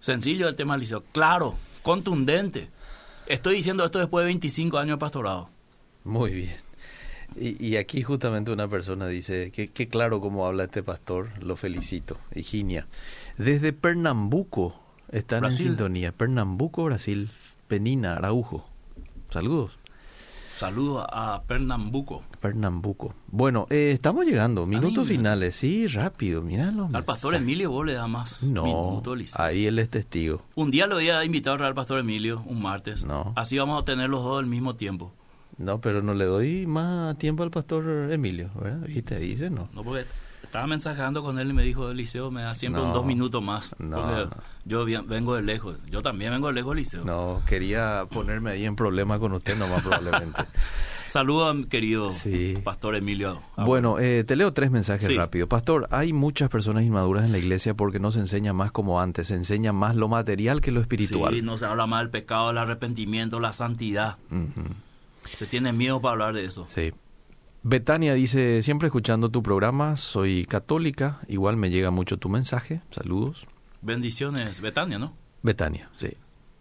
Sencillo 0.00 0.48
el 0.48 0.56
tema 0.56 0.74
del 0.74 0.80
liceo. 0.80 1.04
Claro, 1.12 1.54
contundente. 1.82 2.70
Estoy 3.26 3.56
diciendo 3.56 3.84
esto 3.84 3.98
después 3.98 4.22
de 4.22 4.26
25 4.26 4.78
años 4.78 4.96
de 4.96 4.98
pastorado. 4.98 5.50
Muy 6.04 6.32
bien. 6.32 6.65
Y, 7.38 7.64
y 7.64 7.76
aquí 7.76 8.02
justamente 8.02 8.50
una 8.50 8.68
persona 8.68 9.06
dice, 9.06 9.50
que 9.50 9.68
qué 9.68 9.88
claro 9.88 10.20
cómo 10.20 10.46
habla 10.46 10.64
este 10.64 10.82
pastor, 10.82 11.30
lo 11.42 11.56
felicito. 11.56 12.16
Higinia. 12.34 12.86
Desde 13.36 13.72
Pernambuco 13.72 14.74
están 15.10 15.40
Brasil. 15.40 15.60
en 15.60 15.66
sintonía. 15.72 16.12
Pernambuco, 16.12 16.84
Brasil. 16.84 17.30
Penina, 17.68 18.14
Araujo. 18.14 18.64
Saludos. 19.30 19.78
Saludos 20.56 21.04
a 21.12 21.42
Pernambuco. 21.46 22.22
Pernambuco. 22.40 23.14
Bueno, 23.26 23.66
eh, 23.68 23.90
estamos 23.92 24.24
llegando. 24.24 24.64
Minutos 24.64 25.06
finales. 25.06 25.56
Sí, 25.56 25.86
rápido. 25.86 26.40
Míralo. 26.40 26.88
Al 26.94 27.04
pastor 27.04 27.34
Emilio 27.34 27.70
vos 27.70 27.84
le 27.84 27.92
da 27.92 28.06
más 28.06 28.42
No, 28.42 28.64
minutos, 28.64 29.38
ahí 29.38 29.66
él 29.66 29.78
es 29.78 29.90
testigo. 29.90 30.40
Un 30.54 30.70
día 30.70 30.86
le 30.86 30.94
voy 30.94 31.10
a 31.10 31.22
invitar 31.24 31.62
al 31.62 31.74
pastor 31.74 31.98
Emilio, 31.98 32.42
un 32.46 32.62
martes. 32.62 33.04
No. 33.04 33.34
Así 33.36 33.58
vamos 33.58 33.82
a 33.82 33.84
tener 33.84 34.08
los 34.08 34.24
dos 34.24 34.38
al 34.38 34.46
mismo 34.46 34.76
tiempo. 34.76 35.12
No, 35.58 35.80
pero 35.80 36.02
no 36.02 36.14
le 36.14 36.24
doy 36.26 36.66
más 36.66 37.16
tiempo 37.18 37.42
al 37.42 37.50
pastor 37.50 38.10
Emilio, 38.12 38.50
¿verdad? 38.60 38.86
Y 38.88 39.02
te 39.02 39.18
dice, 39.18 39.48
no. 39.50 39.68
No 39.72 39.82
porque 39.82 40.04
estaba 40.42 40.66
mensajando 40.66 41.22
con 41.22 41.38
él 41.38 41.50
y 41.50 41.52
me 41.54 41.62
dijo, 41.62 41.92
Liceo, 41.92 42.30
me 42.30 42.42
da 42.42 42.54
siempre 42.54 42.82
un 42.82 42.92
dos 42.92 43.04
minutos 43.06 43.42
más. 43.42 43.74
no, 43.78 43.96
porque 43.96 44.14
no. 44.36 44.42
yo 44.64 44.84
vengo 45.06 45.34
de 45.34 45.42
lejos. 45.42 45.76
Yo 45.90 46.02
también 46.02 46.30
vengo 46.32 46.48
de 46.48 46.52
lejos, 46.52 46.76
Liceo. 46.76 47.04
No, 47.04 47.42
quería 47.46 48.04
ponerme 48.10 48.50
ahí 48.50 48.64
en 48.66 48.76
problema 48.76 49.18
con 49.18 49.32
usted 49.32 49.56
nomás 49.56 49.82
probablemente. 49.82 50.42
Saludos 51.06 51.56
querido 51.70 52.10
Sí. 52.10 52.54
Pastor 52.64 52.96
Emilio. 52.96 53.40
Bueno, 53.56 53.98
eh, 53.98 54.24
te 54.24 54.36
leo 54.36 54.52
tres 54.52 54.70
mensajes 54.70 55.06
Sí. 55.06 55.16
rápido. 55.16 55.48
Pastor, 55.48 55.86
hay 55.90 56.12
muchas 56.12 56.50
personas 56.50 56.82
inmaduras 56.84 57.24
en 57.24 57.32
la 57.32 57.38
iglesia 57.38 57.74
porque 57.74 57.98
no 58.00 58.12
se 58.12 58.18
enseña 58.18 58.52
más 58.52 58.72
como 58.72 59.00
antes, 59.00 59.28
se 59.28 59.34
enseña 59.34 59.72
más 59.72 59.94
lo 59.94 60.08
material 60.08 60.60
que 60.60 60.72
lo 60.72 60.80
espiritual. 60.80 61.32
Sí, 61.32 61.42
no 61.42 61.56
se 61.56 61.64
habla 61.64 61.86
más 61.86 62.00
del 62.02 62.10
pecado, 62.10 62.50
el 62.50 62.58
arrepentimiento, 62.58 63.40
la 63.40 63.52
santidad. 63.52 64.16
Ujú, 64.30 64.66
Se 65.28 65.46
tiene 65.46 65.72
miedo 65.72 66.00
para 66.00 66.12
hablar 66.12 66.34
de 66.34 66.44
eso. 66.44 66.66
Sí. 66.68 66.92
Betania 67.62 68.14
dice, 68.14 68.62
siempre 68.62 68.86
escuchando 68.86 69.28
tu 69.28 69.42
programa, 69.42 69.96
soy 69.96 70.44
católica, 70.46 71.20
igual 71.26 71.56
me 71.56 71.68
llega 71.70 71.90
mucho 71.90 72.16
tu 72.16 72.28
mensaje, 72.28 72.80
saludos. 72.90 73.46
Bendiciones, 73.82 74.60
Betania, 74.60 74.98
¿no? 74.98 75.14
Betania, 75.42 75.90
sí. 75.96 76.08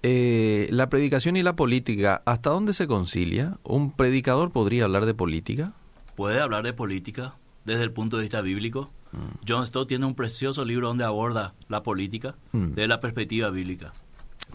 Eh, 0.04 0.68
la 0.72 0.90
predicación 0.90 1.36
y 1.38 1.44
la 1.44 1.56
política, 1.56 2.22
¿hasta 2.26 2.50
dónde 2.52 2.74
se 2.74 2.88
concilia? 2.88 3.58
¿Un 3.64 3.92
predicador 3.92 4.52
podría 4.52 4.84
hablar 4.86 5.06
de 5.06 5.14
política? 5.14 5.74
Puede 6.16 6.40
hablar 6.42 6.64
de 6.64 6.74
política 6.74 7.36
desde 7.66 7.84
el 7.84 7.92
punto 7.92 8.18
de 8.18 8.24
vista 8.24 8.42
bíblico. 8.42 8.92
Mm. 9.12 9.46
John 9.48 9.66
Stott 9.66 9.88
tiene 9.88 10.06
un 10.06 10.16
precioso 10.16 10.66
libro 10.66 10.88
donde 10.88 11.04
aborda 11.04 11.54
la 11.70 11.82
política 11.84 12.36
Mm. 12.52 12.70
desde 12.70 12.88
la 12.88 13.00
perspectiva 13.00 13.50
bíblica. 13.50 13.94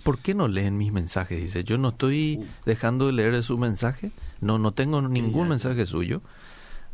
¿Por 0.02 0.18
qué 0.18 0.34
no 0.34 0.48
leen 0.48 0.78
mis 0.78 0.92
mensajes? 0.92 1.40
Dice, 1.40 1.64
yo 1.64 1.76
no 1.78 1.88
estoy 1.90 2.38
Uh. 2.40 2.46
dejando 2.66 3.06
de 3.06 3.12
leer 3.12 3.42
su 3.42 3.58
mensaje, 3.58 4.12
no, 4.40 4.58
no 4.58 4.72
tengo 4.72 5.02
ningún 5.02 5.48
mensaje 5.48 5.86
suyo, 5.86 6.22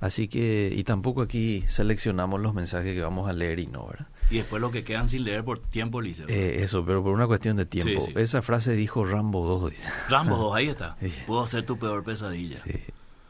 así 0.01 0.29
que, 0.29 0.73
y 0.75 0.83
tampoco 0.85 1.23
aquí 1.23 1.65
seleccionamos 1.69 2.41
los 2.41 2.53
mensajes 2.55 2.95
que 2.95 3.01
vamos 3.03 3.29
a 3.29 3.33
leer 3.33 3.61
y 3.61 3.67
no, 3.69 3.87
¿verdad? 3.87 4.07
Y 4.31 4.39
después 4.39 4.61
lo 4.61 4.73
que 4.73 4.83
quedan 4.83 5.09
sin 5.09 5.23
leer 5.25 5.45
por 5.45 5.61
tiempo, 5.61 6.01
Liceo. 6.01 6.27
Eh, 6.29 6.63
eso, 6.65 6.85
pero 6.85 7.03
por 7.05 7.13
una 7.13 7.29
cuestión 7.29 7.57
de 7.57 7.65
tiempo. 7.65 8.01
Sí, 8.01 8.09
sí. 8.09 8.13
Esa 8.17 8.43
frase 8.43 8.73
dijo 8.75 9.05
Rambo 9.05 9.47
2. 9.47 9.71
dice. 9.71 9.83
Rambo 10.09 10.37
2, 10.37 10.57
ahí 10.57 10.69
está. 10.71 10.97
Puedo 11.29 11.47
ser 11.47 11.65
tu 11.65 11.79
peor 11.79 12.03
pesadilla. 12.03 12.57
Sí. 12.59 12.73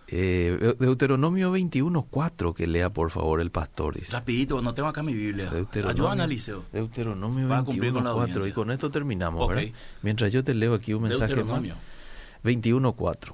Eh, 0.08 0.74
Deuteronomio 0.78 1.52
21.4, 1.52 2.54
que 2.54 2.66
lea 2.66 2.90
por 2.90 3.10
favor 3.10 3.40
el 3.40 3.50
pastor. 3.50 3.94
Dice. 3.96 4.12
Rapidito, 4.12 4.60
no 4.62 4.72
tengo 4.74 4.88
acá 4.88 5.02
mi 5.02 5.14
Biblia. 5.14 5.50
Ayúdame 5.88 6.22
al 6.22 6.30
Liceo. 6.30 6.62
Deuteronomio 6.72 7.48
Va 7.48 7.58
a 7.58 7.64
cumplir 7.64 7.92
con 7.92 8.04
la 8.04 8.12
21.4 8.12 8.48
y 8.48 8.52
con 8.52 8.70
esto 8.70 8.90
terminamos, 8.90 9.42
Ok. 9.42 9.54
¿verdad? 9.54 9.72
Mientras 10.02 10.32
yo 10.32 10.44
te 10.44 10.54
leo 10.54 10.74
aquí 10.74 10.94
un 10.94 11.02
mensaje 11.02 11.34
más. 11.44 11.60
Deuteronomio. 11.60 11.74
21.4. 12.44 13.32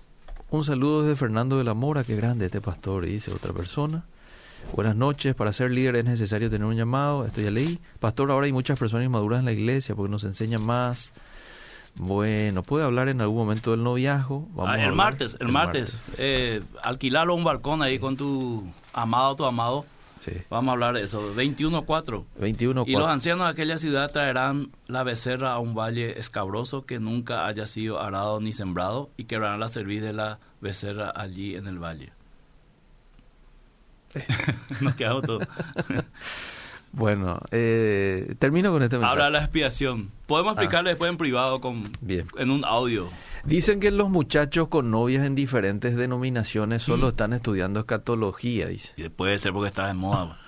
Un 0.50 0.64
saludo 0.64 1.02
desde 1.02 1.16
Fernando 1.16 1.58
de 1.58 1.64
la 1.64 1.74
Mora, 1.74 2.04
qué 2.04 2.16
grande 2.16 2.46
este 2.46 2.60
pastor, 2.60 3.06
dice 3.06 3.32
otra 3.32 3.52
persona. 3.52 4.04
Buenas 4.74 4.96
noches, 4.96 5.34
para 5.34 5.52
ser 5.52 5.70
líder 5.70 5.96
es 5.96 6.04
necesario 6.04 6.48
tener 6.50 6.66
un 6.66 6.76
llamado, 6.76 7.26
esto 7.26 7.40
ya 7.40 7.50
leí. 7.50 7.78
Pastor, 8.00 8.30
ahora 8.30 8.46
hay 8.46 8.52
muchas 8.52 8.78
personas 8.78 9.04
inmaduras 9.06 9.40
en 9.40 9.44
la 9.46 9.52
iglesia 9.52 9.94
porque 9.94 10.10
nos 10.10 10.24
enseñan 10.24 10.64
más. 10.64 11.10
Bueno, 11.96 12.62
¿puede 12.62 12.84
hablar 12.84 13.08
en 13.08 13.20
algún 13.20 13.38
momento 13.38 13.72
del 13.72 13.82
noviazgo? 13.82 14.48
Vamos 14.54 14.74
Ah, 14.74 14.82
el 14.82 14.92
martes, 14.92 15.36
el, 15.40 15.48
martes. 15.48 15.98
Eh, 16.18 16.62
alquilarlo 16.82 17.34
un 17.34 17.44
balcón 17.44 17.82
ahí 17.82 17.98
con 17.98 18.16
tu 18.16 18.64
amado, 18.92 19.36
tu 19.36 19.44
amado. 19.44 19.84
Sí. 20.20 20.32
Vamos 20.50 20.70
a 20.70 20.72
hablar 20.72 20.94
de 20.94 21.02
eso. 21.02 21.34
21.4. 21.34 22.24
21.4. 22.40 22.84
Y 22.86 22.92
los 22.92 23.08
ancianos 23.08 23.46
de 23.46 23.50
aquella 23.50 23.76
ciudad 23.78 24.10
traerán 24.10 24.70
la 24.86 25.02
becerra 25.02 25.52
a 25.52 25.58
un 25.58 25.74
valle 25.74 26.18
escabroso 26.18 26.86
que 26.86 27.00
nunca 27.00 27.46
haya 27.46 27.66
sido 27.66 28.00
arado 28.00 28.40
ni 28.40 28.52
sembrado 28.52 29.10
y 29.16 29.24
quebrarán 29.24 29.60
la 29.60 29.68
cerviz 29.68 30.00
de 30.00 30.12
la 30.12 30.38
becerra 30.60 31.12
allí 31.14 31.56
en 31.56 31.66
el 31.66 31.78
valle. 31.78 32.12
Nos 34.80 34.94
quedamos 34.94 35.22
todos. 35.24 35.46
Bueno, 36.92 37.40
eh, 37.50 38.34
termino 38.38 38.70
con 38.70 38.82
este 38.82 38.96
mensaje. 38.98 39.12
Habla 39.14 39.30
la 39.30 39.38
expiación. 39.44 40.10
Podemos 40.26 40.52
explicarle 40.52 40.90
después 40.90 41.10
en 41.10 41.16
privado 41.16 41.60
con, 41.60 41.84
Bien. 42.00 42.26
en 42.38 42.50
un 42.50 42.64
audio. 42.64 43.08
Dicen 43.44 43.80
que 43.80 43.90
los 43.90 44.10
muchachos 44.10 44.68
con 44.68 44.90
novias 44.90 45.26
en 45.26 45.34
diferentes 45.34 45.96
denominaciones 45.96 46.82
solo 46.82 47.06
Mm. 47.06 47.10
están 47.10 47.32
estudiando 47.32 47.80
escatología, 47.80 48.66
dice. 48.68 48.92
Y 48.96 49.08
puede 49.08 49.38
ser 49.38 49.52
porque 49.52 49.68
está 49.68 49.86
de 49.86 49.94
moda. 49.94 50.38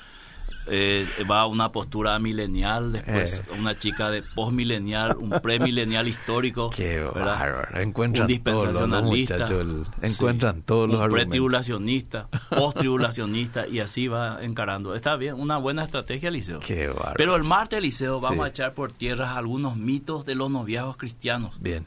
Eh, 0.66 1.06
va 1.30 1.42
a 1.42 1.46
una 1.46 1.72
postura 1.72 2.18
milenial, 2.18 2.92
después 2.92 3.40
Eh. 3.46 3.58
una 3.60 3.78
chica 3.78 4.10
de 4.10 4.22
postmilenial, 4.22 5.16
un 5.18 5.28
premilenial 5.42 6.08
histórico. 6.08 6.70
Qué 6.76 7.00
bárbaro. 7.00 7.78
Encuentran 7.80 8.30
un 8.30 8.38
todos 8.42 8.64
los- 8.64 8.74
los 8.74 8.74
dispensacionalista. 9.12 9.34
muchachos, 9.34 9.60
el- 9.60 9.84
Sí. 10.10 10.14
encuentran 10.14 10.62
todos 10.62 10.88
los 10.90 11.00
un 11.04 11.10
pretribulacionista, 11.10 12.28
posttribulacionista 12.50 13.66
y 13.68 13.80
así 13.80 14.08
va 14.08 14.42
encarando. 14.42 14.94
Está 14.94 15.16
bien, 15.16 15.34
una 15.34 15.58
buena 15.58 15.84
estrategia, 15.84 16.30
Liceo. 16.30 16.60
Qué 16.60 16.88
bárbaro. 16.88 17.14
Pero 17.16 17.36
el 17.36 17.44
martes, 17.44 17.80
Liceo, 17.82 18.20
vamos 18.20 18.38
Sí. 18.38 18.44
a 18.44 18.48
echar 18.48 18.74
por 18.74 18.92
tierra 18.92 19.36
algunos 19.36 19.76
mitos 19.76 20.24
de 20.24 20.34
los 20.34 20.50
noviazgos 20.50 20.96
cristianos. 20.96 21.60
Bien. 21.60 21.86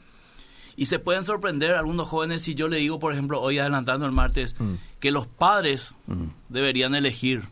Y 0.76 0.86
se 0.86 1.00
pueden 1.00 1.24
sorprender 1.24 1.72
algunos 1.72 2.06
jóvenes 2.06 2.42
si 2.42 2.54
yo 2.54 2.68
le 2.68 2.76
digo, 2.76 3.00
por 3.00 3.12
ejemplo, 3.12 3.40
hoy 3.40 3.58
adelantando 3.58 4.06
el 4.06 4.12
martes, 4.12 4.54
Mm. 4.60 4.74
que 5.00 5.10
los 5.10 5.26
padres 5.26 5.94
Mm. 6.06 6.26
deberían 6.48 6.94
elegir 6.94 7.48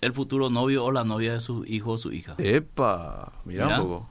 el 0.00 0.12
futuro 0.12 0.50
novio 0.50 0.84
o 0.84 0.90
la 0.92 1.04
novia 1.04 1.32
de 1.34 1.40
su 1.40 1.64
hijo 1.66 1.92
o 1.92 1.98
su 1.98 2.12
hija. 2.12 2.34
Epa, 2.38 3.32
mira, 3.44 3.64
Mira. 3.66 3.80
un 3.80 3.88
poco. 3.88 4.08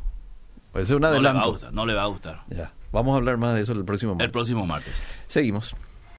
Ese 0.74 0.82
es 0.84 0.92
un 0.92 1.02
no 1.02 1.08
le 1.10 1.14
va 1.14 1.18
a 1.18 1.20
adelanto. 1.32 1.52
gustar, 1.52 1.74
no 1.74 1.86
le 1.86 1.94
va 1.94 2.04
a 2.04 2.08
gustar. 2.08 2.44
Ya. 2.50 2.72
Vamos 2.92 3.14
a 3.14 3.18
hablar 3.18 3.38
más 3.38 3.56
de 3.56 3.62
eso 3.62 3.72
el 3.74 3.84
próximo 3.86 4.14
El 4.14 4.18
martes. 4.18 4.32
próximo 4.32 4.66
martes. 4.66 5.04
Seguimos. 5.28 5.76